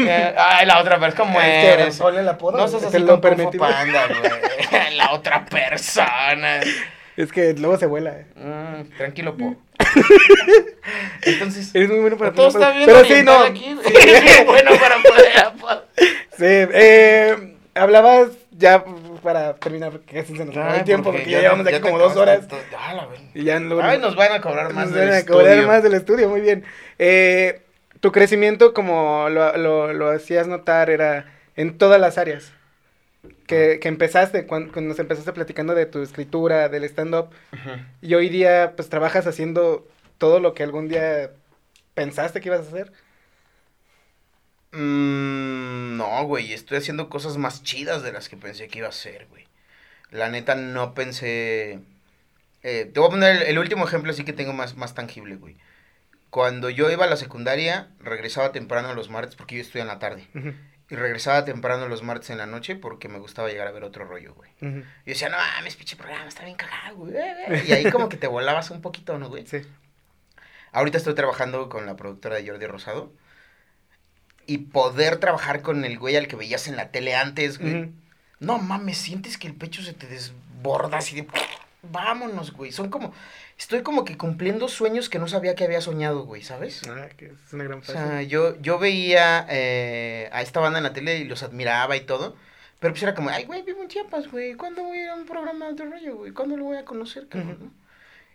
Eh, 0.00 0.34
Ay, 0.36 0.66
la 0.66 0.80
otra 0.80 0.98
persona, 0.98 1.24
¿cómo 1.24 1.40
eres? 1.40 1.96
ponle 1.98 2.20
el 2.20 2.28
apodo, 2.28 2.58
No 2.58 2.68
seas 2.68 2.82
te 2.82 2.88
así 2.88 2.98
lo 2.98 3.20
permití. 3.20 3.58
Panda, 3.58 4.06
güey. 4.08 4.94
La 4.96 5.12
otra 5.12 5.44
persona. 5.46 6.60
Es 7.16 7.32
que 7.32 7.54
luego 7.54 7.76
se 7.78 7.86
vuela. 7.86 8.10
eh. 8.10 8.26
Mm, 8.36 8.96
tranquilo, 8.96 9.36
po. 9.36 9.54
Entonces, 11.22 11.74
Eres 11.74 11.88
muy 11.90 12.00
bueno 12.00 12.16
para 12.16 12.32
todo 12.32 12.48
está 12.48 12.70
bien 12.72 12.86
Pero 12.86 13.04
sí, 13.04 13.22
no. 13.24 13.38
aquí. 13.40 13.76
Es 13.84 14.46
bueno 14.46 14.70
para 14.78 14.96
poder. 15.02 15.52
Sí, 16.36 16.44
eh, 16.44 17.56
hablabas 17.74 18.28
ya 18.50 18.84
para 19.20 19.54
terminar, 19.56 19.90
porque 19.92 20.20
casi 20.20 20.36
se 20.36 20.44
nos 20.44 20.56
acabó 20.56 20.72
Ay, 20.72 20.78
el 20.80 20.84
tiempo, 20.84 21.10
porque, 21.12 21.30
ya 21.30 21.40
llevamos 21.40 21.66
te- 21.66 21.74
aquí 21.74 21.82
como 21.82 21.98
dos 21.98 22.16
horas. 22.16 22.46
Ah. 22.76 23.06
Y 23.34 23.44
ya 23.44 23.58
luego 23.60 23.82
Ay, 23.82 23.98
nos- 23.98 24.16
van 24.16 24.32
a 24.32 24.40
cobrar 24.40 24.72
más 24.72 24.86
nos 24.86 24.94
del 24.94 25.08
van 25.10 25.18
a 25.18 25.26
cobrar 25.26 25.46
estudio. 25.48 25.66
más 25.68 25.82
del 25.82 25.94
estudio, 25.94 26.28
muy 26.28 26.40
bien. 26.40 26.64
Eh, 26.98 27.62
tu 28.00 28.12
crecimiento, 28.12 28.72
como 28.74 29.28
lo, 29.28 29.56
lo, 29.56 29.92
lo 29.92 30.10
hacías 30.10 30.46
notar, 30.46 30.90
era 30.90 31.26
en 31.56 31.76
todas 31.78 32.00
las 32.00 32.18
áreas. 32.18 32.52
Que, 33.46 33.78
que 33.80 33.88
empezaste, 33.88 34.46
cuando, 34.46 34.72
cuando 34.72 34.90
nos 34.90 34.98
empezaste 34.98 35.32
platicando 35.32 35.74
de 35.74 35.86
tu 35.86 36.02
escritura, 36.02 36.68
del 36.68 36.84
stand-up, 36.84 37.30
y 38.02 38.14
hoy 38.14 38.28
día 38.28 38.74
pues 38.76 38.88
trabajas 38.90 39.26
haciendo 39.26 39.86
todo 40.18 40.38
lo 40.38 40.52
que 40.54 40.62
algún 40.62 40.88
día 40.88 41.30
pensaste 41.94 42.40
que 42.40 42.48
ibas 42.48 42.60
a 42.60 42.68
hacer. 42.68 42.92
Mm, 44.72 45.96
no, 46.18 46.24
güey, 46.26 46.52
estoy 46.52 46.78
haciendo 46.78 47.08
cosas 47.08 47.36
más 47.36 47.62
chidas 47.62 48.02
de 48.02 48.12
las 48.12 48.28
que 48.28 48.36
pensé 48.36 48.68
que 48.68 48.78
iba 48.78 48.86
a 48.86 48.90
hacer, 48.90 49.26
güey. 49.28 49.46
La 50.10 50.28
neta 50.30 50.54
no 50.54 50.94
pensé... 50.94 51.80
eh, 52.62 52.90
te 52.92 53.00
voy 53.00 53.08
a 53.08 53.10
poner 53.10 53.36
el, 53.36 53.42
el 53.42 53.58
último 53.58 53.86
ejemplo 53.86 54.10
así 54.12 54.24
que 54.24 54.32
tengo 54.32 54.52
más, 54.52 54.76
más 54.76 54.94
tangible, 54.94 55.36
güey. 55.36 55.56
Cuando 56.30 56.70
yo 56.70 56.90
iba 56.90 57.04
a 57.04 57.08
la 57.08 57.16
secundaria, 57.16 57.88
regresaba 58.00 58.52
temprano 58.52 58.94
los 58.94 59.08
martes 59.10 59.34
porque 59.34 59.56
yo 59.56 59.62
estudiaba 59.62 59.90
en 59.90 59.94
la 59.94 60.00
tarde. 60.00 60.28
Y 60.90 60.96
regresaba 60.96 61.44
temprano 61.44 61.88
los 61.88 62.02
martes 62.02 62.30
en 62.30 62.38
la 62.38 62.46
noche 62.46 62.74
porque 62.76 63.08
me 63.08 63.18
gustaba 63.18 63.48
llegar 63.48 63.66
a 63.68 63.72
ver 63.72 63.84
otro 63.84 64.04
rollo, 64.06 64.34
güey. 64.34 64.50
ujú. 64.60 64.84
Y 65.04 65.10
decía, 65.10 65.28
no 65.28 65.36
mames, 65.36 65.76
pinche 65.76 65.96
programa, 65.96 66.26
está 66.28 66.44
bien 66.44 66.56
cagado, 66.56 66.96
güey. 66.96 67.14
Y 67.66 67.72
ahí 67.72 67.90
como 67.90 68.08
que 68.08 68.16
te 68.16 68.26
volabas 68.26 68.70
un 68.70 68.80
poquito, 68.82 69.18
¿no, 69.18 69.28
güey? 69.28 69.46
Sí. 69.46 69.62
Ahorita 70.72 70.98
estoy 70.98 71.14
trabajando 71.14 71.68
con 71.68 71.86
la 71.86 71.96
productora 71.96 72.36
de 72.36 72.46
Jordi 72.48 72.66
Rosado. 72.66 73.12
Y 74.48 74.58
poder 74.58 75.18
trabajar 75.18 75.62
con 75.62 75.84
el 75.84 75.96
güey 75.98 76.16
al 76.16 76.26
que 76.26 76.34
veías 76.34 76.66
en 76.66 76.74
la 76.76 76.90
tele 76.90 77.14
antes, 77.14 77.58
güey. 77.60 77.82
Ujú. 77.82 77.92
No 78.40 78.58
mames, 78.58 78.98
sientes 78.98 79.38
que 79.38 79.46
el 79.46 79.54
pecho 79.54 79.82
se 79.82 79.92
te 79.92 80.06
desborda 80.08 80.98
así 80.98 81.14
de... 81.14 81.28
Vámonos, 81.82 82.52
güey. 82.52 82.72
Son 82.72 82.90
como... 82.90 83.12
Estoy 83.58 83.82
como 83.82 84.04
que 84.04 84.16
cumpliendo 84.16 84.68
sueños 84.68 85.08
que 85.08 85.18
no 85.18 85.28
sabía 85.28 85.54
que 85.54 85.64
había 85.64 85.80
soñado, 85.80 86.24
güey, 86.24 86.42
¿sabes? 86.42 86.82
Ah, 86.88 87.08
que 87.16 87.26
es 87.26 87.52
una 87.52 87.64
gran 87.64 87.80
O 87.80 87.82
frase. 87.82 87.98
sea, 87.98 88.22
yo, 88.22 88.58
yo 88.60 88.78
veía 88.78 89.46
eh, 89.50 90.28
a 90.32 90.42
esta 90.42 90.60
banda 90.60 90.78
en 90.78 90.84
la 90.84 90.92
tele 90.92 91.18
y 91.18 91.24
los 91.24 91.42
admiraba 91.42 91.96
y 91.96 92.00
todo. 92.00 92.36
Pero 92.80 92.94
pues 92.94 93.02
era 93.02 93.14
como, 93.14 93.30
ay, 93.30 93.44
güey, 93.44 93.62
vivo 93.62 93.82
en 93.82 93.88
Chiapas, 93.88 94.30
güey. 94.30 94.54
¿Cuándo 94.54 94.84
voy 94.84 94.98
a 94.98 95.02
ir 95.02 95.08
a 95.10 95.14
un 95.16 95.26
programa 95.26 95.72
de 95.72 95.84
rollo, 95.84 96.16
güey? 96.18 96.32
¿Cuándo 96.32 96.56
lo 96.56 96.64
voy 96.64 96.76
a 96.76 96.84
conocer, 96.84 97.26
cabrón? 97.28 97.58
No? 97.60 97.70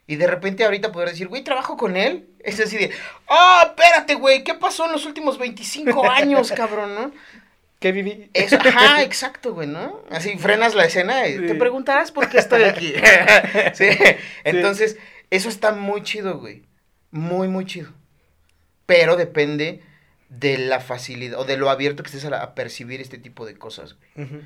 Y 0.05 0.17
de 0.17 0.27
repente 0.27 0.65
ahorita 0.65 0.91
poder 0.91 1.09
decir, 1.09 1.27
güey, 1.29 1.43
trabajo 1.43 1.77
con 1.77 1.95
él. 1.95 2.27
Es 2.39 2.59
así 2.59 2.77
de, 2.77 2.91
ah, 3.29 3.63
espérate, 3.69 4.15
güey, 4.15 4.43
¿qué 4.43 4.53
pasó 4.53 4.85
en 4.85 4.91
los 4.91 5.05
últimos 5.05 5.37
25 5.37 6.09
años, 6.09 6.51
cabrón, 6.55 6.93
no? 6.95 7.11
¿Qué 7.79 7.91
viví? 7.91 8.29
Eso, 8.33 8.57
ajá, 8.59 9.01
exacto, 9.01 9.53
güey, 9.53 9.67
¿no? 9.67 10.01
Así 10.09 10.37
frenas 10.37 10.75
la 10.75 10.85
escena 10.85 11.27
y 11.27 11.37
Sí. 11.37 11.45
te 11.47 11.55
preguntarás 11.55 12.11
por 12.11 12.29
qué 12.29 12.37
estoy 12.37 12.63
aquí. 12.63 12.93
sí. 13.73 13.87
Entonces, 14.43 14.97
eso 15.29 15.49
está 15.49 15.71
muy 15.71 16.03
chido, 16.03 16.37
güey. 16.39 16.63
Muy, 17.11 17.47
muy 17.47 17.65
chido. 17.65 17.91
Pero 18.85 19.15
depende 19.15 19.81
de 20.29 20.57
la 20.57 20.79
facilidad 20.79 21.39
o 21.39 21.45
de 21.45 21.57
lo 21.57 21.69
abierto 21.69 22.03
que 22.03 22.07
estés 22.07 22.25
a, 22.25 22.29
la- 22.29 22.41
a 22.41 22.55
percibir 22.55 22.99
este 23.01 23.17
tipo 23.17 23.45
de 23.45 23.55
cosas, 23.57 23.95
güey. 23.95 24.27
Ujú. 24.27 24.41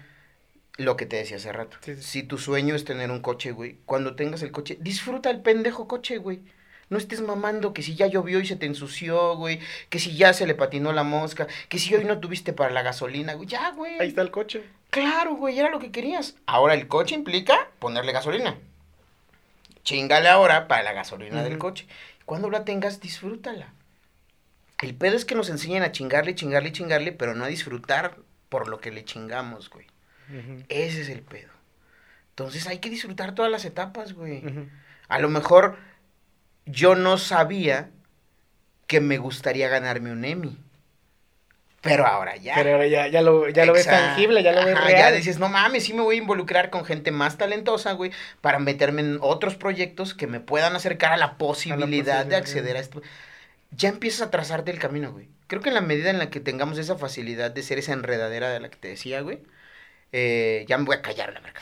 Lo 0.77 0.95
que 0.95 1.05
te 1.05 1.17
decía 1.17 1.37
hace 1.37 1.51
rato. 1.51 1.77
Sí, 1.81 1.95
sí. 1.95 2.03
Si 2.03 2.23
tu 2.23 2.37
sueño 2.37 2.75
es 2.75 2.85
tener 2.85 3.11
un 3.11 3.21
coche, 3.21 3.51
güey, 3.51 3.77
cuando 3.85 4.15
tengas 4.15 4.41
el 4.43 4.51
coche, 4.51 4.77
disfruta 4.79 5.29
el 5.29 5.41
pendejo 5.41 5.87
coche, 5.87 6.17
güey. 6.17 6.41
No 6.89 6.97
estés 6.97 7.19
mamando 7.19 7.73
que 7.73 7.83
si 7.83 7.95
ya 7.95 8.07
llovió 8.07 8.39
y 8.39 8.45
se 8.45 8.55
te 8.55 8.65
ensució, 8.65 9.35
güey, 9.35 9.59
que 9.89 9.99
si 9.99 10.15
ya 10.15 10.31
se 10.33 10.47
le 10.47 10.55
patinó 10.55 10.93
la 10.93 11.03
mosca, 11.03 11.47
que 11.67 11.79
si 11.79 11.93
hoy 11.93 12.05
no 12.05 12.19
tuviste 12.19 12.53
para 12.53 12.71
la 12.71 12.81
gasolina, 12.81 13.33
güey, 13.33 13.49
ya, 13.49 13.71
güey. 13.71 13.99
Ahí 13.99 14.07
está 14.07 14.21
el 14.21 14.31
coche. 14.31 14.63
Claro, 14.89 15.35
güey, 15.35 15.59
era 15.59 15.69
lo 15.69 15.79
que 15.79 15.91
querías. 15.91 16.35
Ahora 16.45 16.75
el 16.75 16.87
coche 16.87 17.13
implica 17.13 17.69
ponerle 17.79 18.13
gasolina. 18.13 18.57
Chingale 19.83 20.29
ahora 20.29 20.67
para 20.67 20.83
la 20.83 20.93
gasolina 20.93 21.43
del 21.43 21.57
coche. 21.57 21.87
Cuando 22.25 22.49
la 22.49 22.63
tengas, 22.63 23.01
disfrútala. 23.01 23.73
El 24.81 24.95
pedo 24.95 25.15
es 25.15 25.25
que 25.25 25.35
nos 25.35 25.49
enseñan 25.49 25.83
a 25.83 25.91
chingarle, 25.91 26.35
chingarle, 26.35 26.71
chingarle, 26.71 27.11
pero 27.11 27.33
no 27.35 27.45
a 27.45 27.47
disfrutar 27.47 28.17
por 28.47 28.67
lo 28.67 28.79
que 28.79 28.91
le 28.91 29.03
chingamos, 29.03 29.69
güey. 29.69 29.87
Ese 30.69 31.01
es 31.01 31.09
el 31.09 31.21
pedo. 31.21 31.51
Entonces 32.29 32.67
hay 32.67 32.79
que 32.79 32.89
disfrutar 32.89 33.33
todas 33.33 33.51
las 33.51 33.65
etapas, 33.65 34.13
güey. 34.13 34.43
A 35.07 35.19
lo 35.19 35.29
mejor 35.29 35.77
yo 36.65 36.95
no 36.95 37.17
sabía 37.17 37.89
que 38.87 39.01
me 39.01 39.17
gustaría 39.17 39.69
ganarme 39.69 40.11
un 40.11 40.25
Emmy. 40.25 40.57
Pero 41.81 42.05
ahora 42.05 42.35
ya. 42.35 42.55
Pero 42.55 42.73
ahora 42.73 42.87
ya, 42.87 43.07
ya 43.07 43.21
lo, 43.21 43.49
ya 43.49 43.65
lo 43.65 43.73
ves 43.73 43.85
tangible, 43.85 44.43
ya 44.43 44.51
lo 44.51 44.65
ves 44.65 44.75
Ajá, 44.75 44.85
real. 44.87 45.11
Ya 45.11 45.11
dices, 45.11 45.39
no 45.39 45.47
mames, 45.47 45.85
sí 45.85 45.93
me 45.93 46.01
voy 46.01 46.15
a 46.15 46.19
involucrar 46.19 46.69
con 46.69 46.85
gente 46.85 47.11
más 47.11 47.37
talentosa, 47.37 47.93
güey, 47.93 48.11
para 48.41 48.59
meterme 48.59 49.01
en 49.01 49.19
otros 49.21 49.55
proyectos 49.55 50.13
que 50.13 50.27
me 50.27 50.39
puedan 50.39 50.75
acercar 50.75 51.13
a 51.13 51.17
la 51.17 51.37
posibilidad 51.37 52.25
de 52.25 52.35
posibilidad. 52.35 52.39
acceder 52.39 52.77
a 52.77 52.79
esto. 52.79 53.01
Ya 53.71 53.89
empiezas 53.89 54.27
a 54.27 54.31
trazarte 54.31 54.71
el 54.71 54.79
camino, 54.79 55.11
güey. 55.11 55.29
Creo 55.47 55.61
que 55.61 55.69
en 55.69 55.75
la 55.75 55.81
medida 55.81 56.09
en 56.09 56.19
la 56.19 56.29
que 56.29 56.39
tengamos 56.39 56.77
esa 56.77 56.97
facilidad 56.97 57.51
de 57.51 57.63
ser 57.63 57.79
esa 57.79 57.93
enredadera 57.93 58.49
de 58.49 58.59
la 58.59 58.69
que 58.69 58.77
te 58.77 58.87
decía, 58.89 59.21
güey, 59.21 59.39
eh, 60.11 60.65
ya 60.67 60.77
me 60.77 60.85
voy 60.85 60.95
a 60.95 61.01
callar 61.01 61.33
la 61.33 61.39
verga. 61.39 61.59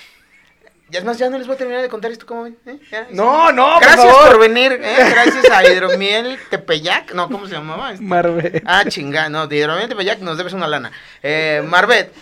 Ya 0.89 0.99
es 0.99 1.05
más, 1.05 1.17
ya 1.17 1.29
no 1.29 1.37
les 1.39 1.47
voy 1.47 1.55
a 1.55 1.57
terminar 1.57 1.81
de 1.81 1.89
contar 1.89 2.11
esto, 2.11 2.27
¿cómo 2.27 2.43
ven? 2.43 2.57
¿Eh? 2.67 2.77
Ya, 2.91 3.07
No, 3.09 3.51
no, 3.51 3.73
por 3.73 3.81
Gracias 3.83 4.05
favor. 4.05 4.27
por 4.31 4.39
venir, 4.39 4.73
¿eh? 4.73 4.95
Gracias 5.09 5.49
a 5.49 5.63
Hidromiel 5.67 6.37
Tepeyac. 6.51 7.11
No, 7.15 7.27
¿cómo 7.27 7.47
se 7.47 7.53
llamaba? 7.53 7.91
Este- 7.93 8.03
Marvel. 8.05 8.61
Ah, 8.67 8.85
chinga, 8.87 9.27
no, 9.29 9.47
de 9.47 9.57
Hidromiel 9.57 9.89
Tepeyac 9.89 10.19
nos 10.19 10.37
debes 10.37 10.53
una 10.53 10.67
lana. 10.67 10.91
Eh, 11.23 11.63
Marbet, 11.65 12.13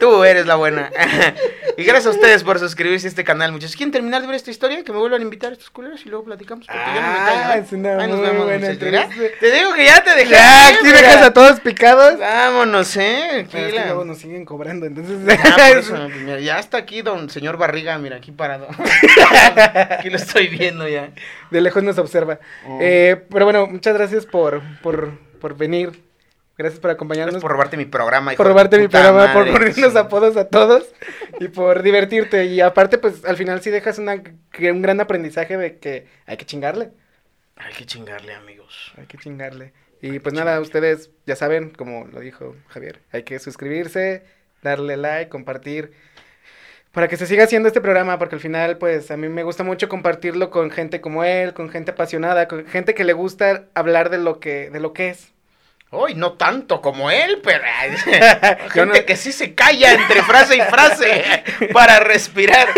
tú 0.00 0.24
eres 0.24 0.46
la 0.46 0.56
buena. 0.56 0.90
y 1.76 1.84
gracias 1.84 2.06
a 2.06 2.10
ustedes 2.10 2.42
por 2.44 2.58
suscribirse 2.58 3.06
a 3.06 3.10
este 3.10 3.24
canal, 3.24 3.52
muchachos. 3.52 3.76
¿Quieren 3.76 3.92
terminar 3.92 4.20
de 4.20 4.26
ver 4.26 4.36
esta 4.36 4.50
historia? 4.50 4.82
Que 4.84 4.92
me 4.92 4.98
vuelvan 4.98 5.20
a 5.20 5.24
invitar 5.24 5.52
estos 5.52 5.70
culeros 5.70 6.04
y 6.04 6.08
luego 6.08 6.24
platicamos. 6.24 6.66
Porque 6.66 6.80
yo 6.80 7.00
no 7.00 7.08
me 7.08 7.18
Ah, 7.18 7.26
callo, 7.26 7.60
¿eh? 7.60 7.64
es 7.66 7.72
una 7.72 8.06
nos 8.06 8.18
muy 8.18 8.26
vemos, 8.28 8.44
buena. 8.44 8.68
Te 9.40 9.52
digo 9.52 9.72
que 9.74 9.84
ya 9.84 10.02
te 10.02 10.14
dejé. 10.14 10.30
Ya, 10.30 10.68
aquí, 10.68 10.78
mira. 10.84 10.98
dejas 10.98 11.22
a 11.22 11.32
todos 11.32 11.60
picados. 11.60 12.18
Vámonos, 12.18 12.96
eh. 12.96 13.46
Pero 13.50 13.66
es 13.66 13.74
que 13.74 13.80
luego 13.84 14.04
nos 14.04 14.18
siguen 14.18 14.44
cobrando, 14.44 14.86
entonces. 14.86 15.16
Ah, 15.44 15.56
por 15.68 15.78
eso, 15.78 16.08
mira, 16.08 16.40
ya 16.40 16.58
está 16.58 16.78
aquí 16.78 17.02
don 17.02 17.28
señor 17.30 17.56
Barriga, 17.56 17.98
mira, 17.98 18.16
aquí 18.16 18.32
parado. 18.32 18.68
aquí 19.90 20.10
lo 20.10 20.16
estoy 20.16 20.48
viendo 20.48 20.88
ya. 20.88 21.10
De 21.50 21.60
lejos 21.60 21.82
nos 21.82 21.98
observa. 21.98 22.40
Oh. 22.66 22.78
Eh, 22.80 23.24
pero 23.30 23.44
bueno, 23.44 23.66
muchas 23.66 23.94
gracias 23.94 24.26
por, 24.26 24.62
por, 24.82 25.18
por 25.40 25.56
venir. 25.56 26.09
Gracias 26.60 26.78
por 26.78 26.90
acompañarnos. 26.90 27.32
Gracias 27.32 27.42
por 27.42 27.52
robarte 27.52 27.78
mi 27.78 27.86
programa. 27.86 28.34
hijo 28.34 28.36
por 28.42 28.48
robarte 28.48 28.78
mi 28.78 28.86
programa, 28.86 29.32
por 29.32 29.50
ponernos 29.50 29.92
Sí. 29.92 29.98
apodos 29.98 30.36
a 30.36 30.46
todos 30.48 30.92
y 31.38 31.48
por 31.48 31.82
divertirte. 31.82 32.44
Y 32.44 32.60
aparte, 32.60 32.98
pues 32.98 33.24
al 33.24 33.38
final 33.38 33.62
sí 33.62 33.70
dejas 33.70 33.98
una, 33.98 34.14
un 34.16 34.82
gran 34.82 35.00
aprendizaje 35.00 35.56
de 35.56 35.78
que 35.78 36.06
hay 36.26 36.36
que 36.36 36.44
chingarle. 36.44 36.90
Hay 37.56 37.72
que 37.72 37.86
chingarle, 37.86 38.34
amigos. 38.34 38.92
Hay 38.98 39.06
que 39.06 39.16
chingarle. 39.16 39.72
Y 40.02 40.18
pues 40.18 40.34
nada, 40.34 40.60
ustedes 40.60 41.10
ya 41.24 41.34
saben, 41.34 41.70
como 41.70 42.06
lo 42.08 42.20
dijo 42.20 42.54
Javier, 42.68 43.00
hay 43.10 43.22
que 43.22 43.38
suscribirse, 43.38 44.22
darle 44.62 44.98
like, 44.98 45.30
compartir. 45.30 45.92
Para 46.92 47.08
que 47.08 47.16
se 47.16 47.24
siga 47.24 47.44
haciendo 47.44 47.68
este 47.68 47.80
programa, 47.80 48.18
porque 48.18 48.34
al 48.34 48.40
final, 48.42 48.76
pues 48.76 49.10
a 49.10 49.16
mí 49.16 49.30
me 49.30 49.44
gusta 49.44 49.64
mucho 49.64 49.88
compartirlo 49.88 50.50
con 50.50 50.70
gente 50.70 51.00
como 51.00 51.24
él, 51.24 51.54
con 51.54 51.70
gente 51.70 51.92
apasionada, 51.92 52.48
con 52.48 52.66
gente 52.66 52.92
que 52.94 53.04
le 53.04 53.14
gusta 53.14 53.64
hablar 53.74 54.10
de 54.10 54.18
lo 54.18 54.40
que, 54.40 54.68
de 54.68 54.80
lo 54.80 54.92
que 54.92 55.08
es. 55.08 55.32
Hoy 55.92 56.14
no 56.14 56.34
tanto 56.34 56.80
como 56.80 57.10
él, 57.10 57.40
pero 57.42 57.64
gente 58.70 59.00
no- 59.00 59.06
que 59.06 59.16
sí 59.16 59.32
se 59.32 59.54
calla 59.56 59.92
entre 59.92 60.22
frase 60.22 60.56
y 60.56 60.60
frase 60.60 61.42
para 61.72 61.98
respirar. 61.98 62.68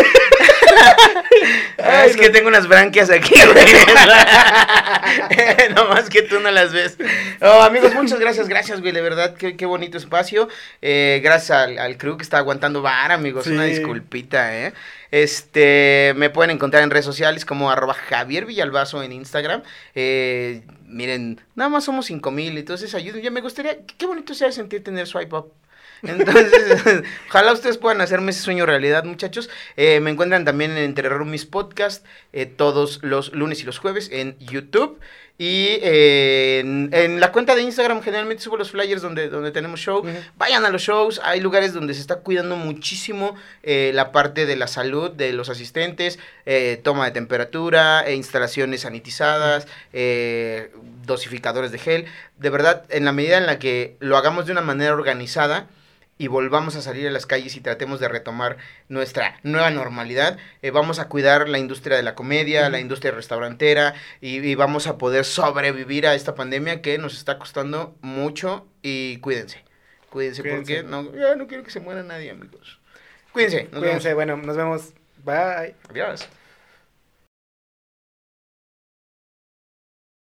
Ay, 1.77 2.09
es 2.09 2.17
que 2.17 2.31
tengo 2.31 2.47
unas 2.47 2.67
branquias 2.67 3.11
aquí, 3.11 3.35
güey. 3.35 3.65
no 5.75 5.89
más 5.89 6.09
que 6.09 6.23
tú 6.23 6.39
no 6.39 6.49
las 6.49 6.73
ves. 6.73 6.97
Oh, 7.41 7.61
amigos, 7.61 7.93
muchas 7.93 8.19
gracias, 8.19 8.47
gracias, 8.47 8.81
güey. 8.81 8.93
De 8.93 9.01
verdad, 9.01 9.35
qué, 9.35 9.55
qué 9.55 9.65
bonito 9.67 9.97
espacio. 9.97 10.49
Eh, 10.81 11.21
gracias 11.23 11.51
al, 11.51 11.77
al 11.77 11.97
crew 11.97 12.17
que 12.17 12.23
está 12.23 12.39
aguantando 12.39 12.81
bar, 12.81 13.11
amigos. 13.11 13.45
Una 13.47 13.65
disculpita, 13.65 14.57
¿eh? 14.57 14.73
Este, 15.11 16.13
me 16.15 16.31
pueden 16.31 16.49
encontrar 16.49 16.81
en 16.81 16.89
redes 16.89 17.05
sociales 17.05 17.45
como 17.45 17.69
arroba 17.69 17.93
Javier 17.93 18.45
Villalbazo 18.45 19.03
en 19.03 19.11
Instagram. 19.11 19.61
Eh, 19.93 20.61
miren, 20.93 21.41
nada 21.55 21.69
más 21.69 21.83
somos 21.83 22.05
cinco 22.05 22.31
mil, 22.31 22.57
entonces 22.57 22.93
ayúdenme. 22.95 23.23
Ya 23.23 23.31
me 23.31 23.41
gustaría, 23.41 23.85
qué 23.85 24.05
bonito 24.05 24.33
sea 24.33 24.51
sentir 24.51 24.83
tener 24.83 25.07
swipe 25.07 25.35
up. 25.35 25.53
Entonces, 26.03 27.03
ojalá 27.29 27.53
ustedes 27.53 27.77
puedan 27.77 28.01
hacerme 28.01 28.31
ese 28.31 28.41
sueño 28.41 28.65
realidad, 28.65 29.05
muchachos. 29.05 29.49
Eh, 29.77 29.99
me 30.01 30.11
encuentran 30.11 30.45
también 30.45 30.71
en 30.71 30.77
Entre 30.77 31.07
Roomies 31.09 31.45
Podcast 31.45 32.05
eh, 32.33 32.45
todos 32.45 33.01
los 33.03 33.33
lunes 33.33 33.61
y 33.61 33.63
los 33.63 33.79
jueves 33.79 34.09
en 34.11 34.37
YouTube. 34.39 34.99
Y 35.35 35.79
eh, 35.81 36.59
en, 36.59 36.89
en 36.93 37.19
la 37.19 37.31
cuenta 37.31 37.55
de 37.55 37.63
Instagram 37.63 38.03
generalmente 38.03 38.43
subo 38.43 38.55
los 38.55 38.69
flyers 38.69 39.01
donde, 39.01 39.29
donde 39.29 39.51
tenemos 39.51 39.79
show. 39.79 40.05
Vayan 40.37 40.63
a 40.63 40.69
los 40.69 40.83
shows, 40.83 41.19
hay 41.23 41.39
lugares 41.39 41.73
donde 41.73 41.95
se 41.95 42.01
está 42.01 42.17
cuidando 42.17 42.55
muchísimo 42.55 43.35
eh, 43.63 43.91
la 43.95 44.11
parte 44.11 44.45
de 44.45 44.55
la 44.55 44.67
salud 44.67 45.09
de 45.09 45.33
los 45.33 45.49
asistentes, 45.49 46.19
eh, 46.45 46.79
toma 46.83 47.05
de 47.05 47.11
temperatura, 47.11 48.05
eh, 48.05 48.13
instalaciones 48.13 48.81
sanitizadas, 48.81 49.67
dosificadores 51.05 51.71
de 51.71 51.79
gel. 51.79 52.05
De 52.37 52.49
verdad, 52.51 52.83
en 52.89 53.03
la 53.03 53.11
medida 53.11 53.37
en 53.39 53.47
la 53.47 53.57
que 53.57 53.95
lo 53.99 54.17
hagamos 54.17 54.45
de 54.45 54.51
una 54.51 54.61
manera 54.61 54.93
organizada 54.93 55.67
y 56.17 56.27
volvamos 56.27 56.75
a 56.75 56.81
salir 56.81 57.07
a 57.07 57.11
las 57.11 57.25
calles 57.25 57.55
y 57.55 57.61
tratemos 57.61 57.99
de 57.99 58.07
retomar 58.07 58.57
nuestra 58.87 59.39
nueva 59.43 59.71
normalidad, 59.71 60.37
eh, 60.61 60.71
vamos 60.71 60.99
a 60.99 61.07
cuidar 61.09 61.49
la 61.49 61.57
industria 61.59 61.97
de 61.97 62.03
la 62.03 62.15
comedia, 62.15 62.69
la 62.69 62.79
industria 62.79 63.11
restaurantera 63.11 63.95
y, 64.21 64.37
y 64.39 64.55
vamos 64.55 64.87
a 64.87 64.97
poder 64.97 65.25
sobrevivir 65.25 66.07
a 66.07 66.15
esta 66.15 66.35
pandemia 66.35 66.81
que 66.81 66.97
nos 66.97 67.15
está 67.17 67.39
costando 67.39 67.95
mucho 68.01 68.67
y 68.81 69.17
cuídense. 69.17 69.63
Cuídense, 70.09 70.41
Cuídense. 70.43 70.83
porque 70.83 70.83
no, 70.83 71.15
ya 71.15 71.35
no 71.35 71.47
quiero 71.47 71.63
que 71.63 71.71
se 71.71 71.79
muera 71.79 72.03
nadie, 72.03 72.29
amigos. 72.29 72.79
Cuídense. 73.31 73.67
Nos 73.71 73.79
Cuídense, 73.81 74.13
bueno, 74.13 74.37
nos 74.37 74.55
vemos. 74.55 74.93
Bye. 75.23 75.75
vemos. 75.89 75.89
Adiós. 75.89 76.29